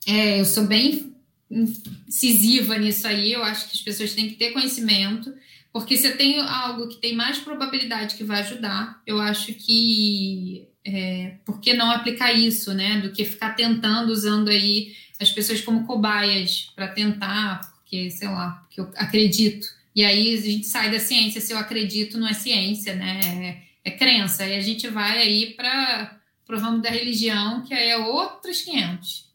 é, 0.05 0.41
eu 0.41 0.45
sou 0.45 0.65
bem 0.65 1.15
incisiva 1.49 2.77
nisso 2.77 3.07
aí. 3.07 3.31
Eu 3.31 3.43
acho 3.43 3.69
que 3.69 3.77
as 3.77 3.81
pessoas 3.81 4.13
têm 4.13 4.27
que 4.27 4.35
ter 4.35 4.51
conhecimento, 4.51 5.33
porque 5.71 5.95
se 5.95 6.11
tenho 6.11 6.43
algo 6.43 6.89
que 6.89 6.97
tem 6.97 7.15
mais 7.15 7.39
probabilidade 7.39 8.15
que 8.15 8.23
vai 8.25 8.41
ajudar, 8.41 9.01
eu 9.07 9.19
acho 9.21 9.53
que 9.53 10.67
é, 10.85 11.37
por 11.45 11.61
que 11.61 11.73
não 11.73 11.89
aplicar 11.89 12.33
isso, 12.33 12.73
né? 12.73 12.99
Do 12.99 13.13
que 13.13 13.23
ficar 13.23 13.55
tentando, 13.55 14.11
usando 14.11 14.49
aí 14.49 14.93
as 15.21 15.31
pessoas 15.31 15.61
como 15.61 15.85
cobaias 15.85 16.71
para 16.75 16.87
tentar, 16.87 17.61
porque, 17.75 18.09
sei 18.09 18.27
lá, 18.27 18.63
porque 18.65 18.81
eu 18.81 18.89
acredito. 18.95 19.67
E 19.95 20.03
aí 20.03 20.35
a 20.35 20.41
gente 20.41 20.65
sai 20.65 20.89
da 20.89 20.99
ciência, 20.99 21.39
se 21.39 21.53
eu 21.53 21.57
acredito 21.57 22.17
não 22.17 22.27
é 22.27 22.33
ciência, 22.33 22.95
né? 22.95 23.63
É, 23.83 23.89
é 23.89 23.91
crença. 23.91 24.45
E 24.45 24.55
a 24.55 24.61
gente 24.61 24.87
vai 24.87 25.19
aí 25.19 25.53
para 25.53 26.19
o 26.49 26.57
ramo 26.57 26.81
da 26.81 26.89
religião, 26.89 27.63
que 27.63 27.73
aí 27.73 27.89
é 27.89 27.97
outros 27.97 28.61
500. 28.61 29.29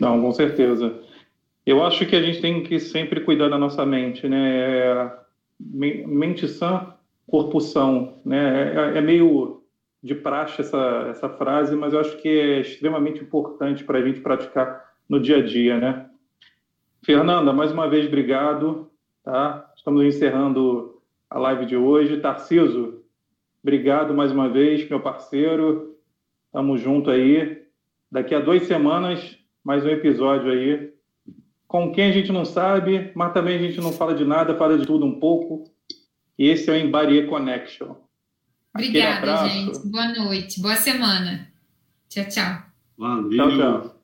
Não, 0.00 0.20
com 0.20 0.32
certeza. 0.32 1.02
Eu 1.64 1.84
acho 1.84 2.06
que 2.06 2.16
a 2.16 2.22
gente 2.22 2.40
tem 2.40 2.62
que 2.62 2.80
sempre 2.80 3.20
cuidar 3.20 3.48
da 3.48 3.58
nossa 3.58 3.84
mente, 3.84 4.28
né? 4.28 4.58
É, 4.58 5.12
mente 5.58 6.48
sã, 6.48 6.94
corpo 7.26 7.60
são, 7.60 8.20
né? 8.24 8.72
É, 8.72 8.98
é, 8.98 9.00
meio 9.00 9.55
de 10.06 10.14
praxe 10.14 10.60
essa, 10.60 11.08
essa 11.10 11.28
frase, 11.28 11.74
mas 11.74 11.92
eu 11.92 11.98
acho 11.98 12.16
que 12.18 12.28
é 12.28 12.60
extremamente 12.60 13.20
importante 13.20 13.82
para 13.82 13.98
a 13.98 14.02
gente 14.02 14.20
praticar 14.20 14.94
no 15.08 15.20
dia 15.20 15.38
a 15.38 15.42
dia, 15.42 15.78
né? 15.78 16.08
Fernanda, 17.04 17.52
mais 17.52 17.72
uma 17.72 17.88
vez, 17.88 18.06
obrigado, 18.06 18.88
tá? 19.24 19.68
Estamos 19.76 20.04
encerrando 20.04 21.02
a 21.28 21.40
live 21.40 21.66
de 21.66 21.76
hoje. 21.76 22.20
Tarciso, 22.20 23.02
obrigado 23.60 24.14
mais 24.14 24.30
uma 24.30 24.48
vez, 24.48 24.88
meu 24.88 25.00
parceiro. 25.00 25.96
Tamo 26.52 26.78
junto 26.78 27.10
aí. 27.10 27.64
Daqui 28.10 28.32
a 28.32 28.40
duas 28.40 28.62
semanas 28.62 29.36
mais 29.64 29.84
um 29.84 29.88
episódio 29.88 30.52
aí. 30.52 30.92
Com 31.66 31.90
quem 31.90 32.10
a 32.10 32.12
gente 32.12 32.30
não 32.30 32.44
sabe, 32.44 33.10
mas 33.12 33.32
também 33.32 33.56
a 33.56 33.60
gente 33.60 33.80
não 33.80 33.90
fala 33.90 34.14
de 34.14 34.24
nada, 34.24 34.54
fala 34.54 34.78
de 34.78 34.86
tudo 34.86 35.04
um 35.04 35.18
pouco. 35.18 35.64
E 36.38 36.48
esse 36.48 36.70
é 36.70 36.74
o 36.74 36.76
Embarie 36.76 37.26
Connection. 37.26 38.05
Obrigada, 38.76 39.48
gente. 39.48 39.86
Boa 39.88 40.08
noite. 40.08 40.60
Boa 40.60 40.76
semana. 40.76 41.48
Tchau, 42.08 42.24
tchau. 42.28 42.62
Valeu. 42.98 43.30
Tchau, 43.30 43.58
tchau. 43.58 43.94